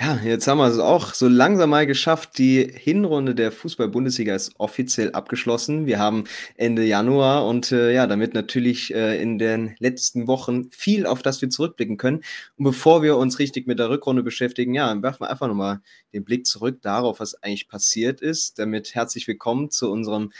Ja, 0.00 0.16
jetzt 0.22 0.46
haben 0.46 0.58
wir 0.58 0.68
es 0.68 0.78
auch 0.78 1.12
so 1.12 1.26
langsam 1.26 1.70
mal 1.70 1.84
geschafft. 1.84 2.38
Die 2.38 2.62
Hinrunde 2.72 3.34
der 3.34 3.50
Fußball-Bundesliga 3.50 4.32
ist 4.32 4.52
offiziell 4.58 5.10
abgeschlossen. 5.10 5.86
Wir 5.86 5.98
haben 5.98 6.22
Ende 6.56 6.84
Januar 6.84 7.44
und 7.44 7.72
äh, 7.72 7.92
ja, 7.92 8.06
damit 8.06 8.32
natürlich 8.32 8.94
äh, 8.94 9.20
in 9.20 9.38
den 9.40 9.74
letzten 9.80 10.28
Wochen 10.28 10.70
viel, 10.70 11.04
auf 11.04 11.22
das 11.22 11.42
wir 11.42 11.50
zurückblicken 11.50 11.96
können. 11.96 12.22
Und 12.56 12.64
bevor 12.64 13.02
wir 13.02 13.16
uns 13.16 13.40
richtig 13.40 13.66
mit 13.66 13.80
der 13.80 13.90
Rückrunde 13.90 14.22
beschäftigen, 14.22 14.72
ja, 14.72 15.02
werfen 15.02 15.22
wir 15.22 15.30
einfach 15.30 15.48
nochmal 15.48 15.80
den 16.12 16.24
Blick 16.24 16.46
zurück 16.46 16.80
darauf, 16.80 17.18
was 17.18 17.34
eigentlich 17.42 17.68
passiert 17.68 18.20
ist. 18.20 18.60
Damit 18.60 18.94
herzlich 18.94 19.26
willkommen 19.26 19.72
zu 19.72 19.90
unserem 19.90 20.30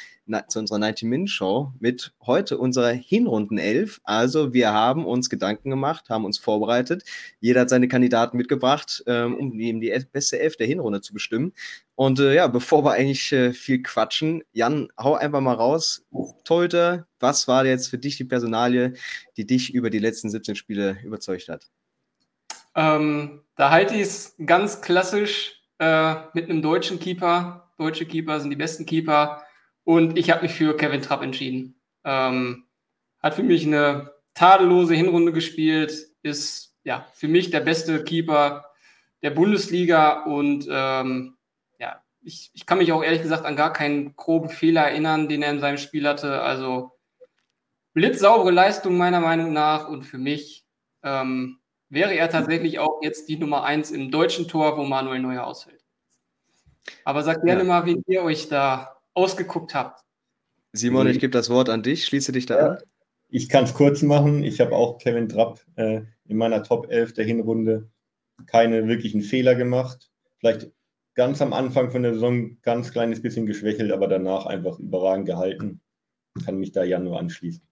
zu 0.48 0.58
unserer 0.58 0.78
90-Min-Show 0.78 1.72
mit 1.80 2.12
heute 2.24 2.58
unserer 2.58 2.90
Hinrunden-11. 2.90 4.00
Also 4.04 4.52
wir 4.52 4.72
haben 4.72 5.06
uns 5.06 5.30
Gedanken 5.30 5.70
gemacht, 5.70 6.10
haben 6.10 6.24
uns 6.24 6.38
vorbereitet. 6.38 7.04
Jeder 7.40 7.62
hat 7.62 7.70
seine 7.70 7.88
Kandidaten 7.88 8.36
mitgebracht, 8.36 9.02
ähm, 9.06 9.36
um 9.36 9.58
eben 9.58 9.80
die 9.80 9.92
beste 10.12 10.38
Elf 10.38 10.56
der 10.56 10.66
Hinrunde 10.66 11.00
zu 11.00 11.12
bestimmen. 11.12 11.52
Und 11.94 12.20
äh, 12.20 12.34
ja, 12.34 12.46
bevor 12.46 12.84
wir 12.84 12.92
eigentlich 12.92 13.32
äh, 13.32 13.52
viel 13.52 13.82
quatschen, 13.82 14.42
Jan, 14.52 14.88
hau 14.98 15.14
einfach 15.14 15.40
mal 15.40 15.54
raus. 15.54 16.06
Torhüter, 16.44 17.06
was 17.18 17.48
war 17.48 17.66
jetzt 17.66 17.88
für 17.88 17.98
dich 17.98 18.16
die 18.16 18.24
Personalie, 18.24 18.94
die 19.36 19.46
dich 19.46 19.74
über 19.74 19.90
die 19.90 19.98
letzten 19.98 20.30
17 20.30 20.54
Spiele 20.54 20.98
überzeugt 21.02 21.48
hat? 21.48 21.68
Ähm, 22.74 23.42
da 23.56 23.70
halte 23.70 23.94
ich 23.94 24.02
es 24.02 24.36
ganz 24.46 24.80
klassisch 24.80 25.60
äh, 25.78 26.14
mit 26.34 26.48
einem 26.48 26.62
deutschen 26.62 27.00
Keeper. 27.00 27.72
Deutsche 27.76 28.06
Keeper 28.06 28.40
sind 28.40 28.50
die 28.50 28.56
besten 28.56 28.86
Keeper. 28.86 29.42
Und 29.88 30.18
ich 30.18 30.30
habe 30.30 30.42
mich 30.42 30.52
für 30.52 30.76
Kevin 30.76 31.00
Trapp 31.00 31.22
entschieden. 31.22 31.80
Ähm, 32.04 32.66
hat 33.20 33.34
für 33.34 33.42
mich 33.42 33.64
eine 33.64 34.12
tadellose 34.34 34.92
Hinrunde 34.92 35.32
gespielt, 35.32 35.94
ist 36.20 36.76
ja 36.84 37.06
für 37.14 37.26
mich 37.26 37.48
der 37.48 37.60
beste 37.60 38.04
Keeper 38.04 38.66
der 39.22 39.30
Bundesliga 39.30 40.24
und 40.24 40.68
ähm, 40.70 41.38
ja, 41.78 42.02
ich, 42.20 42.50
ich 42.52 42.66
kann 42.66 42.76
mich 42.76 42.92
auch 42.92 43.02
ehrlich 43.02 43.22
gesagt 43.22 43.46
an 43.46 43.56
gar 43.56 43.72
keinen 43.72 44.14
groben 44.14 44.50
Fehler 44.50 44.82
erinnern, 44.82 45.26
den 45.26 45.40
er 45.40 45.52
in 45.52 45.60
seinem 45.60 45.78
Spiel 45.78 46.06
hatte. 46.06 46.42
Also 46.42 46.92
blitzsaubere 47.94 48.50
Leistung 48.50 48.98
meiner 48.98 49.20
Meinung 49.20 49.54
nach 49.54 49.88
und 49.88 50.02
für 50.02 50.18
mich 50.18 50.66
ähm, 51.02 51.60
wäre 51.88 52.12
er 52.12 52.28
tatsächlich 52.28 52.78
auch 52.78 53.00
jetzt 53.02 53.26
die 53.30 53.38
Nummer 53.38 53.64
eins 53.64 53.90
im 53.90 54.10
deutschen 54.10 54.48
Tor, 54.48 54.76
wo 54.76 54.84
Manuel 54.84 55.20
Neuer 55.20 55.44
ausfällt. 55.44 55.82
Aber 57.06 57.22
sagt 57.22 57.46
gerne 57.46 57.62
ja. 57.62 57.66
mal, 57.66 57.86
wie 57.86 58.02
ihr 58.06 58.22
euch 58.22 58.50
da 58.50 58.97
ausgeguckt 59.18 59.74
habt. 59.74 60.04
Simon, 60.72 61.06
ich 61.08 61.18
gebe 61.18 61.32
das 61.32 61.50
Wort 61.50 61.68
an 61.68 61.82
dich. 61.82 62.06
Schließe 62.06 62.32
dich 62.32 62.46
da 62.46 62.58
ja, 62.58 62.66
an. 62.68 62.78
Ich 63.28 63.48
kann 63.48 63.64
es 63.64 63.74
kurz 63.74 64.02
machen. 64.02 64.44
Ich 64.44 64.60
habe 64.60 64.74
auch 64.74 64.98
Kevin 64.98 65.28
Trapp 65.28 65.60
äh, 65.76 66.02
in 66.26 66.36
meiner 66.36 66.62
Top 66.62 66.90
11 66.90 67.14
der 67.14 67.24
Hinrunde 67.24 67.90
keine 68.46 68.86
wirklichen 68.86 69.20
Fehler 69.20 69.54
gemacht. 69.54 70.10
Vielleicht 70.38 70.70
ganz 71.14 71.42
am 71.42 71.52
Anfang 71.52 71.90
von 71.90 72.02
der 72.02 72.14
Saison 72.14 72.58
ganz 72.62 72.92
kleines 72.92 73.20
bisschen 73.20 73.46
geschwächelt, 73.46 73.90
aber 73.90 74.06
danach 74.06 74.46
einfach 74.46 74.78
überragend 74.78 75.26
gehalten. 75.26 75.80
Kann 76.44 76.58
mich 76.58 76.72
da 76.72 76.84
ja 76.84 76.98
nur 76.98 77.18
anschließen. 77.18 77.67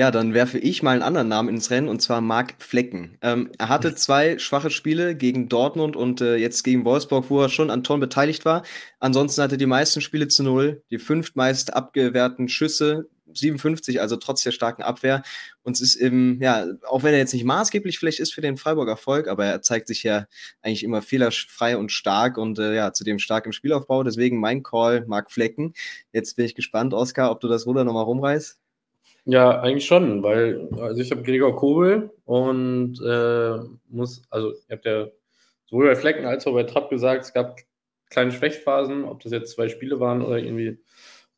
Ja, 0.00 0.10
dann 0.10 0.32
werfe 0.32 0.58
ich 0.58 0.82
mal 0.82 0.92
einen 0.92 1.02
anderen 1.02 1.28
Namen 1.28 1.50
ins 1.50 1.70
Rennen 1.70 1.86
und 1.86 2.00
zwar 2.00 2.22
Marc 2.22 2.54
Flecken. 2.56 3.18
Ähm, 3.20 3.50
er 3.58 3.68
hatte 3.68 3.94
zwei 3.94 4.38
schwache 4.38 4.70
Spiele 4.70 5.14
gegen 5.14 5.50
Dortmund 5.50 5.94
und 5.94 6.22
äh, 6.22 6.36
jetzt 6.36 6.62
gegen 6.62 6.86
Wolfsburg, 6.86 7.28
wo 7.28 7.42
er 7.42 7.50
schon 7.50 7.68
an 7.68 7.84
Toren 7.84 8.00
beteiligt 8.00 8.46
war. 8.46 8.62
Ansonsten 8.98 9.42
hatte 9.42 9.56
er 9.56 9.58
die 9.58 9.66
meisten 9.66 10.00
Spiele 10.00 10.26
zu 10.28 10.42
null, 10.42 10.82
die 10.90 10.98
fünftmeist 10.98 11.74
abgewehrten 11.74 12.48
Schüsse, 12.48 13.10
57, 13.26 14.00
also 14.00 14.16
trotz 14.16 14.42
der 14.42 14.52
starken 14.52 14.82
Abwehr. 14.82 15.22
Und 15.64 15.74
es 15.74 15.82
ist 15.82 15.96
eben, 15.96 16.40
ja, 16.40 16.64
auch 16.88 17.02
wenn 17.02 17.12
er 17.12 17.18
jetzt 17.18 17.34
nicht 17.34 17.44
maßgeblich 17.44 17.98
vielleicht 17.98 18.20
ist 18.20 18.32
für 18.32 18.40
den 18.40 18.56
Freiburger 18.56 18.92
Erfolg, 18.92 19.28
aber 19.28 19.44
er 19.44 19.60
zeigt 19.60 19.86
sich 19.86 20.02
ja 20.02 20.24
eigentlich 20.62 20.82
immer 20.82 21.02
fehlerfrei 21.02 21.76
und 21.76 21.92
stark 21.92 22.38
und 22.38 22.58
äh, 22.58 22.74
ja, 22.74 22.94
zudem 22.94 23.18
stark 23.18 23.44
im 23.44 23.52
Spielaufbau. 23.52 24.02
Deswegen 24.02 24.40
mein 24.40 24.62
Call, 24.62 25.04
Marc 25.06 25.30
Flecken. 25.30 25.74
Jetzt 26.10 26.36
bin 26.36 26.46
ich 26.46 26.54
gespannt, 26.54 26.94
Oskar, 26.94 27.30
ob 27.30 27.40
du 27.40 27.48
das 27.48 27.66
Ruder 27.66 27.84
nochmal 27.84 28.04
rumreißt. 28.04 28.60
Ja, 29.26 29.60
eigentlich 29.60 29.86
schon, 29.86 30.22
weil 30.22 30.68
also 30.78 31.00
ich 31.00 31.10
habe 31.10 31.22
Gregor 31.22 31.54
Kobel 31.54 32.10
und 32.24 32.98
äh, 33.06 33.58
muss, 33.88 34.22
also 34.30 34.52
ihr 34.52 34.76
habt 34.76 34.86
ja 34.86 35.08
sowohl 35.66 35.86
bei 35.88 35.96
Flecken 35.96 36.24
als 36.24 36.46
auch 36.46 36.54
bei 36.54 36.62
Trapp 36.64 36.88
gesagt, 36.90 37.24
es 37.24 37.32
gab 37.34 37.58
kleine 38.10 38.32
Schwächphasen, 38.32 39.04
ob 39.04 39.22
das 39.22 39.32
jetzt 39.32 39.52
zwei 39.52 39.68
Spiele 39.68 40.00
waren 40.00 40.22
oder 40.22 40.38
irgendwie 40.38 40.78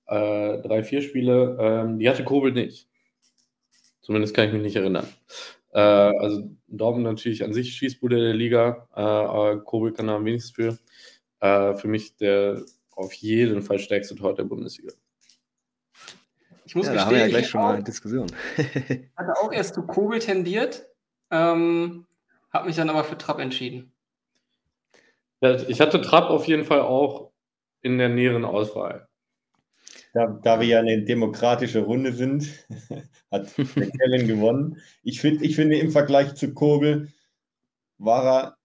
äh, 0.07 0.59
drei, 0.63 0.85
vier 0.85 1.03
Spiele, 1.03 1.57
ähm, 1.61 1.99
die 1.99 2.09
hatte 2.09 2.25
Kobel 2.25 2.53
nicht. 2.53 2.89
Zumindest 4.03 4.35
kann 4.35 4.47
ich 4.49 4.53
mich 4.53 4.63
nicht 4.63 4.77
erinnern. 4.77 5.07
Äh, 5.73 5.81
also 5.81 6.43
Dortmund 6.69 7.05
natürlich 7.07 7.45
an 7.45 7.53
sich 7.53 7.75
Schießbude 7.75 8.17
der 8.21 8.35
Liga, 8.35 8.89
äh, 8.95 9.01
aber 9.01 9.63
Kobel 9.65 9.93
kann 9.93 10.09
da 10.09 10.17
am 10.17 10.25
wenigsten 10.25 10.55
für. 10.55 10.79
Äh, 11.41 11.75
für 11.77 11.89
mich 11.89 12.17
der 12.17 12.63
auf 12.93 13.13
jeden 13.15 13.63
Fall 13.63 13.79
stärkste 13.79 14.17
Tor 14.17 14.35
der 14.35 14.45
Bundesliga. 14.45 14.93
Ich 16.73 16.77
muss 16.77 16.87
ja, 16.87 16.95
gestehen, 16.95 17.11
da 17.11 17.17
haben 17.17 17.17
wir 17.17 17.21
ja 17.21 17.29
gleich 17.29 17.49
schon 17.51 17.61
mal 17.61 17.75
eine 17.75 17.85
Diskussion. 17.85 18.33
hatte 19.15 19.33
auch 19.43 19.53
erst 19.53 19.75
zu 19.75 19.83
Kobel 19.83 20.21
tendiert, 20.21 20.89
ähm, 21.31 22.07
habe 22.51 22.67
mich 22.67 22.77
dann 22.77 22.89
aber 22.89 23.05
für 23.05 23.19
Trapp 23.19 23.41
entschieden. 23.41 23.93
Ja, 25.43 25.61
ich 25.69 25.83
hatte 25.83 26.01
Trapp 26.01 26.31
auf 26.31 26.47
jeden 26.47 26.65
Fall 26.65 26.81
auch 26.81 27.31
in 27.83 27.99
der 27.99 28.09
näheren 28.09 28.47
Auswahl. 28.47 29.07
Da, 30.15 30.29
da 30.29 30.61
wir 30.61 30.67
ja 30.67 30.79
eine 30.79 31.03
demokratische 31.03 31.81
Runde 31.81 32.15
sind, 32.15 32.49
hat 33.31 33.55
Kellen 33.57 34.27
gewonnen. 34.27 34.81
Ich, 35.03 35.21
find, 35.21 35.43
ich 35.43 35.57
finde, 35.57 35.77
im 35.77 35.91
Vergleich 35.91 36.37
zu 36.37 36.55
Kobel 36.55 37.13
war 37.99 38.25
er, 38.25 38.57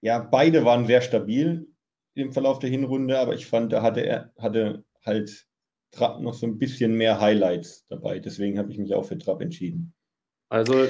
ja, 0.00 0.18
beide 0.18 0.64
waren 0.64 0.86
sehr 0.86 1.02
stabil 1.02 1.68
im 2.14 2.32
Verlauf 2.32 2.58
der 2.58 2.68
Hinrunde, 2.68 3.16
aber 3.16 3.34
ich 3.34 3.46
fand, 3.46 3.72
da 3.72 3.80
hatte 3.80 4.00
er 4.00 4.32
hatte 4.36 4.82
halt 5.06 5.46
Trapp 5.92 6.20
noch 6.20 6.34
so 6.34 6.46
ein 6.46 6.58
bisschen 6.58 6.94
mehr 6.94 7.20
Highlights 7.20 7.86
dabei. 7.88 8.18
Deswegen 8.18 8.58
habe 8.58 8.70
ich 8.70 8.78
mich 8.78 8.94
auch 8.94 9.04
für 9.04 9.18
Trapp 9.18 9.40
entschieden. 9.40 9.92
Also, 10.48 10.86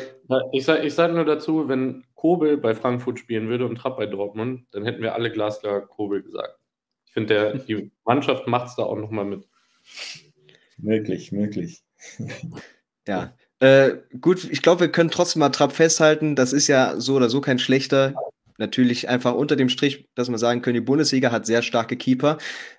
ich 0.53 0.65
sage 0.65 0.87
ich 0.87 0.95
sag 0.95 1.13
nur 1.13 1.25
dazu, 1.25 1.69
wenn 1.69 2.05
Kobel 2.15 2.57
bei 2.57 2.75
Frankfurt 2.75 3.19
spielen 3.19 3.49
würde 3.49 3.67
und 3.67 3.77
Trapp 3.77 3.97
bei 3.97 4.07
Dortmund, 4.07 4.67
dann 4.71 4.85
hätten 4.85 5.03
wir 5.03 5.15
alle 5.15 5.31
glasklar 5.31 5.83
Kobel 5.83 6.23
gesagt. 6.23 6.59
Ich 7.07 7.13
finde, 7.13 7.65
die 7.69 7.91
Mannschaft 8.05 8.47
macht 8.47 8.69
es 8.69 8.77
da 8.77 8.85
auch 8.85 8.97
nochmal 8.97 9.27
mit. 9.27 9.49
Möglich, 10.79 11.33
möglich. 11.33 11.83
Ja. 13.09 13.35
Äh, 13.61 13.97
gut, 14.21 14.45
ich 14.45 14.63
glaube, 14.63 14.83
wir 14.83 14.93
können 14.93 15.11
trotzdem 15.11 15.41
mal 15.41 15.49
Trapp 15.49 15.73
festhalten. 15.73 16.37
Das 16.37 16.53
ist 16.53 16.69
ja 16.69 17.01
so 17.01 17.17
oder 17.17 17.29
so 17.29 17.41
kein 17.41 17.59
schlechter 17.59 18.15
natürlich 18.61 19.09
einfach 19.09 19.35
unter 19.35 19.57
dem 19.57 19.69
Strich, 19.69 20.07
dass 20.15 20.31
wir 20.31 20.39
sagen 20.39 20.63
können, 20.63 20.75
die 20.75 20.81
Bundesliga 20.81 21.33
hat 21.33 21.47
sehr 21.47 21.63
starke 21.63 21.97
Keeper. 21.97 22.39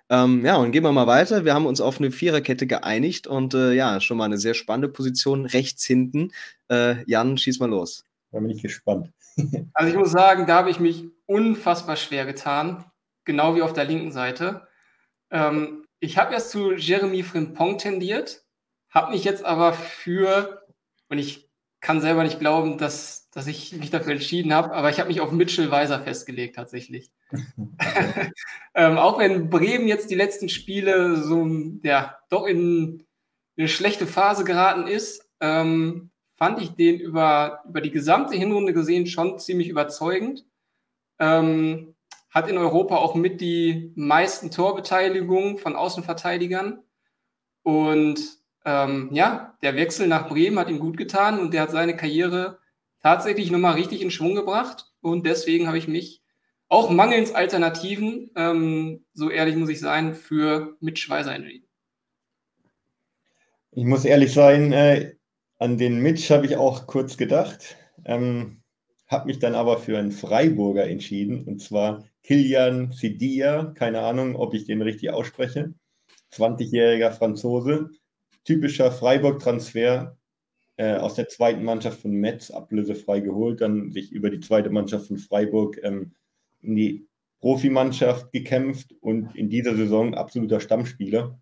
Ähm, 0.10 0.46
ja, 0.46 0.56
und 0.56 0.72
gehen 0.72 0.84
wir 0.84 0.92
mal 0.92 1.08
weiter. 1.08 1.44
Wir 1.44 1.54
haben 1.54 1.66
uns 1.66 1.82
auf 1.82 2.00
eine 2.00 2.12
Viererkette 2.12 2.68
geeinigt 2.68 3.28
und 3.28 3.54
äh, 3.54 3.74
ja, 3.74 4.00
schon 4.00 4.18
mal 4.18 4.26
eine 4.26 4.38
sehr 4.38 4.54
spannende 4.54 4.88
Position 4.88 5.46
rechts 5.46 5.84
hinten. 5.84 6.32
Äh, 6.70 7.04
Jan, 7.06 7.38
schieß 7.38 7.60
mal 7.60 7.70
los. 7.70 8.06
Da 8.32 8.40
bin 8.40 8.50
ich 8.50 8.62
gespannt. 8.62 9.12
also 9.74 9.92
ich 9.92 9.98
muss 9.98 10.12
sagen, 10.12 10.46
da 10.46 10.56
habe 10.56 10.70
ich 10.70 10.80
mich 10.80 11.06
unfassbar 11.26 11.98
schwer 11.98 12.26
getan, 12.26 12.86
genau 13.26 13.56
wie 13.56 13.62
auf 13.62 13.74
der 13.74 13.86
linken 13.86 14.12
Seite. 14.12 14.68
Ähm, 15.32 15.86
ich 16.00 16.18
habe 16.18 16.34
erst 16.34 16.52
zu 16.52 16.74
Jeremy 16.74 17.24
Frimpong 17.24 17.78
tendiert, 17.78 18.44
habe 18.90 19.12
mich 19.12 19.24
jetzt 19.24 19.44
aber 19.44 19.74
für, 19.74 20.64
und 21.10 21.18
ich 21.18 21.51
kann 21.82 22.00
selber 22.00 22.24
nicht 22.24 22.40
glauben, 22.40 22.78
dass 22.78 23.22
dass 23.34 23.48
ich 23.48 23.74
mich 23.74 23.90
dafür 23.90 24.12
entschieden 24.12 24.54
habe, 24.54 24.74
aber 24.74 24.90
ich 24.90 25.00
habe 25.00 25.08
mich 25.08 25.22
auf 25.22 25.32
Mitchell 25.32 25.72
Weiser 25.72 26.02
festgelegt 26.02 26.56
tatsächlich. 26.56 27.12
ähm, 28.76 28.98
auch 28.98 29.20
wenn 29.20 29.50
Bremen 29.50 29.88
jetzt 29.88 30.12
die 30.12 30.16
letzten 30.16 30.50
Spiele 30.50 31.16
so 31.16 31.48
ja 31.82 32.18
doch 32.30 32.46
in 32.46 33.06
eine 33.58 33.70
schlechte 33.70 34.06
Phase 34.06 34.44
geraten 34.44 34.86
ist, 34.86 35.30
ähm, 35.40 36.12
fand 36.36 36.62
ich 36.62 36.72
den 36.72 37.00
über, 37.00 37.64
über 37.68 37.80
die 37.80 37.92
gesamte 37.92 38.36
Hinrunde 38.36 38.74
gesehen 38.74 39.08
schon 39.08 39.40
ziemlich 39.40 39.70
überzeugend. 39.70 40.46
Ähm, 41.20 41.96
hat 42.30 42.50
in 42.50 42.58
Europa 42.58 42.96
auch 42.98 43.16
mit 43.16 43.42
die 43.42 43.94
meisten 43.96 44.52
Torbeteiligungen 44.52 45.58
von 45.58 45.76
Außenverteidigern. 45.76 46.82
Und 47.64 48.41
ähm, 48.66 49.10
ja, 49.12 49.58
der 49.62 49.76
Wechsel 49.76 50.08
nach 50.08 50.28
Bremen 50.28 50.60
hat 50.60 50.70
ihm 50.70 50.80
gut 50.80 50.98
getan 50.98 51.40
und 51.40 51.54
der 51.54 51.62
hat 51.62 51.72
seine 51.72 51.96
Karriere 51.96 52.60
tatsächlich 53.02 53.52
nochmal 53.52 53.76
richtig 53.76 54.02
in 54.02 54.12
Schwung 54.12 54.36
gebracht. 54.36 54.92
Und 55.02 55.26
deswegen 55.26 55.68
habe 55.68 55.78
ich 55.78 55.88
mich 55.88 56.22
auch 56.68 56.90
mangels 56.90 57.34
Alternativen, 57.34 58.32
ähm, 58.36 59.06
so 59.14 59.30
ehrlich 59.30 59.56
muss 59.56 59.70
ich 59.70 59.80
sein, 59.80 60.16
für 60.16 60.78
Mitch 60.80 61.10
Weiser 61.10 61.36
entschieden. 61.36 61.68
Ich 63.72 63.86
muss 63.86 64.06
ehrlich 64.06 64.34
sein, 64.34 64.72
äh, 64.72 65.14
an 65.58 65.78
den 65.78 66.02
Mitch 66.02 66.34
habe 66.34 66.46
ich 66.46 66.56
auch 66.56 66.88
kurz 66.88 67.18
gedacht, 67.18 67.78
ähm, 68.06 68.62
habe 69.08 69.28
mich 69.28 69.40
dann 69.40 69.56
aber 69.56 69.80
für 69.80 69.98
einen 69.98 70.12
Freiburger 70.12 70.88
entschieden, 70.88 71.44
und 71.46 71.62
zwar 71.62 72.04
Kilian 72.24 72.92
Sidia, 72.94 73.74
keine 73.76 74.02
Ahnung, 74.02 74.36
ob 74.36 74.54
ich 74.54 74.66
den 74.66 74.82
richtig 74.82 75.10
ausspreche, 75.12 75.74
20-jähriger 76.34 77.12
Franzose, 77.12 77.90
typischer 78.44 78.92
Freiburg-Transfer, 78.92 80.18
äh, 80.78 80.96
aus 80.96 81.16
der 81.16 81.28
zweiten 81.28 81.64
Mannschaft 81.64 82.02
von 82.02 82.12
Metz 82.12 82.50
ablösefrei 82.50 83.20
geholt, 83.20 83.62
dann 83.62 83.92
sich 83.92 84.12
über 84.12 84.30
die 84.30 84.40
zweite 84.40 84.70
Mannschaft 84.70 85.08
von 85.08 85.18
Freiburg 85.18 85.80
ähm, 85.84 86.14
in 86.62 86.76
die 86.76 87.08
Profimannschaft 87.40 88.32
gekämpft 88.32 88.96
und 89.02 89.36
in 89.36 89.50
dieser 89.50 89.76
Saison 89.76 90.14
absoluter 90.14 90.60
Stammspieler. 90.60 91.40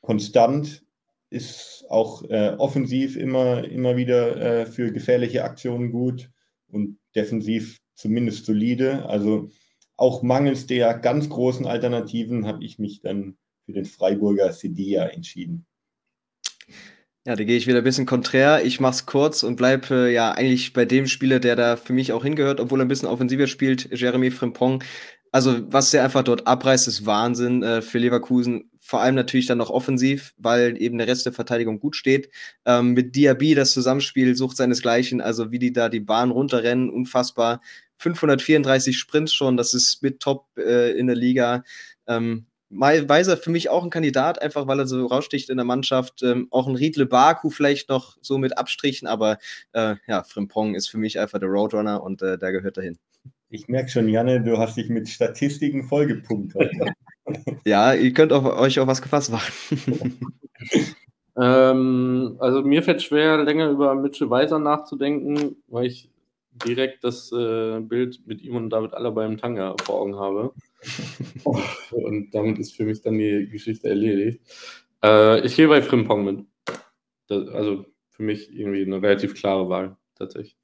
Konstant 0.00 0.84
ist 1.30 1.84
auch 1.88 2.24
äh, 2.28 2.54
offensiv 2.58 3.16
immer, 3.16 3.64
immer 3.64 3.96
wieder 3.96 4.36
äh, 4.36 4.66
für 4.66 4.92
gefährliche 4.92 5.44
Aktionen 5.44 5.92
gut 5.92 6.30
und 6.68 6.98
defensiv 7.14 7.80
zumindest 7.94 8.46
solide. 8.46 9.06
Also 9.06 9.50
auch 9.96 10.22
mangels 10.22 10.66
der 10.66 10.94
ganz 10.94 11.28
großen 11.28 11.66
Alternativen 11.66 12.46
habe 12.46 12.64
ich 12.64 12.78
mich 12.78 13.00
dann 13.00 13.36
für 13.64 13.72
den 13.72 13.84
Freiburger 13.84 14.52
Sedia 14.52 15.06
entschieden. 15.06 15.66
Ja, 17.26 17.36
da 17.36 17.44
gehe 17.44 17.56
ich 17.56 17.66
wieder 17.66 17.78
ein 17.78 17.84
bisschen 17.84 18.06
konträr. 18.06 18.64
Ich 18.64 18.80
mache 18.80 18.94
es 18.94 19.06
kurz 19.06 19.42
und 19.42 19.56
bleibe 19.56 20.08
äh, 20.08 20.12
ja 20.14 20.32
eigentlich 20.32 20.72
bei 20.72 20.86
dem 20.86 21.06
Spieler, 21.06 21.38
der 21.38 21.54
da 21.54 21.76
für 21.76 21.92
mich 21.92 22.12
auch 22.12 22.24
hingehört, 22.24 22.60
obwohl 22.60 22.80
er 22.80 22.86
ein 22.86 22.88
bisschen 22.88 23.08
offensiver 23.08 23.46
spielt, 23.46 23.90
Jeremy 23.92 24.30
Frimpong. 24.30 24.82
Also, 25.32 25.70
was 25.72 25.90
der 25.90 26.02
einfach 26.02 26.24
dort 26.24 26.46
abreißt, 26.46 26.88
ist 26.88 27.06
Wahnsinn 27.06 27.62
äh, 27.62 27.82
für 27.82 27.98
Leverkusen. 27.98 28.70
Vor 28.80 29.00
allem 29.00 29.14
natürlich 29.14 29.46
dann 29.46 29.58
noch 29.58 29.70
offensiv, 29.70 30.34
weil 30.38 30.80
eben 30.82 30.98
der 30.98 31.06
Rest 31.06 31.26
der 31.26 31.32
Verteidigung 31.32 31.78
gut 31.78 31.94
steht. 31.94 32.30
Ähm, 32.64 32.94
mit 32.94 33.14
Diaby 33.14 33.54
das 33.54 33.72
Zusammenspiel 33.72 34.34
sucht 34.34 34.56
seinesgleichen. 34.56 35.20
Also, 35.20 35.52
wie 35.52 35.58
die 35.60 35.72
da 35.72 35.88
die 35.88 36.00
Bahn 36.00 36.30
runterrennen, 36.30 36.90
unfassbar. 36.90 37.60
534 37.98 38.98
Sprints 38.98 39.34
schon, 39.34 39.56
das 39.58 39.74
ist 39.74 40.02
mit 40.02 40.20
top 40.20 40.46
äh, 40.56 40.92
in 40.98 41.06
der 41.06 41.16
Liga. 41.16 41.64
Ähm, 42.08 42.46
Weiser 42.70 43.36
für 43.36 43.50
mich 43.50 43.68
auch 43.68 43.82
ein 43.82 43.90
Kandidat, 43.90 44.40
einfach 44.40 44.66
weil 44.66 44.78
er 44.78 44.86
so 44.86 45.06
raussticht 45.06 45.50
in 45.50 45.56
der 45.56 45.66
Mannschaft. 45.66 46.22
Ähm, 46.22 46.46
auch 46.50 46.68
ein 46.68 46.76
Riedle 46.76 47.06
Baku 47.06 47.50
vielleicht 47.50 47.88
noch 47.88 48.16
so 48.20 48.38
mit 48.38 48.56
Abstrichen, 48.56 49.08
aber 49.08 49.38
äh, 49.72 49.96
ja, 50.06 50.22
Frimpong 50.22 50.74
ist 50.74 50.88
für 50.88 50.98
mich 50.98 51.18
einfach 51.18 51.40
der 51.40 51.48
Roadrunner 51.48 52.02
und 52.02 52.22
äh, 52.22 52.38
da 52.38 52.50
gehört 52.50 52.76
er 52.76 52.84
hin. 52.84 52.98
Ich 53.48 53.66
merke 53.66 53.90
schon, 53.90 54.08
Janne, 54.08 54.40
du 54.40 54.58
hast 54.58 54.76
dich 54.76 54.88
mit 54.88 55.08
Statistiken 55.08 55.82
vollgepumpt. 55.82 56.54
ja, 57.64 57.94
ihr 57.94 58.12
könnt 58.12 58.32
auf, 58.32 58.44
euch 58.44 58.78
auch 58.78 58.86
was 58.86 59.02
gefasst 59.02 59.32
machen. 59.32 60.20
ähm, 61.36 62.36
also 62.38 62.62
mir 62.62 62.84
fällt 62.84 63.02
schwer, 63.02 63.38
länger 63.38 63.68
über 63.70 63.96
Mitchell 63.96 64.30
Weiser 64.30 64.60
nachzudenken, 64.60 65.56
weil 65.66 65.86
ich 65.86 66.09
direkt 66.52 67.04
das 67.04 67.32
äh, 67.32 67.80
Bild 67.80 68.26
mit 68.26 68.42
ihm 68.42 68.56
und 68.56 68.70
David 68.70 68.94
Alaba 68.94 69.24
im 69.24 69.38
Tanga 69.38 69.76
vor 69.82 70.00
Augen 70.00 70.16
habe. 70.16 70.52
und 71.90 72.30
damit 72.32 72.58
ist 72.58 72.76
für 72.76 72.84
mich 72.84 73.02
dann 73.02 73.18
die 73.18 73.48
Geschichte 73.48 73.88
erledigt. 73.88 74.40
Äh, 75.02 75.44
ich 75.46 75.56
gehe 75.56 75.68
bei 75.68 75.82
Frimpong 75.82 76.24
mit. 76.24 76.46
Das, 77.28 77.48
also 77.48 77.86
für 78.08 78.22
mich 78.22 78.52
irgendwie 78.52 78.82
eine 78.82 79.00
relativ 79.00 79.34
klare 79.34 79.68
Wahl, 79.68 79.96
tatsächlich. 80.14 80.56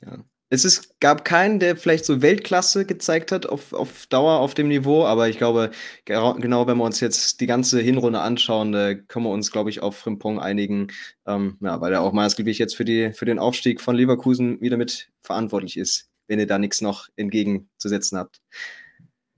Ja. 0.00 0.24
Es 0.52 0.66
ist, 0.66 1.00
gab 1.00 1.24
keinen, 1.24 1.60
der 1.60 1.76
vielleicht 1.76 2.04
so 2.04 2.20
Weltklasse 2.20 2.84
gezeigt 2.84 3.32
hat 3.32 3.46
auf, 3.46 3.72
auf 3.72 4.06
Dauer 4.08 4.38
auf 4.38 4.52
dem 4.52 4.68
Niveau, 4.68 5.06
aber 5.06 5.30
ich 5.30 5.38
glaube, 5.38 5.70
genau 6.04 6.66
wenn 6.66 6.76
wir 6.76 6.84
uns 6.84 7.00
jetzt 7.00 7.40
die 7.40 7.46
ganze 7.46 7.80
Hinrunde 7.80 8.20
anschauen, 8.20 8.70
da 8.70 8.92
können 8.92 9.24
wir 9.24 9.30
uns, 9.30 9.50
glaube 9.50 9.70
ich, 9.70 9.80
auf 9.80 9.96
Frimpong 9.96 10.40
einigen, 10.40 10.88
ähm, 11.26 11.56
ja, 11.62 11.80
weil 11.80 11.94
er 11.94 12.02
auch 12.02 12.12
maßgeblich 12.12 12.58
jetzt 12.58 12.76
für, 12.76 12.84
die, 12.84 13.14
für 13.14 13.24
den 13.24 13.38
Aufstieg 13.38 13.80
von 13.80 13.96
Leverkusen 13.96 14.60
wieder 14.60 14.76
mit 14.76 15.08
verantwortlich 15.22 15.78
ist, 15.78 16.10
wenn 16.26 16.38
ihr 16.38 16.46
da 16.46 16.58
nichts 16.58 16.82
noch 16.82 17.08
entgegenzusetzen 17.16 18.18
habt. 18.18 18.42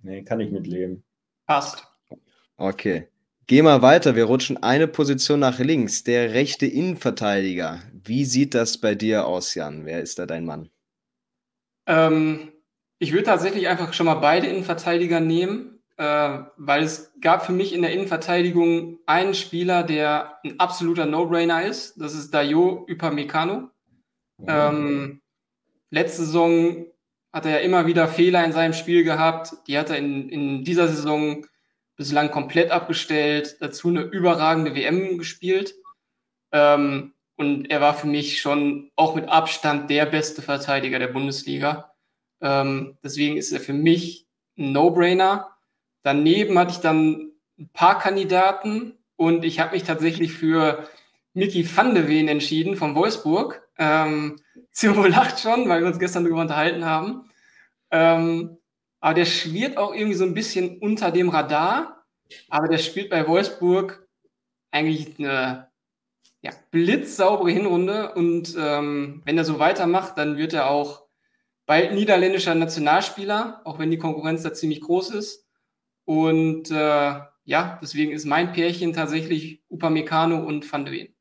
Nee, 0.02 0.24
kann 0.24 0.40
ich 0.40 0.50
mitleben. 0.50 1.04
Passt. 1.46 1.86
Okay. 2.56 3.06
Gehen 3.46 3.66
wir 3.66 3.82
weiter. 3.82 4.16
Wir 4.16 4.24
rutschen 4.24 4.60
eine 4.64 4.88
Position 4.88 5.38
nach 5.38 5.60
links. 5.60 6.02
Der 6.02 6.32
rechte 6.32 6.66
Innenverteidiger. 6.66 7.84
Wie 7.92 8.24
sieht 8.24 8.54
das 8.54 8.78
bei 8.78 8.96
dir 8.96 9.28
aus, 9.28 9.54
Jan? 9.54 9.86
Wer 9.86 10.02
ist 10.02 10.18
da 10.18 10.26
dein 10.26 10.44
Mann? 10.44 10.70
Ähm, 11.86 12.52
ich 12.98 13.12
würde 13.12 13.24
tatsächlich 13.24 13.68
einfach 13.68 13.92
schon 13.92 14.06
mal 14.06 14.14
beide 14.14 14.46
Innenverteidiger 14.46 15.20
nehmen, 15.20 15.80
äh, 15.96 16.38
weil 16.56 16.82
es 16.82 17.12
gab 17.20 17.44
für 17.44 17.52
mich 17.52 17.72
in 17.72 17.82
der 17.82 17.92
Innenverteidigung 17.92 18.98
einen 19.06 19.34
Spieler, 19.34 19.82
der 19.82 20.38
ein 20.44 20.58
absoluter 20.58 21.06
No-Brainer 21.06 21.64
ist. 21.64 22.00
Das 22.00 22.14
ist 22.14 22.32
Dayo 22.32 22.86
Upamecano. 22.88 23.70
Ähm, 24.46 25.20
letzte 25.90 26.24
Saison 26.24 26.86
hat 27.32 27.46
er 27.46 27.52
ja 27.52 27.58
immer 27.58 27.86
wieder 27.86 28.08
Fehler 28.08 28.44
in 28.44 28.52
seinem 28.52 28.72
Spiel 28.72 29.04
gehabt. 29.04 29.54
Die 29.66 29.78
hat 29.78 29.90
er 29.90 29.98
in, 29.98 30.28
in 30.28 30.64
dieser 30.64 30.88
Saison 30.88 31.46
bislang 31.96 32.30
komplett 32.30 32.70
abgestellt. 32.70 33.56
Dazu 33.60 33.88
eine 33.88 34.02
überragende 34.02 34.74
WM 34.74 35.18
gespielt. 35.18 35.74
Ähm, 36.52 37.12
und 37.36 37.70
er 37.70 37.80
war 37.80 37.94
für 37.94 38.06
mich 38.06 38.40
schon 38.40 38.90
auch 38.96 39.14
mit 39.14 39.28
Abstand 39.28 39.90
der 39.90 40.06
beste 40.06 40.42
Verteidiger 40.42 40.98
der 40.98 41.08
Bundesliga. 41.08 41.92
Ähm, 42.40 42.96
deswegen 43.02 43.36
ist 43.36 43.52
er 43.52 43.60
für 43.60 43.72
mich 43.72 44.26
ein 44.56 44.72
No-Brainer. 44.72 45.50
Daneben 46.02 46.58
hatte 46.58 46.72
ich 46.72 46.78
dann 46.78 47.32
ein 47.58 47.68
paar 47.72 47.98
Kandidaten 47.98 48.98
und 49.16 49.44
ich 49.44 49.60
habe 49.60 49.72
mich 49.72 49.84
tatsächlich 49.84 50.32
für 50.32 50.88
Mickey 51.32 51.66
van 51.76 51.94
de 51.94 52.08
Ven 52.08 52.28
entschieden 52.28 52.76
von 52.76 52.94
Wolfsburg. 52.94 53.66
Ähm, 53.78 54.40
Zero 54.70 55.06
lacht 55.06 55.40
schon, 55.40 55.68
weil 55.68 55.80
wir 55.80 55.88
uns 55.88 55.98
gestern 55.98 56.24
darüber 56.24 56.40
unterhalten 56.40 56.84
haben. 56.84 57.30
Ähm, 57.90 58.58
aber 59.00 59.14
der 59.14 59.24
schwirrt 59.24 59.76
auch 59.76 59.94
irgendwie 59.94 60.14
so 60.14 60.24
ein 60.24 60.34
bisschen 60.34 60.78
unter 60.78 61.10
dem 61.10 61.28
Radar. 61.28 62.04
Aber 62.48 62.68
der 62.68 62.78
spielt 62.78 63.10
bei 63.10 63.26
Wolfsburg 63.26 64.08
eigentlich 64.70 65.18
eine 65.18 65.68
ja, 66.44 66.50
blitzsaubere 66.70 67.50
Hinrunde 67.50 68.12
und 68.14 68.54
ähm, 68.58 69.22
wenn 69.24 69.38
er 69.38 69.46
so 69.46 69.58
weitermacht, 69.58 70.18
dann 70.18 70.36
wird 70.36 70.52
er 70.52 70.68
auch 70.68 71.06
bald 71.64 71.94
niederländischer 71.94 72.54
Nationalspieler, 72.54 73.62
auch 73.64 73.78
wenn 73.78 73.90
die 73.90 73.96
Konkurrenz 73.96 74.42
da 74.42 74.52
ziemlich 74.52 74.82
groß 74.82 75.10
ist. 75.12 75.48
Und 76.04 76.70
äh, 76.70 77.14
ja, 77.44 77.78
deswegen 77.82 78.12
ist 78.12 78.26
mein 78.26 78.52
Pärchen 78.52 78.92
tatsächlich 78.92 79.62
Upamecano 79.70 80.44
und 80.44 80.70
Van 80.70 80.84
de 80.84 80.94
Ven. 80.94 81.14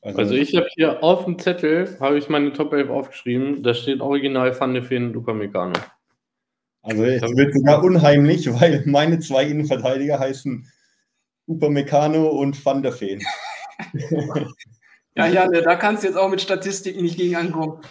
Also, 0.00 0.18
also 0.20 0.34
ich 0.36 0.56
habe 0.56 0.68
hier 0.74 1.02
auf 1.02 1.26
dem 1.26 1.38
Zettel, 1.38 1.98
habe 2.00 2.16
ich 2.16 2.30
meine 2.30 2.54
Top 2.54 2.72
11 2.72 2.88
aufgeschrieben, 2.88 3.62
da 3.62 3.74
steht 3.74 4.00
original 4.00 4.58
Van 4.58 4.72
de 4.72 4.88
Ven 4.88 5.08
und 5.08 5.16
Upamecano. 5.16 5.78
Also 6.80 7.04
es 7.04 7.36
wird 7.36 7.52
sogar 7.52 7.84
unheimlich, 7.84 8.50
weil 8.58 8.84
meine 8.86 9.18
zwei 9.18 9.44
Innenverteidiger 9.44 10.18
heißen 10.18 10.66
Upamecano 11.46 12.28
und 12.28 12.64
Van 12.64 12.82
der 12.82 12.98
Ven 12.98 13.20
ja, 15.14 15.26
Jan, 15.26 15.52
da 15.52 15.76
kannst 15.76 16.02
du 16.02 16.08
jetzt 16.08 16.16
auch 16.16 16.30
mit 16.30 16.40
Statistiken 16.40 17.02
nicht 17.02 17.16
gegen 17.16 17.36
ankommen. 17.36 17.82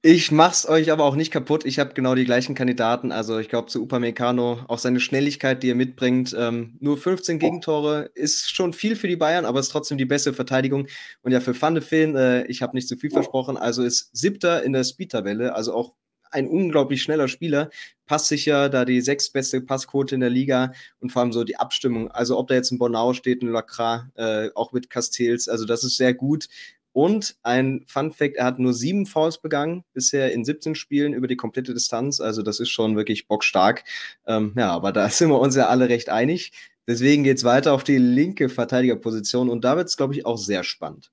Ich 0.00 0.32
mach's 0.32 0.66
euch 0.66 0.90
aber 0.90 1.04
auch 1.04 1.14
nicht 1.14 1.30
kaputt. 1.30 1.66
Ich 1.66 1.78
habe 1.78 1.92
genau 1.92 2.14
die 2.14 2.24
gleichen 2.24 2.54
Kandidaten. 2.54 3.12
Also 3.12 3.38
ich 3.38 3.50
glaube 3.50 3.68
zu 3.68 3.82
Upamecano, 3.82 4.60
auch 4.66 4.78
seine 4.78 4.98
Schnelligkeit, 4.98 5.62
die 5.62 5.70
er 5.70 5.74
mitbringt. 5.74 6.34
Ähm, 6.38 6.78
nur 6.80 6.96
15 6.96 7.38
Gegentore 7.38 8.10
ist 8.14 8.50
schon 8.50 8.72
viel 8.72 8.96
für 8.96 9.08
die 9.08 9.16
Bayern, 9.16 9.44
aber 9.44 9.60
ist 9.60 9.68
trotzdem 9.68 9.98
die 9.98 10.06
beste 10.06 10.32
Verteidigung. 10.32 10.86
Und 11.20 11.32
ja, 11.32 11.40
für 11.40 11.60
Van 11.60 11.74
de 11.74 11.84
Feen, 11.84 12.16
äh, 12.16 12.46
ich 12.46 12.62
habe 12.62 12.74
nicht 12.74 12.88
zu 12.88 12.96
viel 12.96 13.10
versprochen, 13.10 13.58
also 13.58 13.82
ist 13.82 14.08
siebter 14.16 14.62
in 14.62 14.72
der 14.72 14.84
Speed-Tabelle, 14.84 15.54
also 15.54 15.74
auch 15.74 15.94
ein 16.30 16.48
unglaublich 16.48 17.02
schneller 17.02 17.28
Spieler, 17.28 17.70
passsicher, 18.06 18.68
da 18.68 18.84
die 18.84 19.00
sechstbeste 19.00 19.60
Passquote 19.60 20.14
in 20.14 20.20
der 20.20 20.30
Liga 20.30 20.72
und 21.00 21.10
vor 21.10 21.22
allem 21.22 21.32
so 21.32 21.44
die 21.44 21.56
Abstimmung. 21.56 22.10
Also 22.10 22.38
ob 22.38 22.48
da 22.48 22.54
jetzt 22.54 22.70
ein 22.70 22.78
Bonau 22.78 23.12
steht, 23.12 23.42
ein 23.42 23.50
Lacra, 23.50 24.10
äh, 24.14 24.50
auch 24.54 24.72
mit 24.72 24.90
Castells, 24.90 25.48
also 25.48 25.64
das 25.64 25.84
ist 25.84 25.96
sehr 25.96 26.14
gut. 26.14 26.48
Und 26.92 27.36
ein 27.42 27.84
Fun 27.86 28.10
Fact, 28.10 28.36
er 28.36 28.46
hat 28.46 28.58
nur 28.58 28.74
sieben 28.74 29.06
Fouls 29.06 29.38
begangen, 29.38 29.84
bisher 29.92 30.32
in 30.32 30.44
17 30.44 30.74
Spielen 30.74 31.12
über 31.12 31.28
die 31.28 31.36
komplette 31.36 31.74
Distanz. 31.74 32.20
Also 32.20 32.42
das 32.42 32.58
ist 32.58 32.70
schon 32.70 32.96
wirklich 32.96 33.28
bockstark. 33.28 33.84
Ähm, 34.26 34.52
ja, 34.56 34.72
aber 34.72 34.90
da 34.90 35.08
sind 35.10 35.28
wir 35.28 35.38
uns 35.38 35.54
ja 35.54 35.68
alle 35.68 35.88
recht 35.88 36.08
einig. 36.08 36.52
Deswegen 36.88 37.22
geht 37.22 37.36
es 37.36 37.44
weiter 37.44 37.72
auf 37.72 37.84
die 37.84 37.98
linke 37.98 38.48
Verteidigerposition 38.48 39.50
und 39.50 39.62
da 39.62 39.76
wird 39.76 39.88
es, 39.88 39.96
glaube 39.96 40.14
ich, 40.14 40.24
auch 40.24 40.38
sehr 40.38 40.64
spannend. 40.64 41.12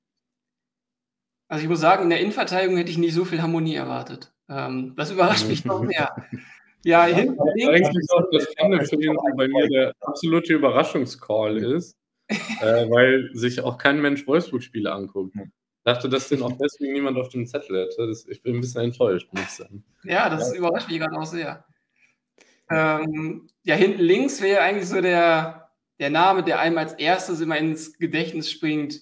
Also 1.48 1.64
ich 1.64 1.70
muss 1.70 1.82
sagen, 1.82 2.04
in 2.04 2.10
der 2.10 2.22
Innenverteidigung 2.22 2.78
hätte 2.78 2.92
ich 2.92 2.98
nicht 2.98 3.14
so 3.14 3.26
viel 3.26 3.42
Harmonie 3.42 3.76
erwartet. 3.76 4.34
Ähm, 4.50 4.94
das 4.96 5.12
überrascht 5.12 5.48
mich 5.48 5.66
noch 5.66 5.82
mehr. 5.82 6.16
Ja, 6.86 7.08
ja 7.08 7.16
hinten 7.16 7.42
Eigentlich 7.42 8.08
auch 8.12 8.30
das 8.32 8.44
Spannende 8.44 8.86
für 8.86 9.04
ihn 9.04 9.18
bei 9.36 9.48
mir 9.48 9.68
der 9.68 9.94
absolute 10.02 10.54
Überraschungscall 10.54 11.58
ist, 11.58 11.98
äh, 12.30 12.88
weil 12.88 13.32
sich 13.34 13.60
auch 13.62 13.80
kein 13.80 14.00
Mensch 14.04 14.28
Wolfsburg-Spiele 14.28 14.92
anguckt. 14.92 15.36
Ich 15.36 15.84
dachte, 15.84 16.10
dass 16.10 16.30
den 16.30 16.44
auch 16.44 16.56
deswegen 16.62 16.94
niemand 16.94 17.18
auf 17.18 17.30
dem 17.30 17.48
Zettel 17.48 17.88
hätte. 17.88 18.06
Das, 18.06 18.28
ich 18.28 18.40
bin 18.44 18.58
ein 18.58 18.62
bisschen 18.62 18.84
enttäuscht, 18.84 19.28
muss 19.32 19.42
ich 19.42 19.50
sagen. 19.50 19.84
Ja, 20.04 20.30
das 20.30 20.52
ja. 20.52 20.60
überrascht 20.60 20.88
mich 20.88 21.00
gerade 21.00 21.18
auch 21.18 21.26
sehr. 21.26 21.66
Ähm, 22.70 23.48
ja, 23.64 23.74
hinten 23.74 24.02
links 24.02 24.40
wäre 24.42 24.62
eigentlich 24.62 24.88
so 24.88 25.02
der, 25.02 25.72
der 26.00 26.12
Name, 26.12 26.44
der 26.44 26.60
einem 26.60 26.78
als 26.78 26.94
erstes 26.94 27.42
immer 27.42 27.58
ins 27.58 27.98
Gedächtnis 27.98 28.52
springt, 28.52 29.02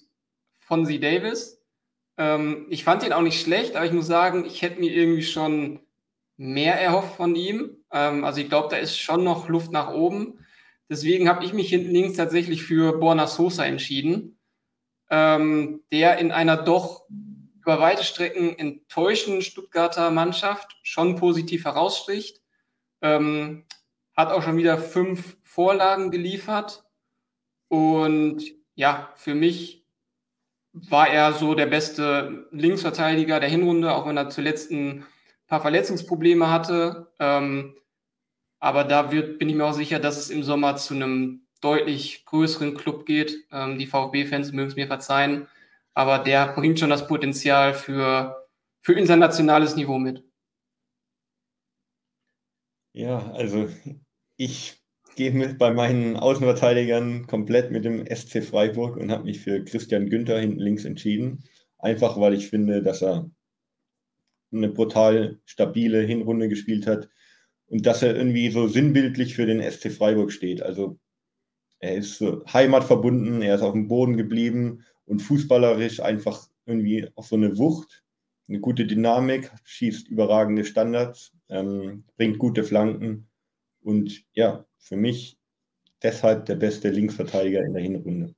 von 0.58 0.86
Sie 0.86 1.00
Davis. 1.00 1.53
Ähm, 2.16 2.66
ich 2.70 2.84
fand 2.84 3.02
ihn 3.02 3.12
auch 3.12 3.22
nicht 3.22 3.40
schlecht, 3.40 3.76
aber 3.76 3.86
ich 3.86 3.92
muss 3.92 4.06
sagen, 4.06 4.44
ich 4.44 4.62
hätte 4.62 4.80
mir 4.80 4.92
irgendwie 4.92 5.22
schon 5.22 5.80
mehr 6.36 6.80
erhofft 6.80 7.16
von 7.16 7.34
ihm. 7.36 7.84
Ähm, 7.92 8.24
also 8.24 8.40
ich 8.40 8.48
glaube, 8.48 8.68
da 8.70 8.76
ist 8.76 8.98
schon 8.98 9.24
noch 9.24 9.48
Luft 9.48 9.72
nach 9.72 9.92
oben. 9.92 10.38
Deswegen 10.88 11.28
habe 11.28 11.44
ich 11.44 11.52
mich 11.52 11.68
hinten 11.70 11.92
links 11.92 12.16
tatsächlich 12.16 12.62
für 12.62 12.98
Borna 12.98 13.26
Sosa 13.26 13.64
entschieden. 13.64 14.38
ähm, 15.10 15.82
der 15.92 16.18
in 16.18 16.32
einer 16.32 16.56
doch 16.56 17.06
über 17.08 17.80
weite 17.80 18.04
Strecken 18.04 18.58
enttäuschenden 18.58 19.42
Stuttgarter 19.42 20.10
Mannschaft 20.10 20.76
schon 20.82 21.16
positiv 21.16 21.64
heraussticht. 21.64 22.42
Ähm, 23.00 23.64
hat 24.16 24.30
auch 24.30 24.42
schon 24.42 24.56
wieder 24.56 24.78
fünf 24.78 25.36
Vorlagen 25.42 26.10
geliefert. 26.10 26.84
Und 27.68 28.42
ja, 28.74 29.12
für 29.16 29.34
mich 29.34 29.83
war 30.74 31.08
er 31.08 31.32
so 31.32 31.54
der 31.54 31.66
beste 31.66 32.48
Linksverteidiger 32.50 33.38
der 33.40 33.48
Hinrunde, 33.48 33.94
auch 33.94 34.06
wenn 34.06 34.16
er 34.16 34.28
zuletzt 34.28 34.70
ein 34.72 35.06
paar 35.46 35.60
Verletzungsprobleme 35.60 36.50
hatte. 36.50 37.12
Ähm, 37.20 37.76
aber 38.58 38.84
da 38.84 39.12
wird, 39.12 39.38
bin 39.38 39.48
ich 39.48 39.54
mir 39.54 39.66
auch 39.66 39.72
sicher, 39.72 40.00
dass 40.00 40.18
es 40.18 40.30
im 40.30 40.42
Sommer 40.42 40.76
zu 40.76 40.94
einem 40.94 41.46
deutlich 41.60 42.24
größeren 42.24 42.74
Club 42.74 43.06
geht. 43.06 43.46
Ähm, 43.52 43.78
die 43.78 43.86
VfB-Fans 43.86 44.52
mögen 44.52 44.68
es 44.68 44.76
mir 44.76 44.88
verzeihen, 44.88 45.46
aber 45.94 46.18
der 46.18 46.52
bringt 46.54 46.80
schon 46.80 46.90
das 46.90 47.06
Potenzial 47.06 47.72
für, 47.72 48.48
für 48.82 48.94
internationales 48.94 49.76
Niveau 49.76 49.98
mit. 49.98 50.24
Ja, 52.92 53.30
also 53.32 53.68
ich 54.36 54.83
gehe 55.16 55.32
mit 55.32 55.58
bei 55.58 55.72
meinen 55.72 56.16
Außenverteidigern 56.16 57.26
komplett 57.26 57.70
mit 57.70 57.84
dem 57.84 58.04
SC 58.06 58.42
Freiburg 58.42 58.96
und 58.96 59.10
habe 59.10 59.24
mich 59.24 59.40
für 59.40 59.64
Christian 59.64 60.08
Günther 60.08 60.38
hinten 60.38 60.60
links 60.60 60.84
entschieden. 60.84 61.44
Einfach 61.78 62.18
weil 62.20 62.34
ich 62.34 62.48
finde, 62.48 62.82
dass 62.82 63.02
er 63.02 63.30
eine 64.52 64.68
brutal 64.68 65.40
stabile 65.44 66.00
Hinrunde 66.00 66.48
gespielt 66.48 66.86
hat 66.86 67.08
und 67.66 67.86
dass 67.86 68.02
er 68.02 68.16
irgendwie 68.16 68.50
so 68.50 68.68
sinnbildlich 68.68 69.34
für 69.34 69.46
den 69.46 69.60
SC 69.62 69.90
Freiburg 69.90 70.32
steht. 70.32 70.62
Also 70.62 70.98
er 71.78 71.96
ist 71.96 72.18
so 72.18 72.44
heimatverbunden, 72.46 73.42
er 73.42 73.56
ist 73.56 73.62
auf 73.62 73.72
dem 73.72 73.88
Boden 73.88 74.16
geblieben 74.16 74.84
und 75.06 75.20
fußballerisch 75.20 76.00
einfach 76.00 76.48
irgendwie 76.66 77.08
auch 77.14 77.24
so 77.24 77.36
eine 77.36 77.58
Wucht, 77.58 78.04
eine 78.48 78.60
gute 78.60 78.86
Dynamik, 78.86 79.50
schießt 79.64 80.08
überragende 80.08 80.64
Standards, 80.64 81.32
ähm, 81.48 82.04
bringt 82.16 82.38
gute 82.38 82.64
Flanken 82.64 83.28
und 83.82 84.24
ja, 84.32 84.64
für 84.84 84.96
mich 84.96 85.38
deshalb 86.02 86.46
der 86.46 86.56
beste 86.56 86.90
Linksverteidiger 86.90 87.64
in 87.64 87.72
der 87.72 87.82
Hinrunde. 87.82 88.34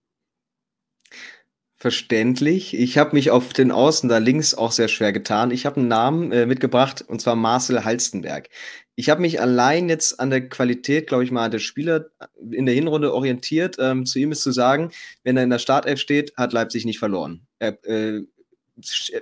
Verständlich. 1.79 2.75
Ich 2.75 2.97
habe 2.97 3.15
mich 3.15 3.31
auf 3.31 3.53
den 3.53 3.71
Außen 3.71 4.09
da 4.09 4.17
links 4.17 4.55
auch 4.55 4.73
sehr 4.73 4.89
schwer 4.89 5.13
getan. 5.13 5.51
Ich 5.51 5.67
habe 5.67 5.77
einen 5.77 5.89
Namen 5.89 6.33
äh, 6.33 6.47
mitgebracht 6.47 7.05
und 7.07 7.21
zwar 7.21 7.37
Marcel 7.37 7.85
Halstenberg. 7.85 8.49
Ich 8.95 9.11
habe 9.11 9.21
mich 9.21 9.43
allein 9.43 9.91
jetzt 9.91 10.19
an 10.19 10.31
der 10.31 10.49
Qualität, 10.49 11.07
glaube 11.07 11.25
ich 11.25 11.31
mal, 11.31 11.51
der 11.51 11.59
Spieler 11.59 12.07
in 12.51 12.65
der 12.65 12.75
Hinrunde 12.75 13.13
orientiert. 13.13 13.77
Ähm, 13.79 14.07
zu 14.07 14.19
ihm 14.19 14.33
ist 14.33 14.43
zu 14.43 14.53
sagen, 14.53 14.91
wenn 15.23 15.37
er 15.37 15.43
in 15.43 15.51
der 15.51 15.59
Startelf 15.59 16.01
steht, 16.01 16.35
hat 16.37 16.55
Leipzig 16.55 16.87
nicht 16.87 16.99
verloren. 16.99 17.47
Er, 17.59 17.85
äh, 17.85 18.23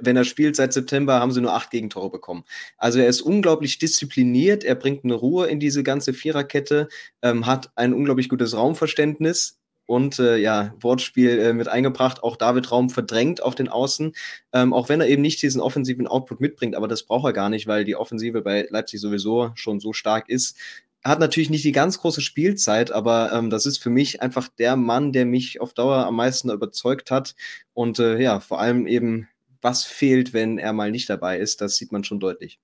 wenn 0.01 0.17
er 0.17 0.25
spielt 0.25 0.57
seit 0.57 0.73
September, 0.73 1.21
haben 1.21 1.33
sie 1.33 1.41
nur 1.41 1.55
acht 1.55 1.71
Gegentore 1.71 2.11
bekommen. 2.11 2.45
Also 2.77 2.99
er 2.99 3.09
ist 3.09 3.23
unglaublich 3.23 3.79
diszipliniert, 3.79 4.65
er 4.65 4.75
bringt 4.75 5.05
eine 5.05 5.15
Ruhe 5.15 5.47
in 5.47 5.61
diese 5.61 5.83
ganze 5.83 6.13
Viererkette, 6.13 6.89
ähm, 7.23 7.47
hat 7.47 7.71
ein 7.77 7.95
unglaublich 7.95 8.29
gutes 8.29 8.57
Raumverständnis, 8.57 9.59
und 9.87 10.19
äh, 10.19 10.37
ja, 10.39 10.75
Wortspiel 10.81 11.39
äh, 11.39 11.53
mit 11.53 11.69
eingebracht, 11.69 12.23
auch 12.23 12.37
David 12.37 12.71
Raum 12.71 12.91
verdrängt 12.91 13.43
auf 13.43 13.55
den 13.55 13.69
Außen, 13.69 14.15
ähm, 14.53 14.73
auch 14.73 14.89
wenn 14.89 15.01
er 15.01 15.09
eben 15.09 15.23
nicht 15.23 15.43
diesen 15.43 15.61
offensiven 15.61 16.07
Output 16.07 16.41
mitbringt, 16.41 16.75
aber 16.75 16.89
das 16.89 17.03
braucht 17.03 17.27
er 17.27 17.33
gar 17.33 17.51
nicht, 17.51 17.67
weil 17.67 17.85
die 17.85 17.97
Offensive 17.97 18.43
bei 18.43 18.67
Leipzig 18.71 19.01
sowieso 19.01 19.51
schon 19.55 19.81
so 19.81 19.93
stark 19.93 20.29
ist. 20.29 20.57
Er 21.03 21.11
hat 21.11 21.21
natürlich 21.21 21.51
nicht 21.51 21.65
die 21.65 21.73
ganz 21.73 21.99
große 21.99 22.23
Spielzeit, 22.23 22.91
aber 22.91 23.31
ähm, 23.33 23.51
das 23.51 23.67
ist 23.67 23.79
für 23.79 23.91
mich 23.91 24.23
einfach 24.23 24.49
der 24.49 24.75
Mann, 24.77 25.13
der 25.13 25.27
mich 25.27 25.61
auf 25.61 25.75
Dauer 25.75 26.07
am 26.07 26.17
meisten 26.17 26.51
überzeugt 26.51 27.11
hat. 27.11 27.35
Und 27.75 27.99
äh, 27.99 28.19
ja, 28.19 28.41
vor 28.41 28.59
allem 28.59 28.87
eben, 28.87 29.29
was 29.65 29.85
fehlt, 29.85 30.33
wenn 30.33 30.59
er 30.59 30.73
mal 30.73 30.91
nicht 30.91 31.11
dabei 31.11 31.39
ist, 31.39 31.61
das 31.61 31.77
sieht 31.77 31.91
man 31.91 32.05
schon 32.05 32.21
deutlich. 32.21 32.61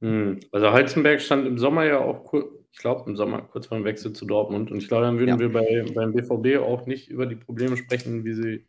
Hm. 0.00 0.40
Also 0.52 0.72
Heizenberg 0.72 1.20
stand 1.20 1.46
im 1.46 1.58
Sommer 1.58 1.84
ja 1.84 1.98
auch 1.98 2.22
ich 2.76 2.82
glaube, 2.82 3.08
im 3.08 3.16
Sommer 3.16 3.40
kurz 3.40 3.68
vor 3.68 3.78
dem 3.78 3.86
Wechsel 3.86 4.12
zu 4.12 4.26
Dortmund. 4.26 4.70
Und 4.70 4.76
ich 4.76 4.88
glaube, 4.88 5.06
dann 5.06 5.18
würden 5.18 5.30
ja. 5.30 5.38
wir 5.38 5.50
bei, 5.50 5.86
beim 5.94 6.12
BVB 6.12 6.62
auch 6.62 6.84
nicht 6.84 7.08
über 7.08 7.24
die 7.24 7.34
Probleme 7.34 7.74
sprechen, 7.78 8.26
wie 8.26 8.34
sie, 8.34 8.66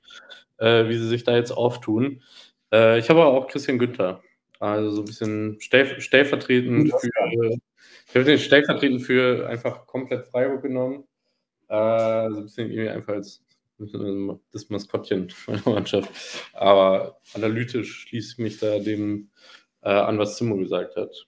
äh, 0.60 0.88
wie 0.88 0.98
sie 0.98 1.10
sich 1.10 1.26
da 1.26 1.36
jetzt 1.36 1.52
auftun. 1.52 2.22
Äh, 2.72 3.00
ich 3.00 3.10
habe 3.10 3.22
aber 3.22 3.34
auch 3.34 3.48
Christian 3.48 3.78
Günther. 3.78 4.22
Also 4.62 4.92
so 4.92 5.02
ein 5.02 5.06
bisschen 5.06 5.58
stell, 5.60 6.00
stellvertretend 6.00 6.90
für, 6.90 7.58
ich 8.08 8.16
habe 8.16 8.24
den 8.24 8.40
stellvertretend 8.40 9.02
für 9.02 9.46
einfach 9.50 9.86
komplett 9.86 10.26
Freiburg 10.28 10.62
genommen. 10.62 11.04
Äh, 11.68 12.30
so 12.30 12.38
ein 12.38 12.44
bisschen 12.44 12.72
irgendwie 12.72 12.90
einfach 12.90 13.16
als 13.16 13.44
das 14.52 14.70
Maskottchen 14.70 15.34
meiner 15.48 15.70
Mannschaft. 15.70 16.10
Aber 16.54 17.20
analytisch 17.34 18.08
schließe 18.08 18.34
ich 18.34 18.38
mich 18.38 18.58
da 18.60 18.80
dem 18.80 19.30
äh, 19.82 19.90
an, 19.90 20.20
was 20.20 20.38
Zimmer 20.38 20.58
gesagt 20.58 20.96
hat. 20.96 21.28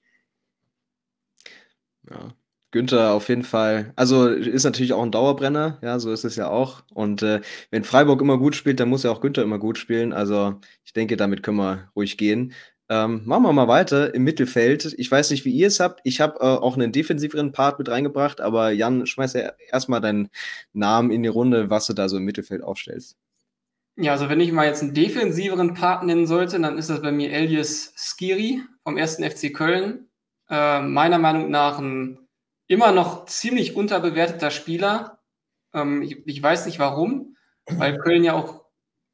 Ja, 2.10 2.34
Günther 2.72 3.13
auf 3.13 3.29
jeden 3.29 3.44
Fall. 3.44 3.94
Also 3.96 4.27
ist 4.27 4.63
natürlich 4.63 4.94
auch 4.94 5.01
ein 5.03 5.12
Dauerbrenner, 5.12 5.79
ja, 5.82 6.00
so 6.00 6.12
ist 6.12 6.24
es 6.24 6.36
ja 6.36 6.50
auch. 6.50 6.84
Und 6.94 7.24
äh, 7.24 7.41
wenn 7.72 7.84
Freiburg 7.84 8.22
immer 8.22 8.38
gut 8.38 8.56
spielt, 8.56 8.79
dann 8.79 8.89
muss 8.89 9.03
ja 9.03 9.12
auch 9.12 9.22
Günther 9.22 9.44
immer 9.44 9.60
gut 9.60 9.77
spielen. 9.77 10.13
Also 10.13 10.60
ich 10.86 10.94
denke, 10.94 11.18
damit 11.18 11.44
können 11.44 11.58
wir 11.58 11.91
ruhig 11.96 12.18
gehen. 12.18 12.53
Ähm, 12.91 13.22
machen 13.25 13.43
wir 13.43 13.53
mal 13.53 13.67
weiter 13.67 14.15
im 14.15 14.24
Mittelfeld. 14.24 14.96
Ich 14.98 15.12
weiß 15.12 15.29
nicht, 15.29 15.46
wie 15.46 15.51
ihr 15.51 15.67
es 15.67 15.79
habt. 15.79 16.01
Ich 16.03 16.22
habe 16.22 16.39
äh, 16.39 16.43
auch 16.43 16.75
einen 16.75 16.91
defensiveren 16.91 17.51
Part 17.51 17.77
mit 17.77 17.88
reingebracht, 17.88 18.41
aber 18.41 18.72
Jan, 18.72 19.05
schmeiß 19.05 19.34
ja 19.34 19.51
erstmal 19.72 20.01
deinen 20.01 20.29
Namen 20.74 21.12
in 21.12 21.22
die 21.22 21.29
Runde, 21.29 21.69
was 21.69 21.86
du 21.86 21.93
da 21.93 22.10
so 22.10 22.17
im 22.17 22.24
Mittelfeld 22.24 22.63
aufstellst. 22.63 23.15
Ja, 23.96 24.13
also 24.13 24.27
wenn 24.29 24.39
ich 24.39 24.51
mal 24.51 24.65
jetzt 24.65 24.81
einen 24.81 24.96
defensiveren 24.96 25.75
Part 25.75 26.03
nennen 26.03 26.25
sollte, 26.25 26.60
dann 26.60 26.77
ist 26.77 26.89
das 26.89 27.01
bei 27.01 27.12
mir 27.12 27.31
Elias 27.31 27.93
Skiri 27.96 28.63
vom 28.84 28.98
1. 28.98 29.17
FC 29.17 29.53
Köln. 29.53 30.08
Äh, 30.50 30.81
meiner 30.81 31.19
Meinung 31.19 31.51
nach 31.51 31.77
ein 31.77 32.17
immer 32.67 32.91
noch 32.91 33.25
ziemlich 33.25 33.75
unterbewerteter 33.75 34.50
Spieler. 34.50 35.19
Ähm, 35.74 36.01
ich, 36.01 36.25
ich, 36.25 36.41
weiß 36.41 36.65
nicht 36.65 36.79
warum, 36.79 37.36
weil 37.65 37.98
Köln 37.98 38.24
ja 38.24 38.34
auch 38.34 38.63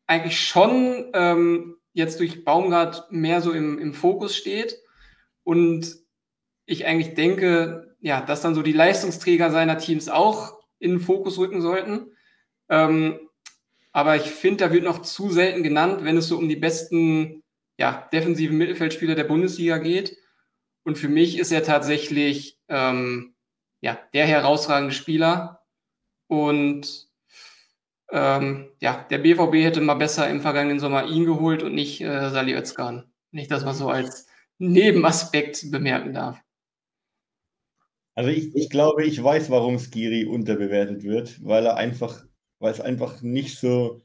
eigentlich 0.08 0.40
schon 0.40 1.10
ähm, 1.14 1.75
jetzt 1.96 2.20
durch 2.20 2.44
Baumgart 2.44 3.12
mehr 3.12 3.42
so 3.42 3.54
im, 3.54 3.80
im 3.80 3.94
Fokus 3.94 4.36
steht. 4.36 4.78
Und 5.44 5.96
ich 6.66 6.86
eigentlich 6.86 7.16
denke, 7.16 7.96
ja, 8.02 8.22
dass 8.22 8.42
dann 8.42 8.54
so 8.54 8.62
die 8.62 8.74
Leistungsträger 8.74 9.50
seiner 9.50 9.78
Teams 9.78 10.10
auch 10.10 10.60
in 10.78 10.92
den 10.92 11.00
Fokus 11.00 11.38
rücken 11.38 11.62
sollten. 11.62 12.12
Ähm, 12.70 13.20
aber 13.94 14.18
ich 14.18 14.24
finde, 14.24 14.66
da 14.66 14.74
wird 14.74 14.84
noch 14.84 15.04
zu 15.04 15.30
selten 15.30 15.64
genannt, 15.64 16.04
wenn 16.04 16.18
es 16.18 16.28
so 16.28 16.38
um 16.38 16.50
die 16.50 16.58
besten 16.58 17.44
ja, 17.78 18.10
defensiven 18.12 18.58
Mittelfeldspieler 18.58 19.16
der 19.16 19.24
Bundesliga 19.24 19.78
geht. 19.78 20.18
Und 20.84 20.98
für 20.98 21.10
mich 21.10 21.40
ist 21.40 21.54
er 21.54 21.64
tatsächlich 21.64 22.60
ähm, 22.68 23.36
ja, 23.80 23.98
der 24.14 24.26
herausragende 24.26 24.94
Spieler. 24.94 25.62
Und 26.28 27.08
ähm, 28.12 28.70
ja, 28.80 29.06
der 29.10 29.18
BVB 29.20 29.56
hätte 29.64 29.82
mal 29.82 29.96
besser 29.96 30.30
im 30.30 30.42
vergangenen 30.42 30.80
Sommer 30.80 31.06
ihn 31.08 31.26
geholt 31.26 31.64
und 31.64 31.74
nicht 31.74 32.02
äh, 32.02 32.30
Sali 32.30 32.54
Özkan. 32.56 33.12
Nicht, 33.32 33.52
dass 33.52 33.66
man 33.66 33.76
so 33.76 33.90
als 33.90 34.28
Nebenaspekt 34.58 35.72
bemerken 35.72 36.14
darf. 36.14 36.40
Also 38.16 38.30
ich, 38.30 38.56
ich 38.56 38.70
glaube, 38.70 39.04
ich 39.04 39.22
weiß, 39.22 39.50
warum 39.50 39.78
Skiri 39.78 40.26
unterbewertet 40.26 41.04
wird, 41.04 41.44
weil 41.44 41.66
er 41.66 41.76
einfach, 41.76 42.24
weil 42.60 42.72
es 42.72 42.80
einfach 42.80 43.22
nicht 43.22 43.58
so 43.60 44.02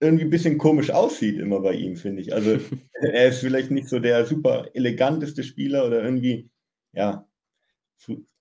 irgendwie 0.00 0.24
ein 0.24 0.30
bisschen 0.30 0.58
komisch 0.58 0.90
aussieht 0.90 1.38
immer 1.38 1.60
bei 1.60 1.72
ihm, 1.72 1.96
finde 1.96 2.20
ich. 2.20 2.34
Also 2.34 2.58
er 2.92 3.28
ist 3.28 3.40
vielleicht 3.40 3.70
nicht 3.70 3.88
so 3.88 4.00
der 4.00 4.26
super 4.26 4.68
eleganteste 4.74 5.42
Spieler 5.42 5.86
oder 5.86 6.04
irgendwie, 6.04 6.50
ja, 6.92 7.26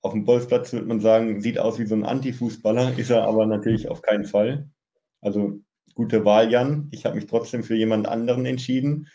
auf 0.01 0.13
dem 0.13 0.25
Bolzplatz 0.25 0.73
würde 0.73 0.87
man 0.87 0.99
sagen, 0.99 1.41
sieht 1.41 1.59
aus 1.59 1.79
wie 1.79 1.85
so 1.85 1.95
ein 1.95 2.05
Anti-Fußballer, 2.05 2.97
ist 2.97 3.09
er 3.09 3.23
aber 3.23 3.45
natürlich 3.45 3.87
auf 3.89 4.01
keinen 4.01 4.25
Fall. 4.25 4.69
Also 5.21 5.61
gute 5.95 6.25
Wahl, 6.25 6.51
Jan. 6.51 6.89
Ich 6.91 7.05
habe 7.05 7.15
mich 7.15 7.27
trotzdem 7.27 7.63
für 7.63 7.75
jemand 7.75 8.07
anderen 8.07 8.45
entschieden 8.45 9.07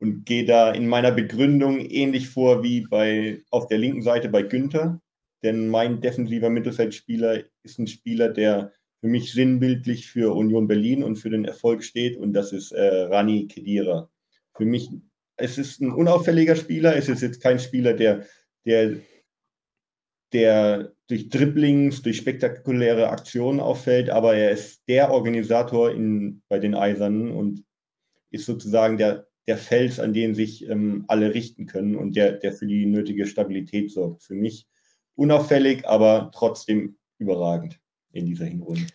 und 0.00 0.24
gehe 0.24 0.44
da 0.44 0.72
in 0.72 0.88
meiner 0.88 1.12
Begründung 1.12 1.80
ähnlich 1.80 2.28
vor 2.28 2.62
wie 2.62 2.82
bei 2.82 3.42
auf 3.50 3.66
der 3.66 3.78
linken 3.78 4.02
Seite 4.02 4.28
bei 4.28 4.42
Günther. 4.42 5.00
Denn 5.42 5.68
mein 5.68 6.00
defensiver 6.00 6.50
Mittelfeldspieler 6.50 7.42
ist 7.62 7.78
ein 7.78 7.86
Spieler, 7.86 8.28
der 8.28 8.72
für 9.00 9.08
mich 9.08 9.32
sinnbildlich 9.32 10.06
für 10.06 10.32
Union 10.34 10.68
Berlin 10.68 11.02
und 11.02 11.16
für 11.16 11.30
den 11.30 11.44
Erfolg 11.44 11.82
steht 11.82 12.16
und 12.16 12.32
das 12.32 12.52
ist 12.52 12.70
äh, 12.70 13.02
Rani 13.02 13.48
Kedira. 13.48 14.08
Für 14.56 14.64
mich, 14.64 14.90
es 15.36 15.58
ist 15.58 15.80
ein 15.80 15.90
unauffälliger 15.90 16.54
Spieler, 16.54 16.94
es 16.94 17.08
ist 17.08 17.20
jetzt 17.20 17.42
kein 17.42 17.58
Spieler, 17.58 17.94
der, 17.94 18.24
der 18.64 18.96
der 20.32 20.92
durch 21.08 21.28
Dribblings, 21.28 22.02
durch 22.02 22.16
spektakuläre 22.16 23.10
Aktionen 23.10 23.60
auffällt, 23.60 24.10
aber 24.10 24.34
er 24.34 24.50
ist 24.50 24.82
der 24.88 25.10
Organisator 25.10 25.90
in, 25.90 26.42
bei 26.48 26.58
den 26.58 26.74
Eisernen 26.74 27.30
und 27.30 27.64
ist 28.30 28.46
sozusagen 28.46 28.96
der, 28.96 29.26
der 29.46 29.58
Fels, 29.58 30.00
an 30.00 30.12
den 30.12 30.34
sich 30.34 30.68
ähm, 30.68 31.04
alle 31.08 31.34
richten 31.34 31.66
können 31.66 31.96
und 31.96 32.16
der, 32.16 32.32
der 32.32 32.52
für 32.52 32.66
die 32.66 32.86
nötige 32.86 33.26
Stabilität 33.26 33.90
sorgt. 33.90 34.22
Für 34.22 34.34
mich 34.34 34.66
unauffällig, 35.14 35.86
aber 35.86 36.30
trotzdem 36.34 36.96
überragend 37.18 37.78
in 38.12 38.26
dieser 38.26 38.46
Hinrunde. 38.46 38.86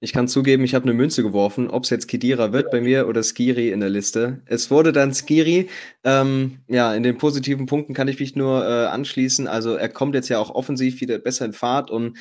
Ich 0.00 0.12
kann 0.12 0.28
zugeben, 0.28 0.62
ich 0.62 0.76
habe 0.76 0.84
eine 0.84 0.94
Münze 0.94 1.24
geworfen, 1.24 1.68
ob 1.68 1.82
es 1.82 1.90
jetzt 1.90 2.06
Kedira 2.06 2.52
wird 2.52 2.70
bei 2.70 2.80
mir 2.80 3.08
oder 3.08 3.24
Skiri 3.24 3.70
in 3.70 3.80
der 3.80 3.90
Liste. 3.90 4.42
Es 4.46 4.70
wurde 4.70 4.92
dann 4.92 5.12
Skiri. 5.12 5.68
Ähm, 6.04 6.58
ja, 6.68 6.94
in 6.94 7.02
den 7.02 7.18
positiven 7.18 7.66
Punkten 7.66 7.94
kann 7.94 8.06
ich 8.06 8.20
mich 8.20 8.36
nur 8.36 8.64
äh, 8.64 8.86
anschließen. 8.86 9.48
Also 9.48 9.74
er 9.74 9.88
kommt 9.88 10.14
jetzt 10.14 10.28
ja 10.28 10.38
auch 10.38 10.50
offensiv 10.50 11.00
wieder 11.00 11.18
besser 11.18 11.46
in 11.46 11.52
Fahrt 11.52 11.90
und 11.90 12.16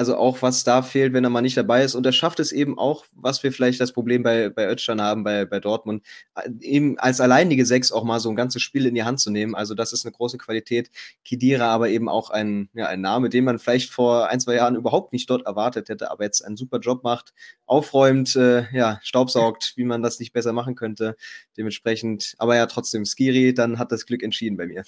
also 0.00 0.16
auch 0.16 0.40
was 0.40 0.64
da 0.64 0.80
fehlt, 0.80 1.12
wenn 1.12 1.24
er 1.24 1.28
mal 1.28 1.42
nicht 1.42 1.58
dabei 1.58 1.84
ist. 1.84 1.94
Und 1.94 2.06
er 2.06 2.12
schafft 2.12 2.40
es 2.40 2.52
eben 2.52 2.78
auch, 2.78 3.04
was 3.12 3.42
wir 3.42 3.52
vielleicht 3.52 3.82
das 3.82 3.92
Problem 3.92 4.22
bei, 4.22 4.48
bei 4.48 4.66
Özcan 4.66 4.98
haben, 4.98 5.24
bei, 5.24 5.44
bei 5.44 5.60
Dortmund, 5.60 6.02
äh, 6.36 6.48
eben 6.62 6.98
als 6.98 7.20
alleinige 7.20 7.66
Sechs 7.66 7.92
auch 7.92 8.02
mal 8.02 8.18
so 8.18 8.30
ein 8.30 8.34
ganzes 8.34 8.62
Spiel 8.62 8.86
in 8.86 8.94
die 8.94 9.04
Hand 9.04 9.20
zu 9.20 9.30
nehmen. 9.30 9.54
Also 9.54 9.74
das 9.74 9.92
ist 9.92 10.06
eine 10.06 10.12
große 10.12 10.38
Qualität. 10.38 10.90
Kidira 11.22 11.66
aber 11.66 11.90
eben 11.90 12.08
auch 12.08 12.30
ein, 12.30 12.70
ja, 12.72 12.86
ein 12.86 13.02
Name, 13.02 13.28
den 13.28 13.44
man 13.44 13.58
vielleicht 13.58 13.90
vor 13.90 14.28
ein, 14.28 14.40
zwei 14.40 14.54
Jahren 14.54 14.74
überhaupt 14.74 15.12
nicht 15.12 15.28
dort 15.28 15.44
erwartet 15.44 15.90
hätte, 15.90 16.10
aber 16.10 16.24
jetzt 16.24 16.42
einen 16.46 16.56
super 16.56 16.78
Job 16.78 17.04
macht, 17.04 17.34
aufräumt, 17.66 18.34
äh, 18.36 18.74
ja, 18.74 19.00
staubsaugt, 19.02 19.74
wie 19.76 19.84
man 19.84 20.02
das 20.02 20.18
nicht 20.18 20.32
besser 20.32 20.54
machen 20.54 20.76
könnte. 20.76 21.14
Dementsprechend, 21.58 22.36
aber 22.38 22.56
ja, 22.56 22.64
trotzdem 22.64 23.04
Skiri, 23.04 23.52
dann 23.52 23.78
hat 23.78 23.92
das 23.92 24.06
Glück 24.06 24.22
entschieden 24.22 24.56
bei 24.56 24.66
mir. 24.66 24.82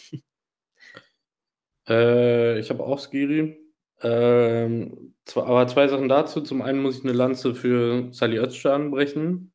Äh, 1.89 2.61
ich 2.61 2.71
habe 2.71 2.85
auch 2.85 2.99
Skiri. 2.99 3.62
Ähm, 4.03 5.15
aber 5.35 5.67
zwei 5.69 5.89
Sachen 5.89 6.09
dazu. 6.09 6.41
Zum 6.41 6.63
einen 6.63 6.81
muss 6.81 6.99
ich 6.99 7.05
eine 7.05 7.13
Lanze 7.13 7.55
für 7.55 8.09
Sally 8.13 8.39
Özcan 8.39 8.91
brechen, 8.91 9.53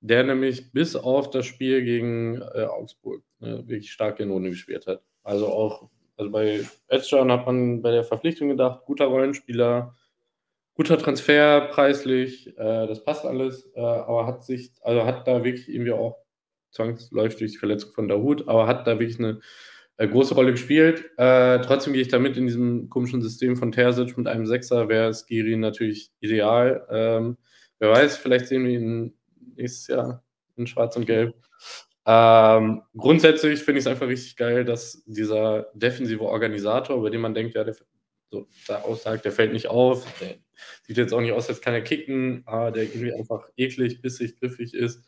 der 0.00 0.24
nämlich 0.24 0.72
bis 0.72 0.96
auf 0.96 1.30
das 1.30 1.46
Spiel 1.46 1.82
gegen 1.84 2.40
äh, 2.40 2.64
Augsburg 2.64 3.22
ne, 3.40 3.58
wirklich 3.66 3.92
stark 3.92 4.20
in 4.20 4.30
Runde 4.30 4.50
gespielt 4.50 4.86
hat. 4.86 5.02
Also 5.22 5.48
auch, 5.48 5.90
also 6.16 6.30
bei 6.30 6.64
Özcan 6.90 7.30
hat 7.30 7.46
man 7.46 7.82
bei 7.82 7.90
der 7.90 8.04
Verpflichtung 8.04 8.48
gedacht, 8.48 8.84
guter 8.86 9.06
Rollenspieler, 9.06 9.94
guter 10.74 10.98
Transfer, 10.98 11.68
preislich, 11.70 12.48
äh, 12.56 12.86
das 12.86 13.04
passt 13.04 13.26
alles, 13.26 13.70
äh, 13.74 13.80
aber 13.80 14.26
hat 14.26 14.44
sich, 14.44 14.72
also 14.82 15.04
hat 15.04 15.28
da 15.28 15.44
wirklich 15.44 15.68
irgendwie 15.68 15.92
auch 15.92 16.16
zwangsläufig 16.70 17.38
durch 17.38 17.52
die 17.52 17.58
Verletzung 17.58 17.92
von 17.92 18.08
Dahut, 18.08 18.48
aber 18.48 18.66
hat 18.66 18.86
da 18.86 18.98
wirklich 18.98 19.18
eine 19.18 19.40
große 20.08 20.34
Rolle 20.34 20.52
gespielt. 20.52 21.10
Äh, 21.16 21.60
trotzdem 21.60 21.92
gehe 21.92 22.02
ich 22.02 22.08
damit 22.08 22.36
in 22.36 22.46
diesem 22.46 22.88
komischen 22.88 23.22
System 23.22 23.56
von 23.56 23.72
Terzic 23.72 24.16
mit 24.16 24.26
einem 24.26 24.46
Sechser, 24.46 24.88
wäre 24.88 25.12
Skiri 25.12 25.56
natürlich 25.56 26.10
ideal. 26.20 26.86
Ähm, 26.90 27.36
wer 27.78 27.90
weiß, 27.90 28.16
vielleicht 28.16 28.46
sehen 28.48 28.64
wir 28.64 28.72
ihn 28.72 29.14
nächstes 29.56 29.88
Jahr 29.88 30.24
in 30.56 30.66
Schwarz 30.66 30.96
und 30.96 31.06
Gelb. 31.06 31.34
Ähm, 32.04 32.82
grundsätzlich 32.96 33.60
finde 33.60 33.78
ich 33.78 33.86
es 33.86 33.90
einfach 33.90 34.08
richtig 34.08 34.36
geil, 34.36 34.64
dass 34.64 35.02
dieser 35.06 35.68
defensive 35.74 36.24
Organisator, 36.24 37.00
bei 37.02 37.10
dem 37.10 37.20
man 37.20 37.34
denkt, 37.34 37.54
ja, 37.54 37.64
der 37.64 37.76
so 38.30 38.48
da 38.66 38.80
aussagt, 38.80 39.24
der 39.24 39.32
fällt 39.32 39.52
nicht 39.52 39.68
auf, 39.68 40.06
der 40.20 40.36
sieht 40.84 40.96
jetzt 40.96 41.12
auch 41.12 41.20
nicht 41.20 41.32
aus, 41.32 41.48
als 41.48 41.60
kann 41.60 41.74
er 41.74 41.82
kicken, 41.82 42.42
aber 42.46 42.72
der 42.72 42.84
irgendwie 42.84 43.12
einfach 43.12 43.48
eklig, 43.56 44.00
bissig, 44.00 44.40
griffig 44.40 44.74
ist 44.74 45.04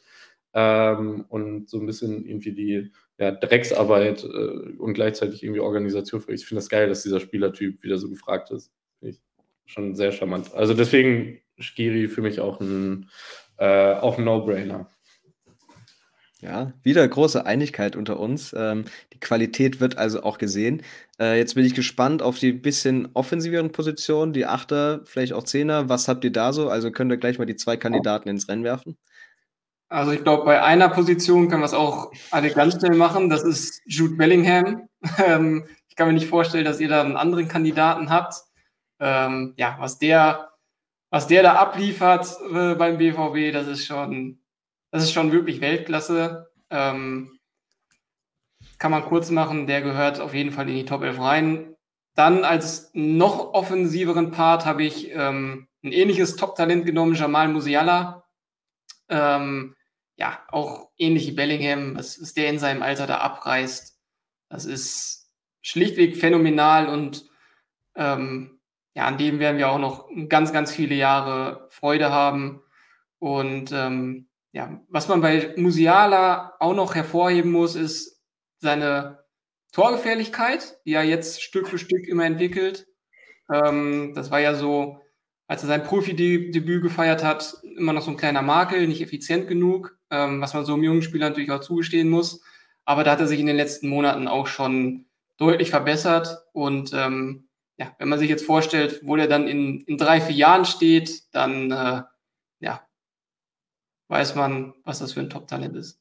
ähm, 0.55 1.25
und 1.29 1.69
so 1.69 1.79
ein 1.79 1.87
bisschen 1.87 2.25
irgendwie 2.25 2.53
die 2.53 2.93
ja, 3.19 3.33
Drecksarbeit 3.33 4.25
äh, 4.25 4.77
und 4.79 4.95
gleichzeitig 4.95 5.43
irgendwie 5.43 5.61
Organisation. 5.61 6.23
Ich 6.29 6.47
finde 6.47 6.61
das 6.61 6.69
geil, 6.69 6.89
dass 6.89 7.03
dieser 7.03 7.21
Spielertyp 7.21 7.83
wieder 7.83 7.99
so 7.99 8.09
gefragt 8.09 8.51
ist. 8.51 8.73
Finde 9.01 9.17
ich 9.17 9.23
schon 9.67 9.95
sehr 9.95 10.13
charmant. 10.13 10.55
Also 10.55 10.75
deswegen 10.75 11.41
Skiri 11.59 12.09
für 12.09 12.23
mich 12.23 12.41
auch 12.41 12.61
ein, 12.61 13.11
äh, 13.59 13.65
ein 13.65 14.25
No-Brainer. 14.25 14.89
Ja, 16.41 16.75
wieder 16.83 17.09
große 17.09 17.47
Einigkeit 17.47 17.97
unter 17.97 18.21
uns. 18.21 18.55
Ähm, 18.57 18.85
die 19.15 19.19
Qualität 19.19 19.81
wird 19.81 19.97
also 19.97 20.23
auch 20.25 20.37
gesehen. 20.37 20.83
Äh, 21.19 21.39
jetzt 21.39 21.55
bin 21.55 21.65
ich 21.65 21.75
gespannt 21.75 22.21
auf 22.21 22.39
die 22.39 22.53
bisschen 22.53 23.09
offensiveren 23.15 23.73
Positionen, 23.73 24.35
die 24.35 24.45
Achter, 24.45 25.01
vielleicht 25.05 25.33
auch 25.33 25.45
Zehner. 25.45 25.89
Was 25.89 26.07
habt 26.07 26.23
ihr 26.23 26.33
da 26.33 26.53
so? 26.53 26.69
Also 26.69 26.91
könnt 26.91 27.11
ihr 27.11 27.17
gleich 27.17 27.39
mal 27.39 27.47
die 27.47 27.57
zwei 27.57 27.79
Kandidaten 27.79 28.29
ins 28.29 28.47
Rennen 28.47 28.63
werfen? 28.63 28.99
Also 29.95 30.11
ich 30.11 30.25
glaube, 30.25 30.45
bei 30.45 30.61
einer 30.61 30.89
Position 30.89 31.49
kann 31.49 31.61
man 31.61 31.69
es 31.69 31.73
auch 31.73 32.11
alle 32.33 32.51
ganz 32.51 32.75
schnell 32.75 32.97
machen. 32.97 33.31
Das 33.31 33.45
ist 33.45 33.81
Jude 33.87 34.17
Bellingham. 34.17 34.89
Ähm, 35.25 35.69
ich 35.89 35.97
kann 35.97 36.09
mir 36.09 36.15
nicht 36.15 36.29
vorstellen, 36.29 36.65
dass 36.65 36.81
ihr 36.81 36.89
da 36.89 37.03
einen 37.03 37.17
anderen 37.17 37.47
Kandidaten 37.47 38.09
habt. 38.09 38.35
Ähm, 38.99 39.53
ja, 39.59 39.77
was 39.79 39.99
der, 39.99 40.51
was 41.11 41.27
der 41.27 41.43
da 41.43 41.57
abliefert 41.57 42.27
äh, 42.53 42.75
beim 42.75 42.97
BVB, 42.97 43.53
das 43.53 43.67
ist 43.69 43.85
schon, 43.85 44.41
das 44.91 45.05
ist 45.05 45.13
schon 45.13 45.31
wirklich 45.31 45.61
Weltklasse. 45.61 46.51
Ähm, 46.71 47.39
kann 48.79 48.91
man 48.91 49.05
kurz 49.05 49.31
machen, 49.31 49.67
der 49.67 49.83
gehört 49.83 50.21
auf 50.21 50.33
jeden 50.33 50.53
Fall 50.53 50.69
in 50.71 50.75
die 50.75 50.87
Top 50.87 51.03
11 51.03 51.21
rein. 51.21 51.77
Dann 52.17 52.45
als 52.45 52.91
noch 52.95 53.53
offensiveren 53.53 54.31
Part 54.31 54.65
habe 54.65 54.83
ich 54.83 55.11
ähm, 55.13 55.69
ein 55.85 55.93
ähnliches 55.93 56.37
Top-Talent 56.37 56.87
genommen, 56.87 57.15
Jamal 57.15 57.49
Musiala. 57.49 58.25
Ähm, 59.11 59.75
ja, 60.17 60.45
auch 60.49 60.91
ähnlich 60.97 61.27
wie 61.29 61.33
Bellingham, 61.33 61.97
was, 61.97 62.21
was 62.21 62.35
der 62.35 62.49
in 62.49 62.59
seinem 62.59 62.83
Alter 62.83 63.07
da 63.07 63.19
abreißt, 63.19 63.99
das 64.49 64.65
ist 64.65 65.31
schlichtweg 65.63 66.17
phänomenal 66.17 66.89
und 66.89 67.27
ähm, 67.97 68.61
ja, 68.95 69.07
an 69.07 69.19
dem 69.19 69.41
werden 69.41 69.59
wir 69.59 69.71
auch 69.71 69.79
noch 69.79 70.09
ganz, 70.29 70.53
ganz 70.53 70.73
viele 70.73 70.95
Jahre 70.95 71.67
Freude 71.71 72.11
haben. 72.13 72.63
Und 73.19 73.73
ähm, 73.73 74.29
ja, 74.53 74.81
was 74.89 75.09
man 75.09 75.21
bei 75.21 75.53
Musiala 75.57 76.55
auch 76.61 76.75
noch 76.75 76.95
hervorheben 76.95 77.51
muss, 77.51 77.75
ist 77.75 78.23
seine 78.59 79.25
Torgefährlichkeit, 79.73 80.79
die 80.87 80.95
er 80.95 81.03
jetzt 81.03 81.43
Stück 81.43 81.69
für 81.69 81.79
Stück 81.79 82.07
immer 82.07 82.25
entwickelt. 82.25 82.87
Ähm, 83.53 84.13
das 84.15 84.31
war 84.31 84.39
ja 84.39 84.55
so, 84.55 85.01
als 85.47 85.63
er 85.63 85.69
sein 85.69 85.85
Profidebüt 85.85 86.83
gefeiert 86.83 87.23
hat, 87.23 87.57
immer 87.77 87.93
noch 87.93 88.03
so 88.03 88.11
ein 88.11 88.17
kleiner 88.17 88.43
Makel, 88.43 88.87
nicht 88.87 89.03
effizient 89.03 89.49
genug 89.49 89.99
ähm, 90.15 90.41
was 90.41 90.55
man 90.55 90.65
so 90.65 90.75
einem 90.75 90.85
jungen 90.85 91.03
Spieler 91.03 91.29
natürlich 91.29 91.51
auch 91.51 91.61
zugestehen 91.61 92.09
muss. 92.09 92.43
Aber 92.85 93.05
da 93.05 93.13
hat 93.13 93.21
er 93.21 93.27
sich 93.27 93.41
in 93.41 93.47
den 93.47 93.57
letzten 93.57 93.89
Monaten 93.89 94.29
auch 94.29 94.47
schon 94.47 95.07
deutlich 95.37 95.71
verbessert. 95.71 96.45
Und 96.53 96.93
ähm, 96.95 97.49
ja, 97.77 97.95
wenn 97.99 98.09
man 98.09 98.19
sich 98.19 98.29
jetzt 98.29 98.45
vorstellt, 98.45 99.01
wo 99.05 99.17
der 99.17 99.27
dann 99.27 99.49
in, 99.49 99.81
in 99.83 99.99
drei, 99.99 100.21
vier 100.21 100.37
Jahren 100.37 100.65
steht, 100.65 101.23
dann 101.33 101.71
äh, 101.71 102.03
ja, 102.61 102.87
weiß 104.09 104.35
man, 104.37 104.75
was 104.85 105.01
das 105.01 105.15
für 105.15 105.21
ein 105.21 105.31
Top-Talent 105.31 105.77
ist. 105.77 106.01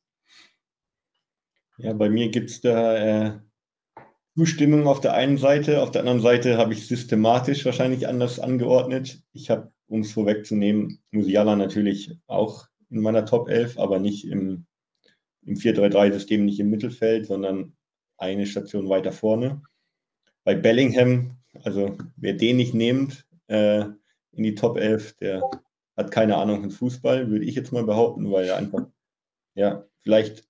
Ja, 1.77 1.93
bei 1.93 2.10
mir 2.10 2.29
gibt 2.29 2.51
es 2.51 2.62
da 2.62 2.95
äh, 2.97 3.39
Zustimmung 4.36 4.88
auf 4.88 5.00
der 5.00 5.13
einen 5.13 5.38
Seite, 5.38 5.82
auf 5.82 5.91
der 5.91 6.02
anderen 6.02 6.22
Seite 6.22 6.58
habe 6.58 6.74
ich 6.74 6.88
systematisch 6.88 7.65
wahrscheinlich 7.65 8.08
anders 8.08 8.39
angeordnet. 8.39 9.22
Ich 9.32 9.50
habe, 9.52 9.72
um 9.88 10.02
es 10.02 10.12
vorwegzunehmen, 10.12 11.00
Musiala 11.12 11.56
natürlich 11.56 12.17
auch 12.26 12.67
in 12.89 13.02
meiner 13.02 13.26
Top 13.26 13.48
11, 13.48 13.78
aber 13.78 14.00
nicht 14.00 14.26
im, 14.26 14.65
im 15.46 15.56
4-3-3-System, 15.56 16.46
nicht 16.46 16.60
im 16.60 16.72
Mittelfeld, 16.72 17.28
sondern 17.28 17.76
eine 18.17 18.48
Station 18.48 18.89
weiter 18.89 19.12
vorne. 19.12 19.62
Bei 20.43 20.56
Bellingham, 20.56 21.38
also 21.63 21.98
wer 22.15 22.34
den 22.34 22.58
nicht 22.58 22.74
nimmt 22.74 23.28
äh, 23.48 23.86
in 24.32 24.43
die 24.43 24.56
Top 24.56 24.78
11, 24.78 25.17
der 25.17 25.41
hat 25.96 26.10
keine 26.10 26.38
Ahnung 26.38 26.62
von 26.62 26.72
Fußball, 26.72 27.30
würde 27.30 27.46
ich 27.46 27.56
jetzt 27.56 27.72
mal 27.72 27.84
behaupten, 27.84 28.32
weil 28.32 28.46
er 28.46 28.58
einfach, 28.58 28.88
ja, 29.54 29.86
vielleicht 30.02 30.48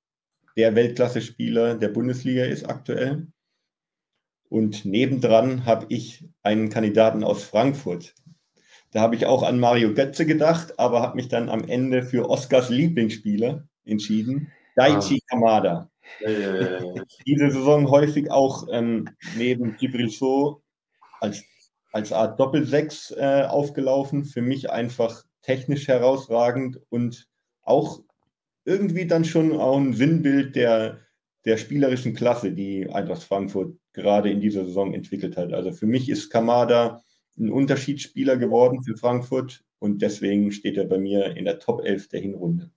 der 0.56 0.76
Weltklasse-Spieler 0.76 1.76
der 1.76 1.89
Bundesliga 1.89 2.46
ist 2.46 2.63
aktuell. 2.63 3.28
Und 4.53 4.85
nebendran 4.85 5.65
habe 5.65 5.87
ich 5.89 6.25
einen 6.43 6.69
Kandidaten 6.69 7.23
aus 7.23 7.43
Frankfurt, 7.43 8.13
da 8.91 9.01
habe 9.01 9.15
ich 9.15 9.25
auch 9.25 9.41
an 9.41 9.59
Mario 9.59 9.95
Götze 9.95 10.27
gedacht, 10.27 10.77
aber 10.77 11.01
habe 11.01 11.15
mich 11.15 11.27
dann 11.27 11.49
am 11.49 11.67
Ende 11.67 12.03
für 12.03 12.29
Oscars 12.29 12.69
Lieblingsspieler 12.69 13.67
entschieden, 13.83 14.51
Daichi 14.75 15.19
ah. 15.23 15.25
Kamada. 15.27 15.89
Äh. 16.19 17.01
Diese 17.25 17.49
Saison 17.49 17.89
häufig 17.89 18.29
auch 18.29 18.67
ähm, 18.71 19.09
neben 19.35 19.75
Gibril 19.77 20.11
So 20.11 20.61
als, 21.19 21.43
als 21.91 22.13
Art 22.13 22.39
Doppelsechs 22.39 23.09
äh, 23.09 23.47
aufgelaufen. 23.49 24.23
Für 24.23 24.43
mich 24.43 24.69
einfach 24.69 25.23
technisch 25.41 25.87
herausragend 25.87 26.79
und 26.89 27.27
auch 27.63 28.01
irgendwie 28.65 29.07
dann 29.07 29.25
schon 29.25 29.59
auch 29.59 29.77
ein 29.77 29.93
Sinnbild 29.93 30.55
der, 30.55 30.99
der 31.45 31.57
spielerischen 31.57 32.13
Klasse, 32.13 32.51
die 32.51 32.87
Eintracht 32.91 33.23
Frankfurt 33.23 33.79
gerade 33.93 34.29
in 34.29 34.41
dieser 34.41 34.65
Saison 34.65 34.93
entwickelt 34.93 35.38
hat. 35.38 35.53
Also 35.53 35.71
für 35.71 35.86
mich 35.86 36.10
ist 36.10 36.29
Kamada 36.29 37.01
ein 37.38 37.51
Unterschiedsspieler 37.51 38.38
geworden 38.38 38.84
für 38.84 38.97
Frankfurt 38.97 39.63
und 39.79 40.01
deswegen 40.01 40.51
steht 40.51 40.77
er 40.77 40.86
bei 40.86 40.97
mir 40.97 41.36
in 41.36 41.45
der 41.45 41.60
Top 41.60 41.84
11 41.84 42.10
der 42.10 42.21
Hinrunde. 42.21 42.71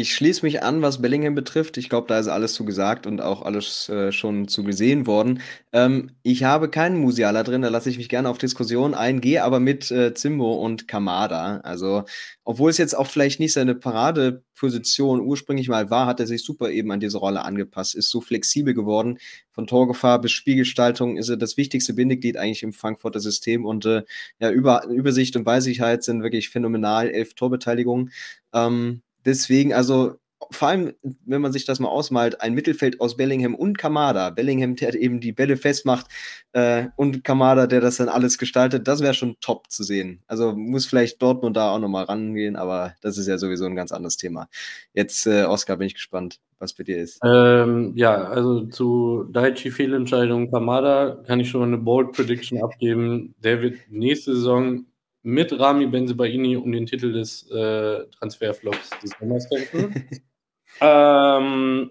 Ich 0.00 0.14
schließe 0.14 0.46
mich 0.46 0.62
an, 0.62 0.80
was 0.80 1.02
Bellingham 1.02 1.34
betrifft. 1.34 1.76
Ich 1.76 1.88
glaube, 1.88 2.06
da 2.06 2.20
ist 2.20 2.28
alles 2.28 2.54
zu 2.54 2.64
gesagt 2.64 3.04
und 3.04 3.20
auch 3.20 3.42
alles 3.42 3.88
äh, 3.88 4.12
schon 4.12 4.46
zu 4.46 4.62
gesehen 4.62 5.08
worden. 5.08 5.40
Ähm, 5.72 6.12
ich 6.22 6.44
habe 6.44 6.70
keinen 6.70 7.00
Musiala 7.00 7.42
drin, 7.42 7.62
da 7.62 7.68
lasse 7.68 7.90
ich 7.90 7.98
mich 7.98 8.08
gerne 8.08 8.28
auf 8.28 8.38
Diskussion 8.38 8.94
ein, 8.94 9.20
gehe 9.20 9.42
aber 9.42 9.58
mit 9.58 9.90
äh, 9.90 10.14
Zimbo 10.14 10.54
und 10.64 10.86
Kamada. 10.86 11.56
Also, 11.64 12.04
obwohl 12.44 12.70
es 12.70 12.78
jetzt 12.78 12.96
auch 12.96 13.08
vielleicht 13.08 13.40
nicht 13.40 13.52
seine 13.52 13.74
Paradeposition 13.74 15.20
ursprünglich 15.20 15.68
mal 15.68 15.90
war, 15.90 16.06
hat 16.06 16.20
er 16.20 16.28
sich 16.28 16.44
super 16.44 16.70
eben 16.70 16.92
an 16.92 17.00
diese 17.00 17.18
Rolle 17.18 17.44
angepasst, 17.44 17.96
ist 17.96 18.10
so 18.10 18.20
flexibel 18.20 18.74
geworden. 18.74 19.18
Von 19.50 19.66
Torgefahr 19.66 20.20
bis 20.20 20.30
Spielgestaltung 20.30 21.16
ist 21.16 21.28
er 21.28 21.36
das 21.36 21.56
wichtigste 21.56 21.94
Bindeglied 21.94 22.36
eigentlich 22.36 22.62
im 22.62 22.72
Frankfurter 22.72 23.18
System 23.18 23.66
und 23.66 23.84
äh, 23.84 24.04
ja, 24.38 24.52
Über 24.52 24.86
Übersicht 24.86 25.34
und 25.34 25.44
Weisigkeit 25.44 26.04
sind 26.04 26.22
wirklich 26.22 26.50
phänomenal. 26.50 27.08
Elf 27.10 27.34
Torbeteiligungen. 27.34 28.12
Ähm, 28.54 29.02
Deswegen, 29.28 29.74
also 29.74 30.14
vor 30.50 30.68
allem, 30.68 30.92
wenn 31.26 31.42
man 31.42 31.52
sich 31.52 31.66
das 31.66 31.80
mal 31.80 31.88
ausmalt, 31.88 32.40
ein 32.40 32.54
Mittelfeld 32.54 32.98
aus 33.02 33.18
Bellingham 33.18 33.54
und 33.54 33.76
Kamada. 33.76 34.30
Bellingham, 34.30 34.74
der 34.74 34.94
eben 34.94 35.20
die 35.20 35.32
Bälle 35.32 35.58
festmacht 35.58 36.06
äh, 36.52 36.86
und 36.96 37.24
Kamada, 37.24 37.66
der 37.66 37.82
das 37.82 37.98
dann 37.98 38.08
alles 38.08 38.38
gestaltet, 38.38 38.88
das 38.88 39.00
wäre 39.02 39.12
schon 39.12 39.36
top 39.40 39.70
zu 39.70 39.82
sehen. 39.82 40.22
Also 40.26 40.54
muss 40.54 40.86
vielleicht 40.86 41.20
Dortmund 41.20 41.58
da 41.58 41.72
auch 41.72 41.78
nochmal 41.78 42.04
rangehen, 42.04 42.56
aber 42.56 42.94
das 43.02 43.18
ist 43.18 43.26
ja 43.26 43.36
sowieso 43.36 43.66
ein 43.66 43.76
ganz 43.76 43.92
anderes 43.92 44.16
Thema. 44.16 44.48
Jetzt, 44.94 45.26
äh, 45.26 45.44
Oskar, 45.44 45.76
bin 45.76 45.88
ich 45.88 45.94
gespannt, 45.94 46.40
was 46.58 46.72
bei 46.72 46.84
dir 46.84 46.96
ist. 46.96 47.20
Ähm, 47.22 47.92
ja, 47.94 48.14
also 48.24 48.64
zu 48.66 49.24
Daichi 49.30 49.70
Fehlentscheidung 49.70 50.50
Kamada 50.50 51.22
kann 51.26 51.40
ich 51.40 51.50
schon 51.50 51.64
eine 51.64 51.78
Bold 51.78 52.12
Prediction 52.12 52.62
abgeben. 52.62 53.34
Der 53.44 53.60
wird 53.60 53.76
nächste 53.90 54.34
Saison 54.34 54.86
mit 55.22 55.58
Rami 55.58 55.86
Benzebaini 55.86 56.56
um 56.56 56.72
den 56.72 56.86
Titel 56.86 57.12
des 57.12 57.50
äh, 57.50 58.06
Transferflops 58.10 58.90
des 59.02 59.10
Sommers 59.18 59.48
kämpfen. 59.48 60.08
ähm, 60.80 61.90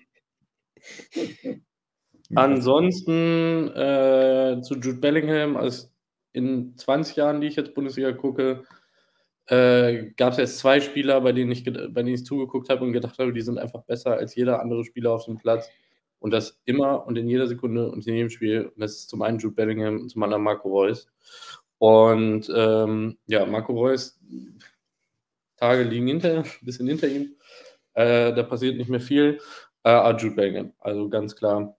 ansonsten 2.36 3.68
äh, 3.70 4.62
zu 4.62 4.76
Jude 4.76 5.00
Bellingham, 5.00 5.58
also 5.58 5.88
in 6.34 6.78
20 6.78 7.16
Jahren, 7.16 7.42
die 7.42 7.48
ich 7.48 7.56
jetzt 7.56 7.74
Bundesliga 7.74 8.12
gucke, 8.12 8.63
äh, 9.48 10.12
gab 10.18 10.34
es 10.34 10.38
jetzt 10.38 10.60
zwei 10.60 10.82
Spieler, 10.82 11.22
bei 11.22 11.32
denen, 11.32 11.52
ich, 11.52 11.63
bei 11.63 11.72
denen 11.72 12.16
ich 12.16 12.26
zugeguckt 12.26 12.70
habe 12.70 12.84
und 12.84 12.94
gedacht 12.94 13.18
habe, 13.18 13.34
die 13.34 13.42
sind 13.42 13.58
einfach 13.58 13.84
besser 13.84 14.13
als 14.13 14.36
jeder 14.36 14.62
andere 14.62 14.84
Spieler 14.84 15.12
auf 15.12 15.26
dem 15.26 15.38
Platz. 15.38 15.70
Und 16.20 16.32
das 16.32 16.60
immer 16.66 17.06
und 17.06 17.16
in 17.18 17.30
jeder 17.30 17.48
Sekunde 17.48 17.90
und 17.90 18.06
in 18.08 18.16
jedem 18.16 18.30
Spiel. 18.30 18.66
Und 18.66 18.80
das 18.82 18.94
ist 18.94 19.10
zum 19.10 19.22
einen 19.22 19.38
Jude 19.38 19.56
Bellingham 19.56 20.02
und 20.02 20.10
zum 20.10 20.24
anderen 20.24 20.44
Marco 20.44 20.68
Reus. 20.70 21.08
Und 21.80 22.52
ähm, 22.54 23.18
ja, 23.28 23.46
Marco 23.46 23.74
Reus, 23.74 24.20
Tage 25.58 25.84
liegen 25.84 26.08
hinter, 26.08 26.40
ein 26.40 26.46
bisschen 26.62 26.88
hinter 26.88 27.08
ihm. 27.08 27.36
Äh, 27.94 28.34
da 28.34 28.44
passiert 28.44 28.78
nicht 28.78 28.90
mehr 28.90 29.00
viel. 29.00 29.40
Äh, 29.84 30.12
Jude 30.18 30.36
Bellingham, 30.36 30.74
also 30.80 31.10
ganz 31.10 31.36
klar. 31.36 31.78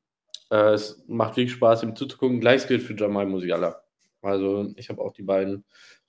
Äh, 0.51 0.73
es 0.75 1.03
macht 1.07 1.37
wirklich 1.37 1.53
Spaß, 1.53 1.83
ihm 1.83 1.97
zuzugucken. 1.97 2.41
Gleich 2.41 2.67
gilt 2.67 2.83
für 2.83 2.95
Jamal 2.97 3.27
Musiala. 3.27 3.83
Also 4.23 4.73
ich 4.77 4.89
habe 4.89 5.01
auch 5.01 5.13
die 5.13 5.23
beiden. 5.23 5.65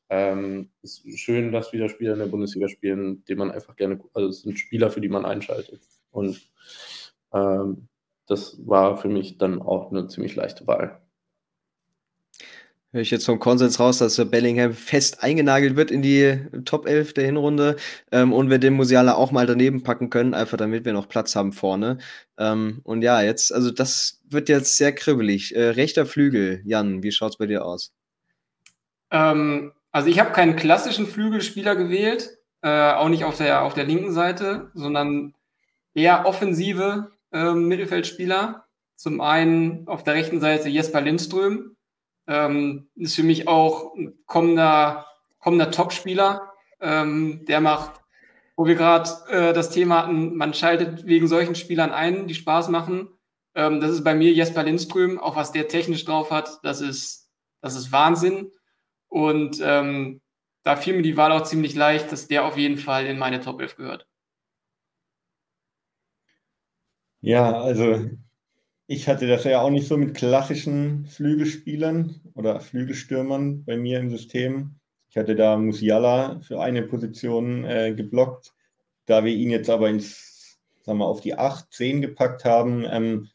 Ähm, 0.10 0.72
es 0.82 1.00
ist 1.06 1.20
schön, 1.20 1.52
dass 1.52 1.72
wieder 1.74 1.90
Spieler 1.90 2.14
in 2.14 2.20
der 2.20 2.26
Bundesliga 2.26 2.68
spielen, 2.68 3.24
die 3.26 3.36
man 3.36 3.52
einfach 3.52 3.76
gerne, 3.76 4.00
also 4.14 4.30
es 4.30 4.42
sind 4.42 4.58
Spieler, 4.58 4.90
für 4.90 5.02
die 5.02 5.10
man 5.10 5.26
einschaltet. 5.26 5.82
Und 6.12 6.42
ähm, 7.34 7.90
das 8.28 8.58
war 8.66 8.98
für 8.98 9.10
mich 9.10 9.38
dann 9.38 9.62
auch 9.62 9.92
eine 9.92 10.08
ziemlich 10.08 10.36
leichte 10.36 10.66
Wahl 10.66 11.00
höre 12.92 13.02
ich 13.02 13.12
jetzt 13.12 13.26
vom 13.26 13.40
Konsens 13.40 13.80
raus, 13.80 14.00
dass 14.00 14.18
Bellingham 14.30 14.74
fest 14.74 15.24
eingenagelt 15.24 15.76
wird 15.76 15.92
in 15.92 16.02
die 16.02 16.40
Top 16.66 16.88
11 16.88 17.14
der 17.14 17.26
Hinrunde 17.26 17.76
ähm, 18.12 18.34
und 18.34 18.50
wir 18.50 18.58
den 18.58 18.74
Musiala 18.74 19.14
auch 19.14 19.32
mal 19.32 19.46
daneben 19.46 19.84
packen 19.84 20.10
können, 20.10 20.34
einfach 20.34 20.58
damit 20.58 20.86
wir 20.86 20.94
noch 20.94 21.08
Platz 21.08 21.36
haben 21.36 21.54
vorne. 21.54 22.00
Ähm, 22.38 22.82
und 22.84 23.02
ja, 23.02 23.22
jetzt, 23.22 23.54
also 23.54 23.72
das 23.72 24.22
wird 24.28 24.50
jetzt 24.50 24.78
sehr 24.78 24.94
kribbelig. 24.94 25.56
Äh, 25.56 25.70
rechter 25.70 26.06
Flügel, 26.06 26.62
Jan, 26.66 27.04
wie 27.04 27.12
schaut 27.12 27.34
es 27.34 27.38
bei 27.38 27.46
dir 27.46 27.64
aus? 27.66 27.94
Ähm, 29.12 29.72
also 29.92 30.10
ich 30.10 30.20
habe 30.20 30.32
keinen 30.32 30.56
klassischen 30.56 31.06
Flügelspieler 31.06 31.76
gewählt, 31.76 32.38
äh, 32.62 32.92
auch 32.94 33.10
nicht 33.10 33.24
auf 33.24 33.38
der, 33.38 33.64
auf 33.64 33.74
der 33.74 33.86
linken 33.86 34.14
Seite, 34.14 34.72
sondern 34.74 35.34
eher 35.94 36.26
offensive 36.26 37.12
äh, 37.32 37.54
Mittelfeldspieler. 37.54 38.66
Zum 38.96 39.22
einen 39.22 39.88
auf 39.88 40.04
der 40.04 40.16
rechten 40.16 40.42
Seite 40.42 40.70
Jesper 40.70 41.02
Lindström, 41.02 41.76
ähm, 42.30 42.88
ist 42.96 43.16
für 43.16 43.24
mich 43.24 43.48
auch 43.48 43.96
ein 43.96 44.14
kommender, 44.28 45.08
kommender 45.40 45.72
Topspieler. 45.72 46.54
Ähm, 46.80 47.44
der 47.48 47.60
macht, 47.60 48.00
wo 48.56 48.68
wir 48.68 48.76
gerade 48.76 49.10
äh, 49.30 49.52
das 49.52 49.72
Thema 49.72 50.04
hatten, 50.04 50.38
man 50.38 50.54
schaltet 50.54 51.06
wegen 51.08 51.28
solchen 51.28 51.56
Spielern 51.56 51.92
ein, 51.92 52.28
die 52.28 52.36
Spaß 52.36 52.70
machen. 52.70 53.10
Ähm, 53.56 53.82
das 53.82 53.92
ist 53.92 54.04
bei 54.04 54.14
mir 54.14 54.32
Jesper 54.32 54.64
Lindström, 54.64 55.20
auch 55.20 55.36
was 55.36 55.52
der 55.52 55.68
technisch 55.68 56.06
drauf 56.06 56.30
hat, 56.30 56.60
das 56.62 56.82
ist, 56.82 57.30
das 57.62 57.76
ist 57.76 57.92
Wahnsinn. 57.92 58.52
Und 59.08 59.60
ähm, 59.64 60.22
da 60.64 60.76
fiel 60.76 60.96
mir 60.96 61.02
die 61.02 61.18
Wahl 61.18 61.32
auch 61.32 61.44
ziemlich 61.44 61.74
leicht, 61.74 62.12
dass 62.12 62.28
der 62.28 62.46
auf 62.46 62.58
jeden 62.58 62.78
Fall 62.78 63.08
in 63.08 63.18
meine 63.18 63.42
Top 63.42 63.60
11 63.60 63.76
gehört. 63.76 64.08
Ja, 67.22 67.60
also 67.60 68.08
ich 68.92 69.08
hatte 69.08 69.28
das 69.28 69.44
ja 69.44 69.62
auch 69.62 69.70
nicht 69.70 69.88
so 69.88 69.98
mit 69.98 70.16
klassischen 70.16 71.06
Flügelspielern 71.06 72.22
oder 72.34 72.60
Flügelstürmern 72.60 73.64
bei 73.64 73.78
mir 73.78 74.00
im 74.00 74.10
System. 74.10 74.80
Ich 75.12 75.18
hatte 75.18 75.36
da 75.36 75.58
Musiala 75.58 76.40
für 76.40 76.60
eine 76.60 76.82
Position 76.82 77.66
äh, 77.66 77.94
geblockt. 77.94 78.52
Da 79.06 79.24
wir 79.24 79.32
ihn 79.32 79.52
jetzt 79.52 79.70
aber 79.70 79.90
ins, 79.92 80.58
sagen 80.82 80.98
wir, 80.98 81.06
auf 81.06 81.22
die 81.22 81.36
8, 81.36 81.72
10 81.72 82.02
gepackt 82.02 82.46
haben, 82.46 82.84
ähm, 82.90 83.30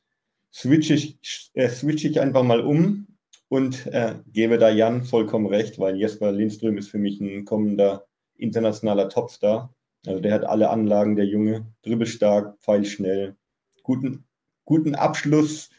switche 0.52 0.94
ich, 0.94 1.20
äh, 1.54 1.68
switch 1.68 2.04
ich 2.04 2.20
einfach 2.20 2.42
mal 2.42 2.60
um 2.60 3.06
und 3.46 3.86
äh, 3.86 4.16
gebe 4.32 4.58
da 4.58 4.70
Jan 4.70 5.04
vollkommen 5.04 5.46
recht, 5.46 5.78
weil 5.78 5.94
Jesper 5.96 6.32
Lindström 6.32 6.78
ist 6.78 6.88
für 6.88 6.98
mich 6.98 7.20
ein 7.20 7.44
kommender 7.44 8.06
internationaler 8.36 9.08
Topstar. 9.08 9.72
Also 10.04 10.18
der 10.18 10.34
hat 10.34 10.44
alle 10.44 10.70
Anlagen, 10.70 11.14
der 11.14 11.26
Junge, 11.26 11.72
dribbelstark, 11.82 12.58
pfeilschnell, 12.60 13.36
guten 13.84 14.24
guten 14.64 14.94
Abschluss 14.94 15.70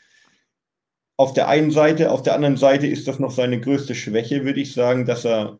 auf 1.17 1.33
der 1.33 1.47
einen 1.47 1.71
Seite. 1.71 2.11
Auf 2.11 2.23
der 2.23 2.35
anderen 2.35 2.57
Seite 2.57 2.87
ist 2.87 3.07
das 3.07 3.19
noch 3.19 3.31
seine 3.31 3.59
größte 3.59 3.95
Schwäche, 3.95 4.43
würde 4.45 4.61
ich 4.61 4.73
sagen, 4.73 5.05
dass 5.05 5.25
er, 5.25 5.59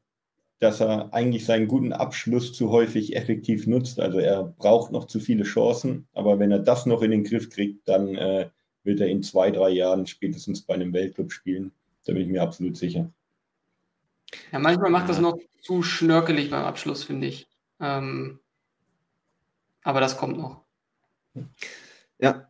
dass 0.60 0.80
er 0.82 1.14
eigentlich 1.14 1.46
seinen 1.46 1.68
guten 1.68 1.94
Abschluss 1.94 2.54
zu 2.54 2.70
häufig 2.72 3.16
effektiv 3.16 3.68
nutzt. 3.68 4.00
Also 4.00 4.20
er 4.20 4.44
braucht 4.44 4.92
noch 4.92 5.06
zu 5.06 5.20
viele 5.20 5.44
Chancen, 5.44 6.08
aber 6.14 6.40
wenn 6.40 6.52
er 6.52 6.60
das 6.60 6.86
noch 6.86 7.02
in 7.02 7.12
den 7.12 7.24
Griff 7.24 7.50
kriegt, 7.50 7.88
dann 7.88 8.16
äh, 8.16 8.50
wird 8.84 9.00
er 9.00 9.08
in 9.08 9.24
zwei, 9.24 9.52
drei 9.52 9.70
Jahren 9.70 10.06
spätestens 10.08 10.62
bei 10.62 10.74
einem 10.74 10.94
Weltclub 10.94 11.32
spielen. 11.32 11.72
Da 12.06 12.14
bin 12.14 12.24
ich 12.24 12.28
mir 12.28 12.44
absolut 12.44 12.78
sicher. 12.78 13.12
Ja, 14.52 14.60
manchmal 14.60 14.92
macht 14.92 15.10
das 15.10 15.20
noch 15.20 15.38
zu 15.62 15.82
schnörkelig 15.82 16.52
beim 16.52 16.66
Abschluss, 16.66 17.04
finde 17.04 17.28
ich. 17.28 17.48
Ähm, 17.80 18.40
aber 19.84 20.00
das 20.00 20.18
kommt 20.18 20.38
noch. 20.38 20.62
Ja, 22.20 22.48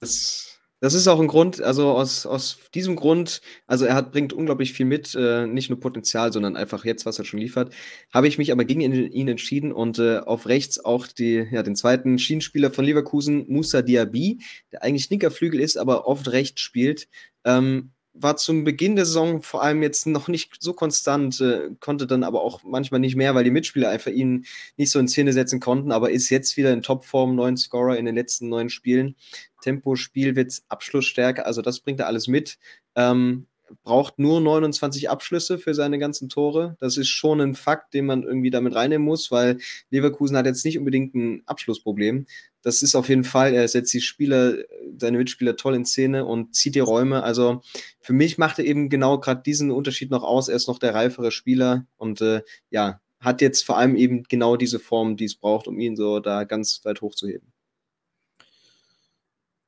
das, 0.00 0.58
das 0.80 0.94
ist 0.94 1.08
auch 1.08 1.18
ein 1.18 1.26
Grund, 1.26 1.60
also 1.60 1.90
aus, 1.90 2.24
aus 2.24 2.58
diesem 2.72 2.94
Grund, 2.94 3.40
also 3.66 3.84
er 3.84 3.94
hat, 3.94 4.12
bringt 4.12 4.32
unglaublich 4.32 4.72
viel 4.72 4.86
mit, 4.86 5.14
äh, 5.14 5.46
nicht 5.46 5.70
nur 5.70 5.80
Potenzial, 5.80 6.32
sondern 6.32 6.56
einfach 6.56 6.84
jetzt, 6.84 7.04
was 7.04 7.18
er 7.18 7.24
schon 7.24 7.40
liefert, 7.40 7.74
habe 8.12 8.28
ich 8.28 8.38
mich 8.38 8.52
aber 8.52 8.64
gegen 8.64 8.80
ihn, 8.80 8.92
ihn 8.92 9.28
entschieden 9.28 9.72
und 9.72 9.98
äh, 9.98 10.18
auf 10.18 10.46
rechts 10.46 10.84
auch 10.84 11.08
die, 11.08 11.46
ja, 11.50 11.62
den 11.64 11.74
zweiten 11.74 12.18
Schienenspieler 12.18 12.70
von 12.70 12.84
Leverkusen, 12.84 13.44
Musa 13.48 13.82
Diaby, 13.82 14.38
der 14.70 14.84
eigentlich 14.84 15.10
linker 15.10 15.32
Flügel 15.32 15.60
ist, 15.60 15.76
aber 15.76 16.06
oft 16.06 16.30
rechts 16.30 16.60
spielt. 16.60 17.08
Ähm, 17.44 17.92
war 18.20 18.36
zum 18.36 18.64
Beginn 18.64 18.96
der 18.96 19.06
Saison 19.06 19.42
vor 19.42 19.62
allem 19.62 19.82
jetzt 19.82 20.06
noch 20.06 20.28
nicht 20.28 20.50
so 20.60 20.72
konstant, 20.72 21.40
äh, 21.40 21.70
konnte 21.80 22.06
dann 22.06 22.24
aber 22.24 22.42
auch 22.42 22.62
manchmal 22.64 23.00
nicht 23.00 23.16
mehr, 23.16 23.34
weil 23.34 23.44
die 23.44 23.50
Mitspieler 23.50 23.88
einfach 23.90 24.10
ihn 24.10 24.46
nicht 24.76 24.90
so 24.90 24.98
in 24.98 25.08
Szene 25.08 25.32
setzen 25.32 25.60
konnten, 25.60 25.92
aber 25.92 26.10
ist 26.10 26.30
jetzt 26.30 26.56
wieder 26.56 26.72
in 26.72 26.82
Topform, 26.82 27.34
neun 27.34 27.56
Scorer 27.56 27.96
in 27.96 28.06
den 28.06 28.14
letzten 28.14 28.48
neun 28.48 28.70
Spielen. 28.70 29.16
Tempo, 29.62 29.96
Spielwitz, 29.96 30.64
Abschlussstärke, 30.68 31.44
also 31.44 31.62
das 31.62 31.80
bringt 31.80 32.00
er 32.00 32.06
alles 32.06 32.28
mit. 32.28 32.58
Ähm, 32.94 33.46
braucht 33.84 34.18
nur 34.18 34.40
29 34.40 35.10
Abschlüsse 35.10 35.58
für 35.58 35.74
seine 35.74 35.98
ganzen 35.98 36.28
Tore. 36.28 36.76
Das 36.80 36.96
ist 36.96 37.08
schon 37.08 37.40
ein 37.40 37.54
Fakt, 37.54 37.94
den 37.94 38.06
man 38.06 38.22
irgendwie 38.22 38.50
damit 38.50 38.74
reinnehmen 38.74 39.06
muss, 39.06 39.30
weil 39.30 39.58
Leverkusen 39.90 40.36
hat 40.36 40.46
jetzt 40.46 40.64
nicht 40.64 40.78
unbedingt 40.78 41.14
ein 41.14 41.42
Abschlussproblem. 41.46 42.26
Das 42.62 42.82
ist 42.82 42.94
auf 42.94 43.08
jeden 43.08 43.24
Fall, 43.24 43.54
er 43.54 43.68
setzt 43.68 43.94
die 43.94 44.00
Spieler, 44.00 44.56
seine 44.98 45.18
Mitspieler 45.18 45.56
toll 45.56 45.74
in 45.74 45.84
Szene 45.84 46.24
und 46.24 46.54
zieht 46.54 46.74
die 46.74 46.80
Räume. 46.80 47.22
Also 47.22 47.62
für 48.00 48.12
mich 48.12 48.36
macht 48.36 48.58
er 48.58 48.64
eben 48.64 48.88
genau 48.88 49.18
gerade 49.20 49.42
diesen 49.42 49.70
Unterschied 49.70 50.10
noch 50.10 50.24
aus. 50.24 50.48
Er 50.48 50.56
ist 50.56 50.68
noch 50.68 50.78
der 50.78 50.94
reifere 50.94 51.30
Spieler 51.30 51.86
und 51.96 52.20
äh, 52.20 52.42
ja, 52.70 53.00
hat 53.20 53.40
jetzt 53.40 53.64
vor 53.64 53.78
allem 53.78 53.96
eben 53.96 54.24
genau 54.24 54.56
diese 54.56 54.78
Form, 54.78 55.16
die 55.16 55.24
es 55.24 55.36
braucht, 55.36 55.68
um 55.68 55.78
ihn 55.78 55.96
so 55.96 56.20
da 56.20 56.44
ganz 56.44 56.84
weit 56.84 57.00
hochzuheben. 57.00 57.52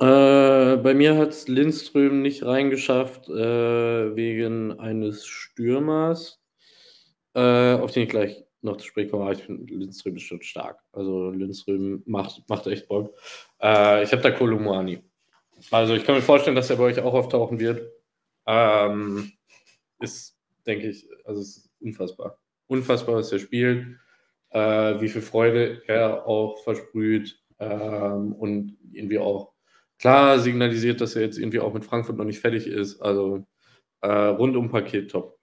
Äh, 0.00 0.76
bei 0.78 0.94
mir 0.94 1.16
hat 1.16 1.30
es 1.30 1.46
Lindström 1.46 2.22
nicht 2.22 2.42
reingeschafft, 2.42 3.28
äh, 3.28 4.16
wegen 4.16 4.78
eines 4.80 5.26
Stürmers, 5.26 6.40
äh, 7.34 7.74
auf 7.74 7.92
den 7.92 8.04
ich 8.04 8.08
gleich 8.08 8.44
noch 8.62 8.76
zu 8.76 8.86
sprechen 8.86 9.10
komme, 9.10 9.32
ich 9.32 9.42
finde 9.42 9.72
Lindström 9.72 10.16
ist 10.16 10.22
schon 10.22 10.42
stark. 10.42 10.80
Also 10.92 11.30
Lindström 11.30 12.02
macht, 12.06 12.42
macht 12.48 12.66
echt 12.66 12.88
Bock. 12.88 13.14
Äh, 13.60 14.04
ich 14.04 14.12
habe 14.12 14.22
da 14.22 14.30
Kolumuani. 14.30 15.02
Also 15.70 15.94
ich 15.94 16.04
kann 16.04 16.14
mir 16.14 16.22
vorstellen, 16.22 16.56
dass 16.56 16.70
er 16.70 16.76
bei 16.76 16.84
euch 16.84 17.00
auch 17.00 17.14
auftauchen 17.14 17.58
wird. 17.58 17.90
Ähm, 18.46 19.32
ist, 19.98 20.38
denke 20.66 20.88
ich, 20.88 21.06
also 21.24 21.40
ist 21.40 21.70
unfassbar. 21.80 22.38
Unfassbar, 22.66 23.16
was 23.16 23.32
er 23.32 23.38
spielt, 23.38 23.98
äh, 24.50 25.00
wie 25.00 25.08
viel 25.08 25.22
Freude 25.22 25.82
er 25.86 26.26
auch 26.26 26.62
versprüht 26.62 27.38
ähm, 27.58 28.32
und 28.32 28.76
irgendwie 28.92 29.18
auch 29.18 29.52
klar 29.98 30.38
signalisiert, 30.38 31.00
dass 31.00 31.16
er 31.16 31.22
jetzt 31.22 31.38
irgendwie 31.38 31.60
auch 31.60 31.74
mit 31.74 31.84
Frankfurt 31.84 32.16
noch 32.16 32.24
nicht 32.24 32.40
fertig 32.40 32.66
ist. 32.66 33.00
Also 33.00 33.46
äh, 34.00 34.08
rundum 34.08 34.70
Paket 34.70 35.10
top. 35.10 35.39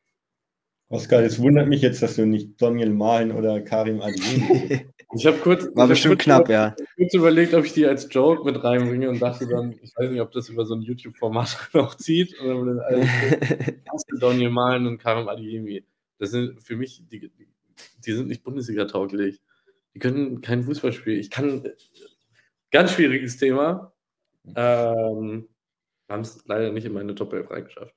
Oskar, 0.90 1.22
es 1.22 1.40
wundert 1.42 1.68
mich 1.68 1.82
jetzt, 1.82 2.02
dass 2.02 2.16
du 2.16 2.26
nicht 2.26 2.62
Daniel 2.62 2.92
Mahlen 2.92 3.32
oder 3.32 3.62
Karim 3.62 4.02
Adeyemi 4.02 4.86
Ich 5.14 5.26
habe 5.26 5.38
kurz, 5.38 5.68
War 5.74 5.88
bestimmt 5.88 6.20
knapp, 6.20 6.50
ja. 6.50 6.76
kurz 6.98 7.14
überlegt, 7.14 7.54
ob 7.54 7.66
ich 7.66 7.74
die 7.74 7.86
als 7.86 8.08
Joke 8.12 8.44
mit 8.44 8.62
reinbringe 8.62 9.10
und 9.10 9.22
dachte 9.22 9.48
dann, 9.48 9.72
ich 9.82 9.96
weiß 9.96 10.12
nicht, 10.12 10.20
ob 10.20 10.32
das 10.32 10.50
über 10.50 10.66
so 10.66 10.76
ein 10.76 10.82
YouTube-Format 10.82 11.70
noch 11.74 11.96
zieht 11.96 12.40
oder 12.42 12.86
Daniel 14.20 14.50
Mahlen 14.50 14.86
und 14.86 14.98
Karim 14.98 15.30
Adeyemi. 15.30 15.86
Das 16.20 16.32
sind 16.32 16.62
für 16.62 16.76
mich, 16.76 17.04
die, 17.10 17.32
die 18.06 18.12
sind 18.12 18.28
nicht 18.28 18.44
Bundesliga-tauglich. 18.44 19.42
Die 19.94 20.00
können 20.00 20.42
kein 20.42 20.64
Fußball 20.64 20.92
spielen. 20.92 21.20
Ich 21.20 21.30
kann, 21.30 21.64
ganz 22.72 22.92
schwieriges 22.92 23.38
Thema. 23.38 23.94
Ähm, 24.56 25.48
haben 26.10 26.22
es 26.22 26.44
leider 26.46 26.72
nicht 26.72 26.86
in 26.86 26.94
meine 26.94 27.16
Top 27.16 27.34
11 27.34 27.50
reingeschafft. 27.50 27.96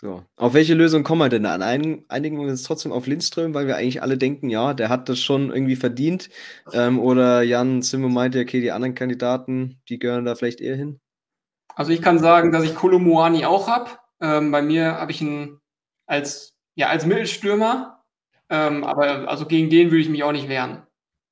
So. 0.00 0.22
Auf 0.36 0.54
welche 0.54 0.74
Lösung 0.74 1.02
kommen 1.02 1.22
wir 1.22 1.28
denn 1.28 1.42
da? 1.42 1.56
Ein, 1.56 2.04
einigen 2.06 2.38
wir 2.38 2.46
uns 2.46 2.62
trotzdem 2.62 2.92
auf 2.92 3.08
Lindström, 3.08 3.52
weil 3.52 3.66
wir 3.66 3.76
eigentlich 3.76 4.00
alle 4.00 4.16
denken, 4.16 4.48
ja, 4.48 4.72
der 4.72 4.90
hat 4.90 5.08
das 5.08 5.18
schon 5.18 5.50
irgendwie 5.50 5.74
verdient. 5.74 6.30
Ähm, 6.72 7.00
oder 7.00 7.42
Jan 7.42 7.82
Zimmer 7.82 8.08
meinte, 8.08 8.38
okay, 8.38 8.60
die 8.60 8.70
anderen 8.70 8.94
Kandidaten, 8.94 9.80
die 9.88 9.98
gehören 9.98 10.24
da 10.24 10.36
vielleicht 10.36 10.60
eher 10.60 10.76
hin. 10.76 11.00
Also 11.74 11.90
ich 11.90 12.00
kann 12.00 12.20
sagen, 12.20 12.52
dass 12.52 12.62
ich 12.62 12.76
Kolomoani 12.76 13.44
auch 13.44 13.66
habe. 13.66 13.90
Ähm, 14.20 14.52
bei 14.52 14.62
mir 14.62 14.92
habe 14.92 15.10
ich 15.10 15.20
ihn 15.20 15.58
als, 16.06 16.54
ja, 16.76 16.90
als 16.90 17.04
Mittelstürmer. 17.04 18.04
Ähm, 18.50 18.84
aber 18.84 19.28
also 19.28 19.46
gegen 19.46 19.68
den 19.68 19.90
würde 19.90 20.02
ich 20.02 20.08
mich 20.08 20.22
auch 20.22 20.32
nicht 20.32 20.48
wehren. 20.48 20.86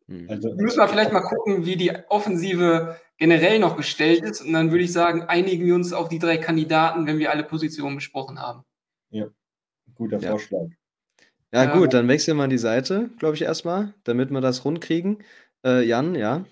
Hm. 0.09 0.27
Also, 0.29 0.53
Müssen 0.55 0.79
wir 0.79 0.89
vielleicht 0.89 1.13
mal 1.13 1.21
gucken, 1.21 1.67
wie 1.67 1.77
die 1.77 1.93
Offensive 2.09 2.97
generell 3.19 3.59
noch 3.59 3.77
gestellt 3.77 4.23
ist. 4.25 4.43
Und 4.43 4.53
dann 4.53 4.71
würde 4.71 4.85
ich 4.85 4.93
sagen, 4.93 5.23
einigen 5.23 5.65
wir 5.65 5.75
uns 5.75 5.93
auf 5.93 6.09
die 6.09 6.19
drei 6.19 6.37
Kandidaten, 6.37 7.07
wenn 7.07 7.19
wir 7.19 7.31
alle 7.31 7.45
Positionen 7.45 7.97
besprochen 7.97 8.39
haben. 8.41 8.63
guter 9.95 10.19
Ja. 10.19 10.31
Vorschlag. 10.33 10.67
Ja, 11.53 11.65
Ja. 11.65 11.73
gut, 11.73 11.95
dann 11.95 12.07
wechseln 12.09 12.37
wir 12.37 12.45
an 12.45 12.51
die 12.51 12.59
Seite, 12.59 13.09
glaube 13.19 13.35
ich, 13.35 13.43
erstmal, 13.43 13.95
damit 14.05 14.31
wir 14.31 14.41
das 14.43 14.65
rund 14.65 14.81
kriegen. 14.83 15.19
Äh, 15.65 15.87
Jan, 15.87 16.15
ja. 16.15 16.45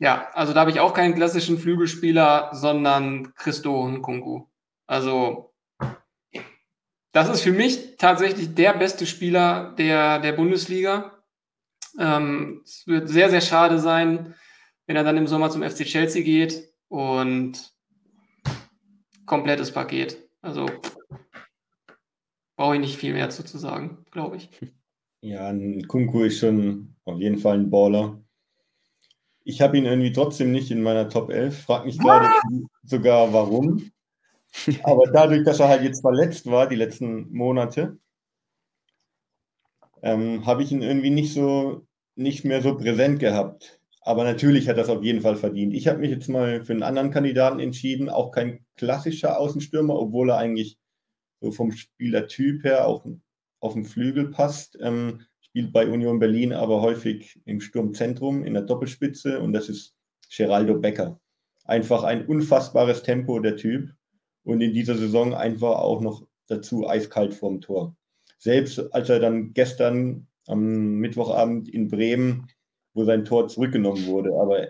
Ja, 0.00 0.28
also 0.32 0.52
da 0.52 0.60
habe 0.60 0.70
ich 0.70 0.80
auch 0.80 0.92
keinen 0.94 1.14
klassischen 1.14 1.58
Flügelspieler, 1.58 2.50
sondern 2.52 3.32
Christo 3.34 3.86
Nkunku. 3.86 4.46
Also 4.86 5.52
das 7.12 7.28
ist 7.28 7.42
für 7.42 7.52
mich 7.52 7.96
tatsächlich 7.96 8.54
der 8.54 8.72
beste 8.72 9.06
Spieler 9.06 9.74
der, 9.78 10.18
der 10.20 10.32
Bundesliga. 10.32 11.22
Ähm, 11.98 12.62
es 12.64 12.86
wird 12.86 13.08
sehr, 13.08 13.30
sehr 13.30 13.40
schade 13.40 13.78
sein, 13.78 14.34
wenn 14.90 14.96
er 14.96 15.04
dann 15.04 15.18
im 15.18 15.28
Sommer 15.28 15.50
zum 15.50 15.62
FC 15.62 15.84
Chelsea 15.84 16.24
geht 16.24 16.68
und 16.88 17.72
komplettes 19.24 19.70
Paket. 19.70 20.18
Also 20.42 20.66
brauche 22.56 22.74
ich 22.74 22.80
nicht 22.80 22.96
viel 22.96 23.12
mehr 23.12 23.30
zu, 23.30 23.44
zu 23.44 23.56
sagen, 23.56 24.04
glaube 24.10 24.38
ich. 24.38 24.50
Ja, 25.20 25.46
ein 25.46 25.86
Kunku 25.86 26.24
ist 26.24 26.40
schon 26.40 26.96
auf 27.04 27.20
jeden 27.20 27.38
Fall 27.38 27.58
ein 27.58 27.70
Baller. 27.70 28.20
Ich 29.44 29.60
habe 29.60 29.78
ihn 29.78 29.84
irgendwie 29.84 30.12
trotzdem 30.12 30.50
nicht 30.50 30.72
in 30.72 30.82
meiner 30.82 31.08
Top 31.08 31.30
11. 31.30 31.62
Frag 31.62 31.84
mich 31.84 31.96
gerade 31.96 32.28
sogar, 32.82 33.32
warum. 33.32 33.92
Aber 34.82 35.04
dadurch, 35.12 35.44
dass 35.44 35.60
er 35.60 35.68
halt 35.68 35.82
jetzt 35.82 36.00
verletzt 36.00 36.46
war, 36.46 36.68
die 36.68 36.74
letzten 36.74 37.32
Monate, 37.32 37.96
ähm, 40.02 40.44
habe 40.46 40.64
ich 40.64 40.72
ihn 40.72 40.82
irgendwie 40.82 41.10
nicht 41.10 41.32
so, 41.32 41.86
nicht 42.16 42.44
mehr 42.44 42.60
so 42.60 42.76
präsent 42.76 43.20
gehabt. 43.20 43.79
Aber 44.10 44.24
natürlich 44.24 44.68
hat 44.68 44.76
das 44.76 44.88
auf 44.88 45.04
jeden 45.04 45.20
Fall 45.20 45.36
verdient. 45.36 45.72
Ich 45.72 45.86
habe 45.86 46.00
mich 46.00 46.10
jetzt 46.10 46.28
mal 46.28 46.64
für 46.64 46.72
einen 46.72 46.82
anderen 46.82 47.12
Kandidaten 47.12 47.60
entschieden, 47.60 48.08
auch 48.08 48.32
kein 48.32 48.66
klassischer 48.76 49.38
Außenstürmer, 49.38 49.94
obwohl 49.94 50.30
er 50.30 50.38
eigentlich 50.38 50.78
so 51.40 51.52
vom 51.52 51.70
Spielertyp 51.70 52.64
her 52.64 52.88
auch 52.88 53.06
auf 53.60 53.74
dem 53.74 53.84
Flügel 53.84 54.32
passt. 54.32 54.76
Ähm, 54.80 55.20
spielt 55.40 55.72
bei 55.72 55.86
Union 55.86 56.18
Berlin 56.18 56.52
aber 56.52 56.82
häufig 56.82 57.40
im 57.44 57.60
Sturmzentrum 57.60 58.42
in 58.42 58.54
der 58.54 58.64
Doppelspitze 58.64 59.38
und 59.38 59.52
das 59.52 59.68
ist 59.68 59.94
Geraldo 60.36 60.80
Becker. 60.80 61.20
Einfach 61.64 62.02
ein 62.02 62.26
unfassbares 62.26 63.04
Tempo, 63.04 63.38
der 63.38 63.54
Typ. 63.54 63.94
Und 64.42 64.60
in 64.60 64.74
dieser 64.74 64.96
Saison 64.96 65.34
einfach 65.34 65.78
auch 65.78 66.00
noch 66.00 66.26
dazu 66.48 66.88
eiskalt 66.88 67.32
vorm 67.32 67.60
Tor. 67.60 67.94
Selbst 68.38 68.92
als 68.92 69.08
er 69.08 69.20
dann 69.20 69.52
gestern 69.52 70.26
am 70.48 70.94
Mittwochabend 70.96 71.68
in 71.68 71.86
Bremen, 71.86 72.48
wo 73.00 73.04
sein 73.04 73.24
Tor 73.24 73.48
zurückgenommen 73.48 74.06
wurde, 74.06 74.34
aber 74.34 74.68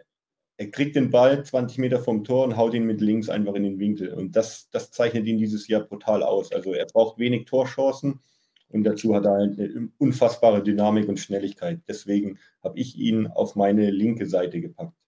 er 0.57 0.71
kriegt 0.71 0.95
den 0.95 1.11
Ball 1.11 1.43
20 1.43 1.79
Meter 1.79 1.99
vom 1.99 2.23
Tor 2.23 2.45
und 2.45 2.57
haut 2.57 2.75
ihn 2.75 2.85
mit 2.85 3.01
links 3.01 3.29
einfach 3.29 3.55
in 3.55 3.65
den 3.65 3.79
Winkel. 3.79 4.13
Und 4.13 4.37
das, 4.37 4.69
das 4.71 4.91
zeichnet 4.91 5.27
ihn 5.27 5.39
dieses 5.39 5.67
Jahr 5.69 5.81
brutal 5.81 6.23
aus. 6.23 6.53
Also 6.53 6.75
er 6.75 6.87
braucht 6.87 7.19
wenig 7.19 7.47
Torchancen 7.47 8.21
und 8.69 8.85
dazu 8.85 9.15
hat 9.15 9.25
er 9.25 9.35
eine 9.35 9.89
unfassbare 9.99 10.63
Dynamik 10.63 11.09
und 11.09 11.19
Schnelligkeit. 11.19 11.81
Deswegen 11.89 12.39
habe 12.63 12.79
ich 12.79 12.97
ihn 12.97 13.27
auf 13.27 13.57
meine 13.57 13.91
linke 13.91 14.27
Seite 14.27 14.61
gepackt. 14.61 15.00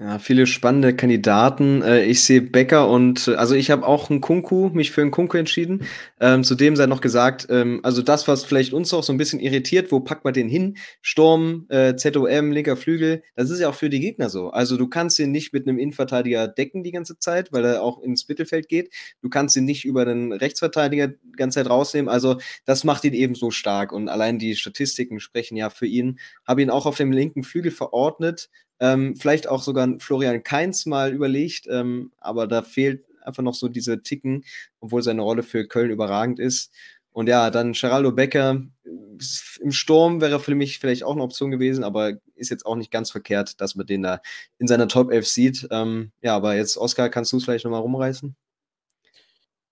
Ja, 0.00 0.20
viele 0.20 0.46
spannende 0.46 0.94
Kandidaten. 0.94 1.82
Äh, 1.82 2.04
ich 2.04 2.22
sehe 2.22 2.40
Becker 2.40 2.88
und 2.88 3.26
äh, 3.26 3.34
also 3.34 3.56
ich 3.56 3.72
habe 3.72 3.84
auch 3.84 4.10
einen 4.10 4.20
Kunku, 4.20 4.70
mich 4.72 4.92
für 4.92 5.00
einen 5.02 5.10
Kunku 5.10 5.36
entschieden. 5.36 5.86
Ähm, 6.20 6.44
zudem 6.44 6.76
sei 6.76 6.86
noch 6.86 7.00
gesagt, 7.00 7.48
ähm, 7.50 7.80
also 7.82 8.00
das, 8.00 8.28
was 8.28 8.44
vielleicht 8.44 8.72
uns 8.72 8.94
auch 8.94 9.02
so 9.02 9.12
ein 9.12 9.18
bisschen 9.18 9.40
irritiert, 9.40 9.90
wo 9.90 9.98
packt 9.98 10.22
man 10.24 10.34
den 10.34 10.48
hin? 10.48 10.76
Sturm, 11.02 11.66
äh, 11.68 11.96
ZOM, 11.96 12.52
linker 12.52 12.76
Flügel, 12.76 13.24
das 13.34 13.50
ist 13.50 13.58
ja 13.58 13.70
auch 13.70 13.74
für 13.74 13.90
die 13.90 13.98
Gegner 13.98 14.28
so. 14.28 14.50
Also 14.50 14.76
du 14.76 14.86
kannst 14.86 15.18
ihn 15.18 15.32
nicht 15.32 15.52
mit 15.52 15.66
einem 15.66 15.80
Innenverteidiger 15.80 16.46
decken 16.46 16.84
die 16.84 16.92
ganze 16.92 17.18
Zeit, 17.18 17.52
weil 17.52 17.64
er 17.64 17.82
auch 17.82 18.00
ins 18.00 18.28
Mittelfeld 18.28 18.68
geht. 18.68 18.94
Du 19.20 19.28
kannst 19.28 19.56
ihn 19.56 19.64
nicht 19.64 19.84
über 19.84 20.02
einen 20.02 20.32
Rechtsverteidiger 20.32 21.08
die 21.08 21.32
ganze 21.36 21.58
Zeit 21.58 21.68
rausnehmen. 21.68 22.08
Also 22.08 22.38
das 22.66 22.84
macht 22.84 23.02
ihn 23.02 23.14
eben 23.14 23.34
so 23.34 23.50
stark. 23.50 23.90
Und 23.90 24.08
allein 24.08 24.38
die 24.38 24.54
Statistiken 24.54 25.18
sprechen 25.18 25.56
ja 25.56 25.70
für 25.70 25.86
ihn. 25.86 26.20
Habe 26.46 26.62
ihn 26.62 26.70
auch 26.70 26.86
auf 26.86 26.96
dem 26.98 27.10
linken 27.10 27.42
Flügel 27.42 27.72
verordnet. 27.72 28.48
Ähm, 28.80 29.16
vielleicht 29.16 29.48
auch 29.48 29.62
sogar 29.62 29.88
Florian 29.98 30.42
Kainz 30.42 30.86
mal 30.86 31.12
überlegt, 31.12 31.66
ähm, 31.68 32.12
aber 32.18 32.46
da 32.46 32.62
fehlt 32.62 33.04
einfach 33.22 33.42
noch 33.42 33.54
so 33.54 33.68
diese 33.68 34.02
Ticken, 34.02 34.44
obwohl 34.80 35.02
seine 35.02 35.22
Rolle 35.22 35.42
für 35.42 35.66
Köln 35.66 35.90
überragend 35.90 36.38
ist. 36.38 36.72
Und 37.12 37.28
ja, 37.28 37.50
dann 37.50 37.72
Geraldo 37.72 38.12
Becker 38.12 38.62
im 38.84 39.72
Sturm 39.72 40.20
wäre 40.20 40.38
für 40.38 40.54
mich 40.54 40.78
vielleicht 40.78 41.02
auch 41.02 41.12
eine 41.12 41.22
Option 41.22 41.50
gewesen, 41.50 41.82
aber 41.82 42.12
ist 42.36 42.50
jetzt 42.50 42.64
auch 42.64 42.76
nicht 42.76 42.92
ganz 42.92 43.10
verkehrt, 43.10 43.60
dass 43.60 43.74
man 43.74 43.86
den 43.86 44.02
da 44.02 44.20
in 44.58 44.68
seiner 44.68 44.86
Top 44.86 45.10
11 45.10 45.26
sieht. 45.26 45.68
Ähm, 45.70 46.12
ja, 46.22 46.36
aber 46.36 46.54
jetzt, 46.54 46.76
Oskar, 46.76 47.08
kannst 47.08 47.32
du 47.32 47.38
es 47.38 47.44
vielleicht 47.44 47.64
nochmal 47.64 47.80
rumreißen? 47.80 48.36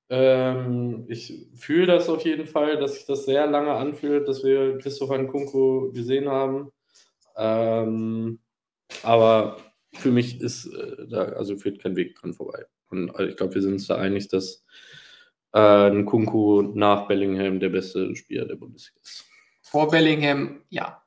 Ähm, 0.08 1.04
ich 1.08 1.46
fühle 1.54 1.86
das 1.86 2.08
auf 2.08 2.24
jeden 2.24 2.46
Fall, 2.46 2.78
dass 2.78 2.94
sich 2.94 3.06
das 3.06 3.24
sehr 3.24 3.46
lange 3.46 3.72
anfühlt, 3.72 4.28
dass 4.28 4.44
wir 4.44 4.78
Christopher 4.78 5.18
Nkunku 5.18 5.92
gesehen 5.92 6.28
haben. 6.28 6.70
Ähm, 7.36 8.38
aber 9.02 9.58
für 9.92 10.10
mich 10.10 10.40
ist 10.40 10.66
äh, 10.66 11.06
da, 11.08 11.24
also 11.24 11.56
führt 11.56 11.80
kein 11.80 11.96
Weg 11.96 12.14
dran 12.16 12.34
vorbei. 12.34 12.66
Und 12.88 13.10
also 13.10 13.28
ich 13.28 13.36
glaube, 13.36 13.54
wir 13.54 13.62
sind 13.62 13.74
uns 13.74 13.86
da 13.86 13.96
einig, 13.96 14.28
dass 14.28 14.64
äh, 15.54 15.90
Nkunku 15.90 16.72
nach 16.74 17.08
Bellingham 17.08 17.60
der 17.60 17.70
beste 17.70 18.14
Spieler 18.14 18.46
der 18.46 18.56
Bundesliga 18.56 19.00
ist. 19.02 19.24
Vor 19.62 19.90
Bellingham, 19.90 20.62
ja. 20.68 21.02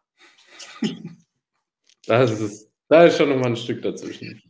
Das 2.06 2.39
ist, 2.42 2.72
da 2.88 3.06
ist 3.06 3.18
schon 3.18 3.30
nochmal 3.30 3.52
ein 3.52 3.56
Stück 3.56 3.82
dazwischen. 3.82 4.42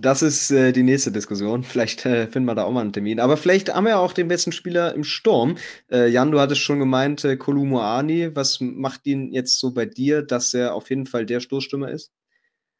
Das 0.00 0.22
ist 0.22 0.50
äh, 0.50 0.72
die 0.72 0.82
nächste 0.82 1.12
Diskussion. 1.12 1.62
Vielleicht 1.62 2.06
äh, 2.06 2.26
finden 2.26 2.48
wir 2.48 2.54
da 2.54 2.64
auch 2.64 2.72
mal 2.72 2.80
einen 2.80 2.92
Termin. 2.92 3.20
Aber 3.20 3.36
vielleicht 3.36 3.74
haben 3.74 3.84
wir 3.84 3.90
ja 3.90 3.98
auch 3.98 4.14
den 4.14 4.28
besten 4.28 4.50
Spieler 4.50 4.94
im 4.94 5.04
Sturm. 5.04 5.56
Äh, 5.92 6.08
Jan, 6.08 6.30
du 6.30 6.40
hattest 6.40 6.62
schon 6.62 6.78
gemeint, 6.78 7.22
äh, 7.24 7.36
Kolumuani. 7.36 8.34
Was 8.34 8.60
macht 8.60 9.06
ihn 9.06 9.30
jetzt 9.30 9.60
so 9.60 9.74
bei 9.74 9.84
dir, 9.84 10.22
dass 10.22 10.54
er 10.54 10.74
auf 10.74 10.88
jeden 10.88 11.04
Fall 11.04 11.26
der 11.26 11.40
Stoßstürmer 11.40 11.90
ist? 11.90 12.12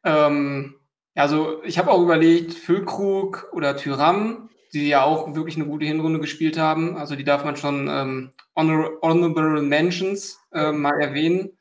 Ähm, 0.03 0.73
also 1.13 1.61
ich 1.63 1.77
habe 1.77 1.91
auch 1.91 2.01
überlegt, 2.01 2.55
Füllkrug 2.55 3.49
oder 3.53 3.77
Tyram, 3.77 4.49
die 4.73 4.87
ja 4.87 5.03
auch 5.03 5.35
wirklich 5.35 5.57
eine 5.57 5.67
gute 5.67 5.85
Hinrunde 5.85 6.19
gespielt 6.19 6.57
haben. 6.57 6.97
Also 6.97 7.15
die 7.15 7.23
darf 7.23 7.45
man 7.45 7.55
schon 7.55 7.87
ähm, 7.87 8.31
honor 8.55 8.97
Honorable 9.03 9.61
Mentions 9.61 10.39
äh, 10.53 10.71
mal 10.71 10.99
erwähnen. 10.99 11.51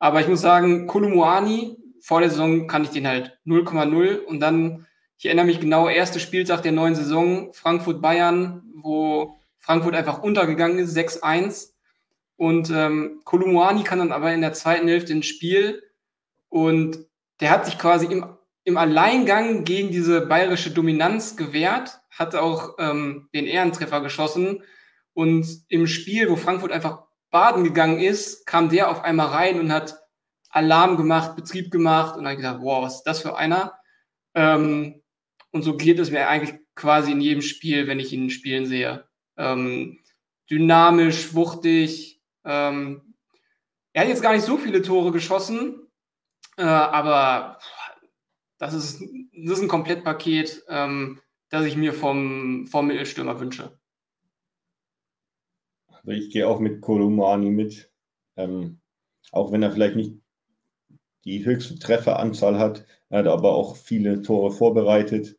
Aber 0.00 0.20
ich 0.20 0.26
muss 0.26 0.40
sagen, 0.40 0.88
Kolumuani, 0.88 1.76
vor 2.00 2.20
der 2.20 2.30
Saison 2.30 2.66
kann 2.66 2.82
ich 2.82 2.90
den 2.90 3.06
halt 3.06 3.38
0,0 3.46 4.24
und 4.24 4.40
dann, 4.40 4.86
ich 5.18 5.26
erinnere 5.26 5.46
mich 5.46 5.60
genau, 5.60 5.88
erster 5.88 6.20
Spieltag 6.20 6.62
der 6.62 6.70
neuen 6.70 6.94
Saison, 6.94 7.52
Frankfurt-Bayern, 7.52 8.62
wo 8.76 9.36
Frankfurt 9.58 9.96
einfach 9.96 10.22
untergegangen 10.22 10.78
ist, 10.78 10.96
6-1. 10.96 11.72
Und 12.36 12.70
ähm, 12.70 13.20
kann 13.24 13.98
dann 13.98 14.12
aber 14.12 14.32
in 14.32 14.40
der 14.40 14.52
zweiten 14.52 14.86
Hälfte 14.86 15.12
ins 15.12 15.26
Spiel 15.26 15.82
und 16.48 17.00
der 17.40 17.50
hat 17.50 17.66
sich 17.66 17.78
quasi 17.78 18.06
im, 18.06 18.26
im 18.62 18.76
Alleingang 18.76 19.64
gegen 19.64 19.90
diese 19.90 20.20
bayerische 20.20 20.70
Dominanz 20.70 21.36
gewehrt, 21.36 22.00
hat 22.10 22.36
auch 22.36 22.76
ähm, 22.78 23.28
den 23.34 23.46
Ehrentreffer 23.46 24.00
geschossen 24.00 24.62
und 25.14 25.64
im 25.68 25.88
Spiel, 25.88 26.30
wo 26.30 26.36
Frankfurt 26.36 26.70
einfach 26.70 27.02
baden 27.30 27.64
gegangen 27.64 27.98
ist, 27.98 28.46
kam 28.46 28.68
der 28.68 28.88
auf 28.88 29.02
einmal 29.02 29.26
rein 29.26 29.58
und 29.58 29.72
hat 29.72 29.98
Alarm 30.50 30.96
gemacht, 30.96 31.34
Betrieb 31.34 31.72
gemacht 31.72 32.16
und 32.16 32.22
dann 32.22 32.36
gedacht, 32.36 32.58
wow, 32.60 32.84
was 32.84 32.96
ist 32.98 33.02
das 33.02 33.20
für 33.20 33.36
einer? 33.36 33.78
Ähm, 34.34 35.02
und 35.50 35.62
so 35.62 35.76
geht 35.76 35.98
es 35.98 36.10
mir 36.10 36.28
eigentlich 36.28 36.58
quasi 36.74 37.12
in 37.12 37.20
jedem 37.20 37.42
Spiel, 37.42 37.86
wenn 37.86 38.00
ich 38.00 38.12
ihn 38.12 38.30
spielen 38.30 38.66
sehe. 38.66 39.08
Ähm, 39.36 39.98
dynamisch, 40.50 41.34
wuchtig. 41.34 42.20
Ähm, 42.44 43.14
er 43.92 44.02
hat 44.02 44.08
jetzt 44.08 44.22
gar 44.22 44.32
nicht 44.32 44.44
so 44.44 44.56
viele 44.56 44.82
Tore 44.82 45.12
geschossen, 45.12 45.88
äh, 46.56 46.62
aber 46.62 47.58
das 48.58 48.74
ist, 48.74 49.00
das 49.00 49.58
ist 49.58 49.62
ein 49.62 49.68
Komplettpaket, 49.68 50.64
ähm, 50.68 51.20
das 51.48 51.64
ich 51.64 51.76
mir 51.76 51.92
vom, 51.94 52.66
vom 52.66 52.86
Mittelstürmer 52.86 53.40
wünsche. 53.40 53.78
Also 55.88 56.10
ich 56.10 56.30
gehe 56.30 56.46
auch 56.46 56.60
mit 56.60 56.80
Kolumani 56.80 57.50
mit. 57.50 57.90
Ähm, 58.36 58.80
auch 59.32 59.52
wenn 59.52 59.62
er 59.62 59.72
vielleicht 59.72 59.96
nicht 59.96 60.14
die 61.24 61.44
höchste 61.44 61.78
Trefferanzahl 61.78 62.58
hat, 62.58 62.86
er 63.08 63.20
hat 63.20 63.26
aber 63.26 63.54
auch 63.54 63.76
viele 63.76 64.22
Tore 64.22 64.50
vorbereitet. 64.50 65.37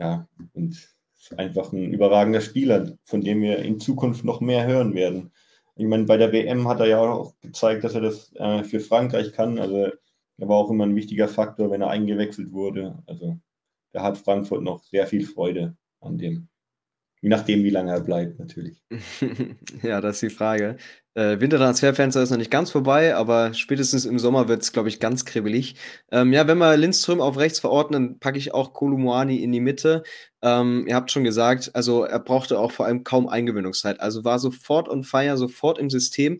Ja, 0.00 0.26
und 0.54 0.72
ist 1.20 1.38
einfach 1.38 1.72
ein 1.72 1.92
überragender 1.92 2.40
Spieler, 2.40 2.96
von 3.04 3.20
dem 3.20 3.42
wir 3.42 3.58
in 3.58 3.78
Zukunft 3.78 4.24
noch 4.24 4.40
mehr 4.40 4.66
hören 4.66 4.94
werden. 4.94 5.30
Ich 5.76 5.86
meine, 5.86 6.04
bei 6.04 6.16
der 6.16 6.32
WM 6.32 6.66
hat 6.66 6.80
er 6.80 6.86
ja 6.86 7.00
auch 7.00 7.34
gezeigt, 7.40 7.84
dass 7.84 7.94
er 7.94 8.00
das 8.00 8.34
äh, 8.36 8.64
für 8.64 8.80
Frankreich 8.80 9.32
kann. 9.32 9.58
Also 9.58 9.90
er 10.38 10.48
war 10.48 10.56
auch 10.56 10.70
immer 10.70 10.84
ein 10.84 10.96
wichtiger 10.96 11.28
Faktor, 11.28 11.70
wenn 11.70 11.82
er 11.82 11.90
eingewechselt 11.90 12.52
wurde. 12.52 13.02
Also 13.06 13.38
da 13.92 14.02
hat 14.02 14.18
Frankfurt 14.18 14.62
noch 14.62 14.82
sehr 14.84 15.06
viel 15.06 15.26
Freude 15.26 15.76
an 16.00 16.16
dem. 16.16 16.48
Je 17.20 17.28
nachdem, 17.28 17.62
wie 17.64 17.70
lange 17.70 17.92
er 17.92 18.00
bleibt, 18.00 18.38
natürlich. 18.38 18.82
ja, 19.82 20.00
das 20.00 20.16
ist 20.16 20.22
die 20.22 20.34
Frage. 20.34 20.78
Äh, 21.14 21.40
Wintertransferfenster 21.40 22.22
ist 22.22 22.30
noch 22.30 22.38
nicht 22.38 22.52
ganz 22.52 22.70
vorbei, 22.70 23.16
aber 23.16 23.52
spätestens 23.52 24.04
im 24.04 24.20
Sommer 24.20 24.46
wird 24.46 24.62
es, 24.62 24.72
glaube 24.72 24.88
ich, 24.88 25.00
ganz 25.00 25.24
kribbelig. 25.24 25.74
Ähm, 26.12 26.32
ja, 26.32 26.46
wenn 26.46 26.58
wir 26.58 26.76
Lindström 26.76 27.20
auf 27.20 27.36
rechts 27.36 27.58
verordnen, 27.58 28.20
packe 28.20 28.38
ich 28.38 28.54
auch 28.54 28.72
Kolumuani 28.72 29.42
in 29.42 29.50
die 29.50 29.60
Mitte. 29.60 30.04
Ähm, 30.42 30.86
ihr 30.86 30.94
habt 30.94 31.10
schon 31.10 31.24
gesagt, 31.24 31.72
also 31.74 32.04
er 32.04 32.20
brauchte 32.20 32.58
auch 32.60 32.70
vor 32.70 32.86
allem 32.86 33.02
kaum 33.02 33.28
Eingewöhnungszeit. 33.28 34.00
Also 34.00 34.24
war 34.24 34.38
sofort 34.38 34.88
on 34.88 35.02
fire, 35.02 35.36
sofort 35.36 35.78
im 35.78 35.90
System. 35.90 36.38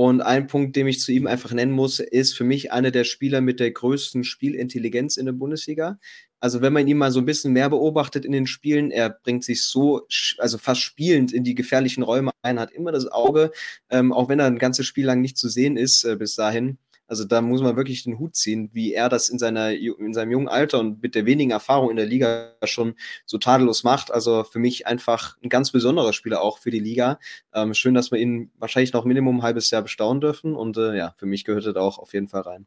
Und 0.00 0.22
ein 0.22 0.46
Punkt, 0.46 0.76
den 0.76 0.86
ich 0.86 0.98
zu 0.98 1.12
ihm 1.12 1.26
einfach 1.26 1.52
nennen 1.52 1.72
muss, 1.72 2.00
ist 2.00 2.34
für 2.34 2.42
mich 2.42 2.72
einer 2.72 2.90
der 2.90 3.04
Spieler 3.04 3.42
mit 3.42 3.60
der 3.60 3.70
größten 3.70 4.24
Spielintelligenz 4.24 5.18
in 5.18 5.26
der 5.26 5.34
Bundesliga. 5.34 5.98
Also 6.40 6.62
wenn 6.62 6.72
man 6.72 6.88
ihn 6.88 6.96
mal 6.96 7.12
so 7.12 7.18
ein 7.18 7.26
bisschen 7.26 7.52
mehr 7.52 7.68
beobachtet 7.68 8.24
in 8.24 8.32
den 8.32 8.46
Spielen, 8.46 8.90
er 8.90 9.10
bringt 9.10 9.44
sich 9.44 9.62
so, 9.62 10.06
also 10.38 10.56
fast 10.56 10.80
spielend 10.80 11.34
in 11.34 11.44
die 11.44 11.54
gefährlichen 11.54 12.02
Räume 12.02 12.30
ein, 12.40 12.58
hat 12.58 12.72
immer 12.72 12.92
das 12.92 13.08
Auge, 13.08 13.50
ähm, 13.90 14.10
auch 14.14 14.30
wenn 14.30 14.38
er 14.38 14.46
ein 14.46 14.58
ganzes 14.58 14.86
Spiel 14.86 15.04
lang 15.04 15.20
nicht 15.20 15.36
zu 15.36 15.50
sehen 15.50 15.76
ist 15.76 16.02
äh, 16.04 16.16
bis 16.16 16.34
dahin. 16.34 16.78
Also 17.10 17.24
da 17.24 17.40
muss 17.40 17.60
man 17.60 17.74
wirklich 17.74 18.04
den 18.04 18.20
Hut 18.20 18.36
ziehen, 18.36 18.70
wie 18.72 18.94
er 18.94 19.08
das 19.08 19.28
in, 19.28 19.40
seiner, 19.40 19.72
in 19.72 20.14
seinem 20.14 20.30
jungen 20.30 20.46
Alter 20.46 20.78
und 20.78 21.02
mit 21.02 21.16
der 21.16 21.26
wenigen 21.26 21.50
Erfahrung 21.50 21.90
in 21.90 21.96
der 21.96 22.06
Liga 22.06 22.52
schon 22.62 22.94
so 23.26 23.36
tadellos 23.36 23.82
macht. 23.82 24.12
Also 24.12 24.44
für 24.44 24.60
mich 24.60 24.86
einfach 24.86 25.36
ein 25.42 25.48
ganz 25.48 25.72
besonderer 25.72 26.12
Spieler 26.12 26.40
auch 26.40 26.58
für 26.58 26.70
die 26.70 26.78
Liga. 26.78 27.18
Ähm, 27.52 27.74
schön, 27.74 27.94
dass 27.94 28.12
wir 28.12 28.20
ihn 28.20 28.52
wahrscheinlich 28.58 28.92
noch 28.92 29.04
Minimum 29.04 29.38
ein 29.38 29.42
halbes 29.42 29.72
Jahr 29.72 29.82
bestaunen 29.82 30.20
dürfen. 30.20 30.54
Und 30.54 30.76
äh, 30.76 30.96
ja, 30.96 31.12
für 31.16 31.26
mich 31.26 31.44
gehört 31.44 31.66
er 31.66 31.72
da 31.72 31.80
auch 31.80 31.98
auf 31.98 32.14
jeden 32.14 32.28
Fall 32.28 32.42
rein. 32.42 32.66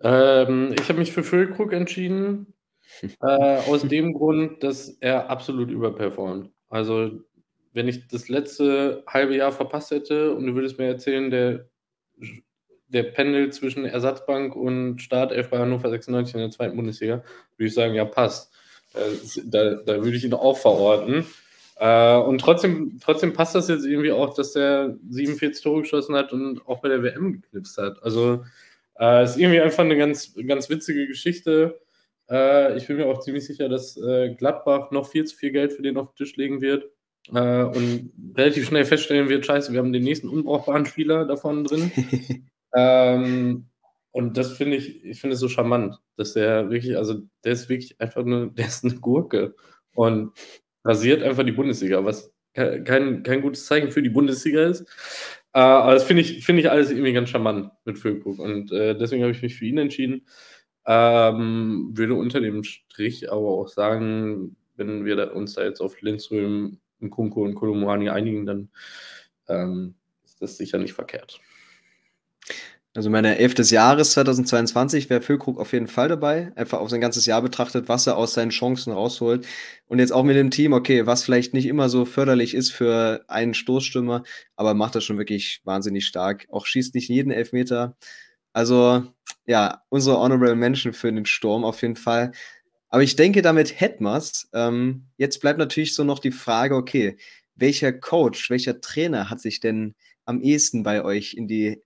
Ähm, 0.00 0.76
ich 0.78 0.88
habe 0.88 1.00
mich 1.00 1.10
für 1.10 1.24
Füllkrug 1.24 1.72
entschieden, 1.72 2.54
äh, 3.20 3.58
aus 3.66 3.82
dem 3.82 4.12
Grund, 4.12 4.62
dass 4.62 4.90
er 5.00 5.28
absolut 5.28 5.72
überperformt. 5.72 6.52
Also, 6.68 7.24
wenn 7.78 7.86
ich 7.86 8.08
das 8.08 8.28
letzte 8.28 9.04
halbe 9.06 9.36
Jahr 9.36 9.52
verpasst 9.52 9.92
hätte 9.92 10.34
und 10.34 10.46
du 10.48 10.54
würdest 10.56 10.78
mir 10.78 10.86
erzählen, 10.86 11.30
der, 11.30 11.68
der 12.88 13.04
Pendel 13.04 13.52
zwischen 13.52 13.84
Ersatzbank 13.84 14.56
und 14.56 15.00
Startelf 15.00 15.48
bei 15.48 15.58
Hannover 15.60 15.88
96 15.88 16.34
in 16.34 16.40
der 16.40 16.50
zweiten 16.50 16.74
Bundesliga, 16.74 17.22
würde 17.56 17.68
ich 17.68 17.74
sagen, 17.74 17.94
ja, 17.94 18.04
passt. 18.04 18.52
Da, 19.44 19.74
da 19.76 20.02
würde 20.02 20.16
ich 20.16 20.24
ihn 20.24 20.34
auch 20.34 20.58
verorten. 20.58 21.24
Äh, 21.76 22.16
und 22.16 22.40
trotzdem, 22.40 22.98
trotzdem 23.00 23.32
passt 23.32 23.54
das 23.54 23.68
jetzt 23.68 23.86
irgendwie 23.86 24.10
auch, 24.10 24.34
dass 24.34 24.54
der 24.54 24.96
47 25.08 25.62
Tore 25.62 25.82
geschossen 25.82 26.16
hat 26.16 26.32
und 26.32 26.66
auch 26.66 26.80
bei 26.80 26.88
der 26.88 27.04
WM 27.04 27.34
geknipst 27.34 27.78
hat. 27.78 28.02
Also, 28.02 28.44
äh, 28.98 29.22
ist 29.22 29.36
irgendwie 29.36 29.60
einfach 29.60 29.84
eine 29.84 29.96
ganz, 29.96 30.34
ganz 30.48 30.68
witzige 30.68 31.06
Geschichte. 31.06 31.80
Äh, 32.28 32.76
ich 32.76 32.88
bin 32.88 32.96
mir 32.96 33.06
auch 33.06 33.20
ziemlich 33.20 33.46
sicher, 33.46 33.68
dass 33.68 33.96
äh, 33.96 34.34
Gladbach 34.34 34.90
noch 34.90 35.08
viel 35.08 35.26
zu 35.26 35.36
viel 35.36 35.52
Geld 35.52 35.74
für 35.74 35.82
den 35.82 35.96
auf 35.96 36.08
den 36.08 36.16
Tisch 36.16 36.34
legen 36.34 36.60
wird 36.60 36.90
äh, 37.34 37.62
und 37.64 38.12
relativ 38.36 38.66
schnell 38.66 38.84
feststellen 38.84 39.28
wird: 39.28 39.46
Scheiße, 39.46 39.72
wir 39.72 39.80
haben 39.80 39.92
den 39.92 40.04
nächsten 40.04 40.28
unbrauchbaren 40.28 40.86
Spieler 40.86 41.24
davon 41.24 41.64
drin. 41.64 41.90
ähm, 42.76 43.66
und 44.10 44.36
das 44.36 44.52
finde 44.52 44.76
ich, 44.76 45.04
ich 45.04 45.20
finde 45.20 45.34
es 45.34 45.40
so 45.40 45.48
charmant, 45.48 45.96
dass 46.16 46.34
der 46.34 46.70
wirklich, 46.70 46.96
also 46.96 47.22
der 47.44 47.52
ist 47.52 47.68
wirklich 47.68 48.00
einfach 48.00 48.22
eine, 48.22 48.50
der 48.56 48.66
ist 48.66 48.84
eine 48.84 48.94
Gurke 48.94 49.54
und 49.94 50.32
rasiert 50.84 51.22
einfach 51.22 51.44
die 51.44 51.52
Bundesliga, 51.52 52.04
was 52.04 52.32
kein, 52.54 53.22
kein 53.22 53.42
gutes 53.42 53.66
Zeichen 53.66 53.90
für 53.90 54.02
die 54.02 54.08
Bundesliga 54.08 54.64
ist. 54.66 54.82
Äh, 55.52 55.60
aber 55.60 55.94
das 55.94 56.04
finde 56.04 56.22
ich, 56.22 56.44
find 56.44 56.58
ich 56.58 56.70
alles 56.70 56.90
irgendwie 56.90 57.12
ganz 57.12 57.30
charmant 57.30 57.70
mit 57.84 57.98
Füllkrug. 57.98 58.38
Und 58.38 58.72
äh, 58.72 58.96
deswegen 58.96 59.22
habe 59.22 59.32
ich 59.32 59.42
mich 59.42 59.56
für 59.56 59.66
ihn 59.66 59.78
entschieden. 59.78 60.26
Ähm, 60.86 61.90
würde 61.92 62.14
unter 62.14 62.40
dem 62.40 62.64
Strich 62.64 63.30
aber 63.30 63.48
auch 63.48 63.68
sagen, 63.68 64.56
wenn 64.76 65.04
wir 65.04 65.16
da 65.16 65.24
uns 65.30 65.54
da 65.54 65.64
jetzt 65.64 65.80
auf 65.80 66.00
Lindström, 66.00 66.78
Kunko 67.10 67.42
und 67.42 67.54
Kolomani 67.54 68.10
einigen, 68.10 68.46
dann 68.46 68.70
ähm, 69.48 69.94
ist 70.24 70.42
das 70.42 70.56
sicher 70.56 70.78
nicht 70.78 70.94
verkehrt. 70.94 71.40
Also 72.94 73.10
meine 73.10 73.38
Elf 73.38 73.54
des 73.54 73.70
Jahres 73.70 74.10
2022 74.12 75.08
wäre 75.08 75.20
Füllkrug 75.20 75.60
auf 75.60 75.72
jeden 75.72 75.86
Fall 75.86 76.08
dabei. 76.08 76.50
Einfach 76.56 76.80
auf 76.80 76.90
sein 76.90 77.00
ganzes 77.00 77.26
Jahr 77.26 77.42
betrachtet, 77.42 77.88
was 77.88 78.08
er 78.08 78.16
aus 78.16 78.34
seinen 78.34 78.50
Chancen 78.50 78.92
rausholt. 78.92 79.46
Und 79.86 80.00
jetzt 80.00 80.10
auch 80.12 80.24
mit 80.24 80.36
dem 80.36 80.50
Team, 80.50 80.72
okay, 80.72 81.06
was 81.06 81.22
vielleicht 81.22 81.54
nicht 81.54 81.66
immer 81.66 81.88
so 81.90 82.04
förderlich 82.04 82.54
ist 82.54 82.72
für 82.72 83.24
einen 83.28 83.54
Stoßstürmer, 83.54 84.24
aber 84.56 84.74
macht 84.74 84.96
das 84.96 85.04
schon 85.04 85.18
wirklich 85.18 85.60
wahnsinnig 85.64 86.06
stark. 86.06 86.46
Auch 86.50 86.66
schießt 86.66 86.94
nicht 86.94 87.08
jeden 87.08 87.30
Elfmeter. 87.30 87.96
Also 88.52 89.04
ja, 89.46 89.82
unsere 89.90 90.18
Honorable 90.18 90.56
Menschen 90.56 90.92
für 90.92 91.12
den 91.12 91.26
Sturm 91.26 91.64
auf 91.64 91.82
jeden 91.82 91.96
Fall. 91.96 92.32
Aber 92.90 93.02
ich 93.02 93.16
denke, 93.16 93.42
damit 93.42 93.80
hätten 93.80 94.04
wir 94.04 94.16
es. 94.16 94.48
Ähm, 94.52 95.08
jetzt 95.16 95.40
bleibt 95.40 95.58
natürlich 95.58 95.94
so 95.94 96.04
noch 96.04 96.18
die 96.18 96.30
Frage, 96.30 96.74
okay, 96.74 97.18
welcher 97.54 97.92
Coach, 97.92 98.50
welcher 98.50 98.80
Trainer 98.80 99.30
hat 99.30 99.40
sich 99.40 99.60
denn 99.60 99.94
am 100.24 100.40
ehesten 100.40 100.82
bei 100.82 101.04
euch 101.04 101.34
in 101.34 101.48
die 101.48 101.82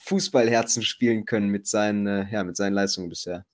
Fußballherzen 0.00 0.82
spielen 0.82 1.24
können 1.24 1.48
mit 1.48 1.66
seinen, 1.66 2.06
äh, 2.06 2.26
ja, 2.30 2.44
mit 2.44 2.56
seinen 2.56 2.74
Leistungen 2.74 3.08
bisher? 3.08 3.44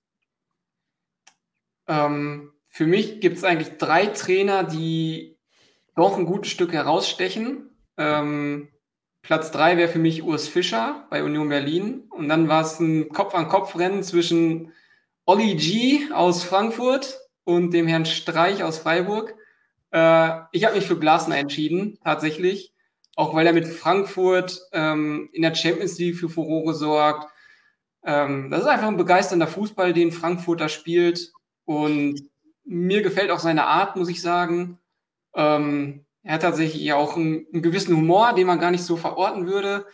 Ähm, 1.87 2.53
für 2.67 2.85
mich 2.85 3.19
gibt 3.19 3.37
es 3.37 3.43
eigentlich 3.43 3.77
drei 3.77 4.07
Trainer, 4.07 4.63
die 4.63 5.37
doch 5.95 6.17
ein 6.17 6.25
gutes 6.25 6.51
Stück 6.51 6.71
herausstechen. 6.71 7.69
Ähm, 7.97 8.69
Platz 9.21 9.51
drei 9.51 9.77
wäre 9.77 9.89
für 9.89 9.99
mich 9.99 10.23
Urs 10.23 10.47
Fischer 10.47 11.05
bei 11.09 11.23
Union 11.23 11.49
Berlin. 11.49 12.05
Und 12.09 12.29
dann 12.29 12.47
war 12.47 12.63
es 12.63 12.79
ein 12.79 13.09
Kopf-an-Kopf-Rennen 13.09 14.03
zwischen 14.03 14.71
Olli 15.31 15.55
G 15.55 16.11
aus 16.13 16.43
Frankfurt 16.43 17.17
und 17.45 17.73
dem 17.73 17.87
Herrn 17.87 18.05
Streich 18.05 18.63
aus 18.63 18.79
Freiburg. 18.79 19.33
Äh, 19.91 20.41
ich 20.51 20.65
habe 20.65 20.75
mich 20.75 20.85
für 20.85 20.99
Glasner 20.99 21.37
entschieden, 21.37 21.97
tatsächlich 22.03 22.73
auch 23.15 23.33
weil 23.33 23.45
er 23.45 23.53
mit 23.53 23.67
Frankfurt 23.67 24.59
ähm, 24.71 25.29
in 25.31 25.41
der 25.41 25.55
Champions 25.55 25.97
League 25.99 26.17
für 26.17 26.29
Furore 26.29 26.73
sorgt. 26.73 27.31
Ähm, 28.03 28.49
das 28.49 28.61
ist 28.61 28.67
einfach 28.67 28.87
ein 28.87 28.97
begeisternder 28.97 29.47
Fußball, 29.47 29.93
den 29.93 30.11
Frankfurt 30.11 30.59
da 30.59 30.69
spielt. 30.69 31.31
Und 31.65 32.21
mir 32.63 33.01
gefällt 33.01 33.31
auch 33.31 33.39
seine 33.39 33.65
Art, 33.65 33.95
muss 33.95 34.09
ich 34.09 34.21
sagen. 34.21 34.79
Ähm, 35.35 36.05
er 36.23 36.33
hat 36.33 36.41
tatsächlich 36.41 36.91
auch 36.93 37.15
einen, 37.15 37.45
einen, 37.53 37.61
gewissen 37.61 37.95
Humor, 37.95 38.33
den 38.33 38.47
man 38.47 38.59
gar 38.59 38.71
nicht 38.71 38.83
so 38.83 38.97
verorten 38.97 39.47
würde. 39.47 39.85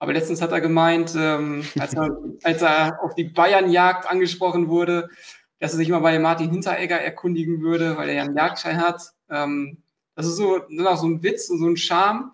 Aber 0.00 0.14
letztens 0.14 0.40
hat 0.40 0.50
er 0.50 0.62
gemeint, 0.62 1.14
ähm, 1.14 1.62
als, 1.78 1.92
er, 1.92 2.08
als, 2.42 2.62
er, 2.62 2.98
auf 3.02 3.14
die 3.14 3.24
Bayern-Jagd 3.24 4.10
angesprochen 4.10 4.68
wurde, 4.68 5.10
dass 5.58 5.72
er 5.72 5.76
sich 5.76 5.90
mal 5.90 5.98
bei 5.98 6.18
Martin 6.18 6.50
Hinteregger 6.50 6.98
erkundigen 6.98 7.60
würde, 7.60 7.98
weil 7.98 8.08
er 8.08 8.14
ja 8.14 8.22
einen 8.22 8.36
Jagdschein 8.36 8.80
hat. 8.80 9.12
Ähm, 9.28 9.82
das 10.14 10.26
ist 10.26 10.36
so, 10.36 10.56
auch 10.56 10.96
so 10.96 11.06
ein 11.06 11.22
Witz 11.22 11.50
und 11.50 11.58
so 11.58 11.68
ein 11.68 11.76
Charme, 11.76 12.32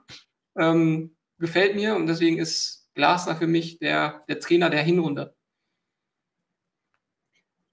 ähm, 0.57 1.17
gefällt 1.39 1.75
mir 1.75 1.97
und 1.97 2.07
deswegen 2.07 2.39
ist 2.39 2.89
Glasner 2.95 3.35
für 3.35 3.49
mich 3.49 3.81
der, 3.81 4.23
der 4.29 4.39
Trainer 4.39 4.71
der 4.71 4.83
Hinrunde. 4.83 5.35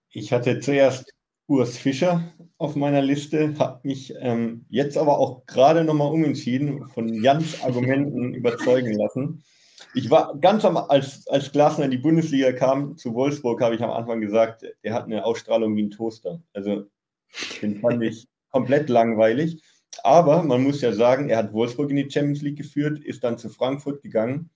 Ich 0.09 0.33
hatte 0.33 0.59
zuerst 0.59 1.13
Urs 1.47 1.77
Fischer 1.77 2.33
auf 2.57 2.75
meiner 2.75 3.01
Liste, 3.03 3.53
hat 3.59 3.85
mich 3.85 4.13
ähm, 4.17 4.65
jetzt 4.69 4.97
aber 4.97 5.19
auch 5.19 5.45
gerade 5.45 5.83
nochmal 5.83 6.11
umentschieden, 6.11 6.87
von 6.89 7.13
Jans 7.13 7.61
Argumenten 7.61 8.33
überzeugen 8.33 8.93
lassen. 8.93 9.43
Ich 9.95 10.09
war 10.09 10.37
ganz 10.39 10.65
am, 10.65 10.77
als, 10.77 11.27
als 11.27 11.51
Glasner 11.51 11.85
in 11.85 11.91
die 11.91 11.97
Bundesliga 11.97 12.51
kam, 12.51 12.97
zu 12.97 13.13
Wolfsburg, 13.13 13.61
habe 13.61 13.75
ich 13.75 13.81
am 13.81 13.91
Anfang 13.91 14.21
gesagt, 14.21 14.65
er 14.81 14.93
hat 14.93 15.05
eine 15.05 15.23
Ausstrahlung 15.23 15.75
wie 15.75 15.83
ein 15.83 15.91
Toaster. 15.91 16.41
Also, 16.53 16.85
den 17.61 17.79
fand 17.79 18.01
ich 18.03 18.27
komplett 18.51 18.89
langweilig. 18.89 19.61
Aber 20.01 20.41
man 20.43 20.63
muss 20.63 20.81
ja 20.81 20.91
sagen, 20.91 21.29
er 21.29 21.37
hat 21.37 21.53
Wolfsburg 21.53 21.91
in 21.91 21.97
die 21.97 22.09
Champions 22.09 22.41
League 22.41 22.57
geführt, 22.57 22.99
ist 22.99 23.23
dann 23.23 23.37
zu 23.37 23.49
Frankfurt 23.49 24.01
gegangen, 24.01 24.49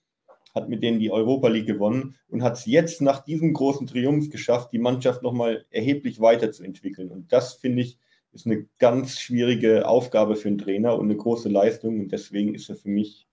hat 0.56 0.70
mit 0.70 0.82
denen 0.82 1.00
die 1.00 1.12
Europa 1.12 1.48
League 1.48 1.68
gewonnen 1.68 2.16
und 2.30 2.42
hat 2.42 2.56
es 2.56 2.66
jetzt 2.66 3.02
nach 3.02 3.24
diesem 3.24 3.54
großen 3.54 3.86
Triumph 3.86 4.30
geschafft, 4.32 4.74
die 4.74 4.80
Mannschaft 4.80 5.22
nochmal 5.22 5.66
erheblich 5.70 6.20
weiterzuentwickeln. 6.20 7.12
Und 7.12 7.32
das 7.32 7.54
finde 7.54 7.84
ich 7.84 8.00
ist 8.34 8.46
eine 8.46 8.68
ganz 8.78 9.20
schwierige 9.20 9.88
Aufgabe 9.88 10.36
für 10.36 10.48
einen 10.48 10.60
Trainer 10.60 10.96
und 10.98 11.06
eine 11.06 11.18
große 11.18 11.50
Leistung. 11.50 12.00
Und 12.00 12.12
deswegen 12.12 12.54
ist 12.54 12.70
er 12.70 12.76
für 12.76 12.90
mich 12.90 13.28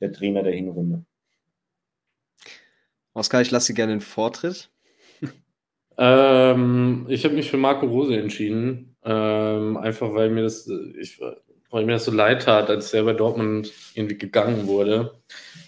der 0.00 0.12
Trainer 0.12 0.42
der 0.42 0.52
Hinrunde. 0.52 1.04
Oskar, 3.14 3.40
ich 3.40 3.50
lasse 3.50 3.72
dir 3.72 3.76
gerne 3.76 3.94
den 3.94 4.00
Vortritt. 4.00 4.70
Ähm, 5.96 7.06
ich 7.08 7.24
habe 7.24 7.34
mich 7.34 7.50
für 7.50 7.56
Marco 7.56 7.86
Rose 7.86 8.16
entschieden, 8.16 8.96
ähm, 9.04 9.76
einfach 9.76 10.12
weil 10.12 10.30
mir 10.30 10.42
das, 10.42 10.68
ich, 10.98 11.20
weil 11.70 11.86
mir 11.86 11.92
das 11.92 12.04
so 12.04 12.10
leid 12.10 12.42
tat, 12.42 12.68
als 12.68 12.92
er 12.92 13.04
bei 13.04 13.12
Dortmund 13.12 13.72
irgendwie 13.94 14.18
gegangen 14.18 14.66
wurde. 14.66 15.20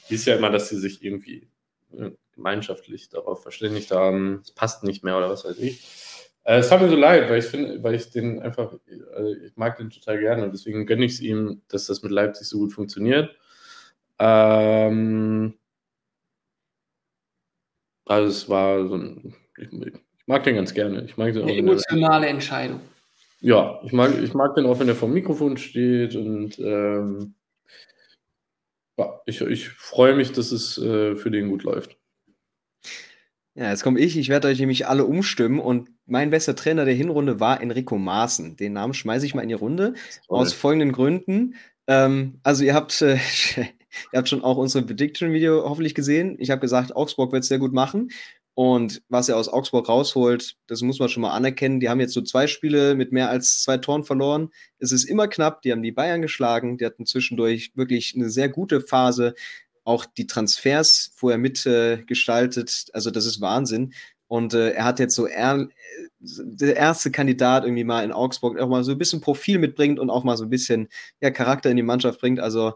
Hieß 0.09 0.27
ja 0.27 0.37
immer, 0.37 0.51
dass 0.51 0.69
sie 0.69 0.79
sich 0.79 1.05
irgendwie 1.05 1.49
äh, 1.97 2.11
gemeinschaftlich 2.33 3.09
darauf 3.09 3.43
verständigt 3.43 3.93
haben, 3.93 4.41
es 4.43 4.51
passt 4.51 4.83
nicht 4.83 5.05
mehr 5.05 5.17
oder 5.17 5.31
was 5.31 5.45
weiß 5.45 5.59
ich. 5.59 5.87
Äh, 6.43 6.59
es 6.59 6.73
hat 6.73 6.83
mir 6.83 6.89
so 6.89 6.97
leid, 6.97 7.31
weil 7.31 7.39
ich 7.39 7.47
finde, 7.47 7.83
weil 7.85 7.95
ich 7.95 8.11
den 8.11 8.41
einfach, 8.41 8.75
also 9.15 9.33
ich 9.33 9.57
mag 9.57 9.77
den 9.77 9.91
total 9.91 10.19
gerne 10.19 10.45
und 10.45 10.53
deswegen 10.53 10.87
gönne 10.87 11.05
ich 11.05 11.13
es 11.13 11.21
ihm, 11.21 11.63
dass 11.69 11.87
das 11.87 12.03
mit 12.03 12.11
Leipzig 12.11 12.49
so 12.49 12.59
gut 12.59 12.73
funktioniert. 12.73 13.37
Ähm, 14.19 15.55
also 18.07 18.29
es 18.29 18.49
war 18.49 18.87
so 18.89 18.95
ein, 18.95 19.35
ich, 19.59 19.73
ich 19.73 19.95
mag 20.27 20.45
den 20.45 20.57
ganz 20.57 20.73
gerne. 20.73 21.05
Ich 21.05 21.17
mag 21.17 21.33
den 21.33 21.43
Eine 21.43 21.57
emotionale 21.57 22.29
Entscheidung. 22.29 22.81
Ja, 23.41 23.81
ich 23.85 23.93
mag, 23.93 24.13
ich 24.23 24.33
mag 24.33 24.55
den 24.55 24.67
auch, 24.67 24.81
wenn 24.81 24.89
er 24.89 24.95
vor 24.95 25.09
dem 25.09 25.15
Mikrofon 25.15 25.57
steht 25.59 26.17
und 26.17 26.59
ähm, 26.59 27.35
ja, 28.97 29.21
ich, 29.27 29.41
ich 29.43 29.69
freue 29.69 30.15
mich, 30.15 30.33
dass 30.33 30.53
es 30.53 30.79
äh, 30.79 31.17
für 31.17 31.31
den 31.31 31.51
gut 31.51 31.63
läuft. 31.63 31.99
Ja, 33.55 33.71
jetzt 33.71 33.83
komme 33.83 34.01
ich. 34.01 34.17
Ich 34.19 34.29
werde 34.29 34.49
euch 34.49 34.59
nämlich 34.59 34.87
alle 34.87 35.05
umstimmen 35.05 35.61
und 35.61 35.91
mein 36.07 36.31
bester 36.31 36.55
Trainer 36.55 36.85
der 36.85 36.95
Hinrunde 36.95 37.41
war 37.41 37.61
Enrico 37.61 37.97
Maaßen. 37.97 38.57
Den 38.57 38.75
Namen 38.75 38.95
schmeiße 38.95 39.27
ich 39.27 39.35
mal 39.35 39.43
in 39.43 39.49
die 39.49 39.55
Runde 39.55 39.95
aus 40.29 40.53
folgenden 40.53 40.93
Gründen. 40.93 41.55
Ähm, 41.87 42.39
also 42.43 42.65
ihr 42.65 42.75
habt, 42.75 43.01
äh, 43.03 43.19
ihr 44.13 44.19
habt 44.19 44.29
schon 44.29 44.43
auch 44.43 44.57
unsere 44.57 44.85
Prediction-Video 44.85 45.69
hoffentlich 45.69 45.95
gesehen. 45.95 46.37
Ich 46.39 46.51
habe 46.51 46.61
gesagt, 46.61 46.95
Augsburg 46.95 47.33
wird 47.33 47.43
es 47.43 47.49
sehr 47.49 47.59
gut 47.59 47.73
machen. 47.73 48.11
Und 48.59 49.03
was 49.11 49.29
er 49.29 49.37
aus 49.37 49.51
Augsburg 49.51 49.87
rausholt, 49.87 50.57
das 50.67 50.81
muss 50.81 50.99
man 50.99 51.11
schon 51.11 51.21
mal 51.21 51.33
anerkennen. 51.33 51.79
Die 51.79 51.91
haben 51.91 52.01
jetzt 52.01 52.15
so 52.15 52.23
zwei 52.23 52.47
Spiele 52.47 52.95
mit 52.95 53.13
mehr 53.13 53.29
als 53.29 53.63
zwei 53.63 53.77
Toren 53.77 54.03
verloren. 54.03 54.49
Es 54.79 54.93
ist 54.93 55.05
immer 55.05 55.29
knapp. 55.29 55.61
Die 55.61 55.73
haben 55.73 55.83
die 55.83 55.93
Bayern 55.93 56.23
geschlagen. 56.23 56.79
Die 56.79 56.87
hatten 56.87 57.05
zwischendurch 57.05 57.73
wirklich 57.75 58.15
eine 58.17 58.31
sehr 58.31 58.49
gute 58.49 58.81
Phase. 58.81 59.35
Auch 59.85 60.07
die 60.07 60.27
Transfers 60.27 61.13
vorher 61.15 61.37
mitgestaltet. 61.37 62.87
Äh, 62.89 62.93
also 62.95 63.11
das 63.11 63.27
ist 63.27 63.43
Wahnsinn. 63.43 63.93
Und 64.27 64.55
äh, 64.55 64.71
er 64.71 64.85
hat 64.85 65.01
jetzt 65.01 65.15
so 65.15 65.27
er, 65.27 65.69
der 66.19 66.77
erste 66.77 67.11
Kandidat 67.11 67.65
irgendwie 67.65 67.85
mal 67.85 68.05
in 68.05 68.13
Augsburg 68.13 68.59
auch 68.59 68.69
mal 68.69 68.85
so 68.85 68.93
ein 68.93 68.99
bisschen 68.99 69.21
Profil 69.21 69.59
mitbringt 69.59 69.99
und 69.99 70.09
auch 70.09 70.25
mal 70.25 70.39
so 70.39 70.45
ein 70.45 70.51
bisschen 70.51 70.89
ja, 71.21 71.31
Charakter 71.31 71.71
in 71.71 71.77
die 71.77 71.83
Mannschaft 71.83 72.21
bringt. 72.21 72.41
Also 72.41 72.73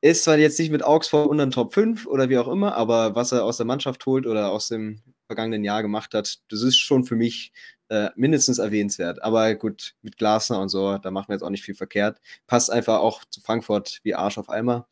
ist 0.00 0.24
zwar 0.24 0.38
jetzt 0.38 0.58
nicht 0.58 0.70
mit 0.70 0.84
Augsburg 0.84 1.28
unter 1.28 1.44
den 1.44 1.50
Top 1.50 1.74
5 1.74 2.06
oder 2.06 2.28
wie 2.28 2.38
auch 2.38 2.48
immer, 2.48 2.74
aber 2.74 3.14
was 3.14 3.32
er 3.32 3.44
aus 3.44 3.56
der 3.56 3.66
Mannschaft 3.66 4.06
holt 4.06 4.26
oder 4.26 4.52
aus 4.52 4.68
dem 4.68 5.02
vergangenen 5.26 5.64
Jahr 5.64 5.82
gemacht 5.82 6.14
hat, 6.14 6.38
das 6.48 6.62
ist 6.62 6.78
schon 6.78 7.04
für 7.04 7.16
mich 7.16 7.52
äh, 7.88 8.10
mindestens 8.16 8.58
erwähnenswert. 8.58 9.22
Aber 9.22 9.54
gut, 9.54 9.94
mit 10.02 10.16
Glasner 10.16 10.60
und 10.60 10.68
so, 10.68 10.98
da 10.98 11.10
machen 11.10 11.28
wir 11.28 11.34
jetzt 11.34 11.42
auch 11.42 11.50
nicht 11.50 11.64
viel 11.64 11.74
verkehrt. 11.74 12.20
Passt 12.46 12.70
einfach 12.70 13.00
auch 13.00 13.24
zu 13.30 13.40
Frankfurt 13.40 14.00
wie 14.02 14.14
Arsch 14.14 14.38
auf 14.38 14.48
Eimer. 14.48 14.86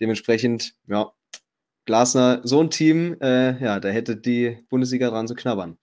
Dementsprechend, 0.00 0.74
ja, 0.86 1.12
Glasner, 1.84 2.40
so 2.44 2.60
ein 2.60 2.70
Team, 2.70 3.16
äh, 3.20 3.62
ja, 3.62 3.80
da 3.80 3.88
hätte 3.88 4.16
die 4.16 4.58
Bundesliga 4.68 5.08
dran 5.08 5.28
zu 5.28 5.34
knabbern. 5.34 5.78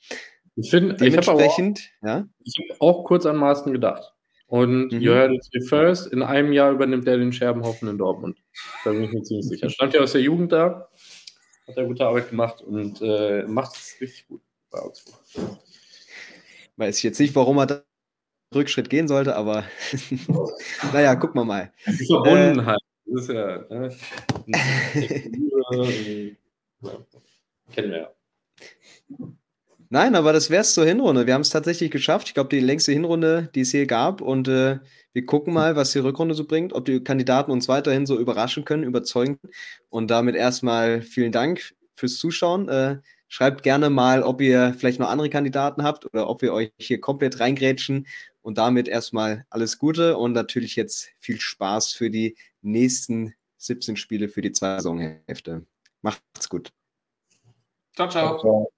Ich 0.56 0.70
finde, 0.70 0.96
dementsprechend, 0.96 1.80
ich 1.80 1.92
habe 2.04 2.20
ja? 2.20 2.28
Ich 2.44 2.56
hab 2.70 2.82
auch 2.82 3.04
kurz 3.04 3.26
an 3.26 3.36
Maßen 3.38 3.74
gedacht. 3.74 4.15
Und 4.48 4.92
mhm. 4.92 5.02
you 5.02 5.12
heard 5.12 5.32
it 5.32 5.68
first, 5.68 6.12
in 6.14 6.22
einem 6.22 6.54
Jahr 6.54 6.72
übernimmt 6.72 7.08
er 7.08 7.18
den 7.18 7.34
Scherbenhaufen 7.34 7.88
in 7.88 7.98
Dortmund. 7.98 8.38
Da 8.84 8.92
bin 8.92 9.04
ich 9.04 9.12
mir 9.12 9.24
ziemlich 9.24 9.48
sicher. 9.48 9.70
Stand 9.70 9.94
ja 9.94 10.02
aus 10.02 10.12
der 10.12 10.22
Jugend 10.22 10.52
da, 10.52 10.90
hat 11.68 11.78
er 11.78 11.86
gute 11.86 12.06
Arbeit 12.06 12.30
gemacht 12.30 12.62
und 12.62 13.02
äh, 13.02 13.44
macht 13.48 13.76
es 13.76 13.96
richtig 14.00 14.28
gut 14.28 14.42
bei 14.70 14.80
Augsburg. 14.80 15.20
Weiß 16.78 16.98
ich 16.98 17.04
jetzt 17.04 17.20
nicht, 17.20 17.36
warum 17.36 17.58
er 17.58 17.66
da 17.66 17.84
Rückschritt 18.54 18.90
gehen 18.90 19.08
sollte, 19.08 19.36
aber 19.36 19.66
naja, 20.94 21.16
gucken 21.16 21.42
wir 21.42 21.46
mal. 21.46 21.74
Die 21.88 22.06
Verbundenheit. 22.06 22.78
Äh, 22.78 23.12
das 23.12 23.22
ist 23.22 23.30
ja. 23.30 23.58
Ne? 23.70 23.96
Kennen 27.74 27.92
wir 27.92 27.98
ja. 27.98 28.12
Nein, 29.90 30.16
aber 30.16 30.34
das 30.34 30.50
wäre 30.50 30.62
es 30.62 30.74
zur 30.74 30.86
Hinrunde. 30.86 31.28
Wir 31.28 31.34
haben 31.34 31.42
es 31.42 31.52
tatsächlich 31.52 31.92
geschafft. 31.92 32.28
Ich 32.28 32.34
glaube, 32.34 32.50
die 32.50 32.60
längste 32.60 32.92
Hinrunde, 32.92 33.50
die 33.54 33.62
es 33.62 33.72
hier 33.72 33.86
gab. 33.86 34.22
Und 34.22 34.48
äh, 34.48 34.80
wir 35.14 35.26
gucken 35.26 35.54
mal, 35.54 35.76
was 35.76 35.92
die 35.92 36.00
Rückrunde 36.00 36.34
so 36.34 36.46
bringt, 36.46 36.74
ob 36.74 36.86
die 36.86 37.04
Kandidaten 37.04 37.52
uns 37.52 37.68
weiterhin 37.68 38.06
so 38.06 38.18
überraschen 38.18 38.66
können, 38.66 38.84
überzeugen. 38.84 39.40
Und 39.90 40.10
damit 40.10 40.36
erstmal 40.36 41.02
vielen 41.02 41.32
Dank 41.32 41.76
fürs 41.94 42.18
Zuschauen. 42.18 42.68
Äh, 42.68 42.98
schreibt 43.28 43.64
gerne 43.64 43.90
mal, 43.90 44.24
ob 44.24 44.42
ihr 44.42 44.76
vielleicht 44.78 45.00
noch 45.00 45.10
andere 45.10 45.30
Kandidaten 45.30 45.84
habt 45.84 46.06
oder 46.06 46.30
ob 46.30 46.42
wir 46.42 46.54
euch 46.54 46.72
hier 46.80 47.00
komplett 47.00 47.40
reingrätschen. 47.40 48.08
Und 48.42 48.58
damit 48.58 48.88
erstmal 48.88 49.46
alles 49.50 49.80
Gute 49.80 50.18
und 50.18 50.34
natürlich 50.34 50.76
jetzt 50.76 51.10
viel 51.20 51.40
Spaß 51.40 51.94
für 51.94 52.10
die 52.12 52.36
nächsten 52.62 53.34
17 53.58 53.98
Spiele 53.98 54.30
für 54.30 54.42
die 54.42 54.52
zwei 54.52 54.76
Saisonhälfte. 54.78 55.66
Macht's 56.02 56.50
gut. 56.50 56.72
ciao. 57.96 58.10
ciao. 58.10 58.40
ciao. 58.40 58.75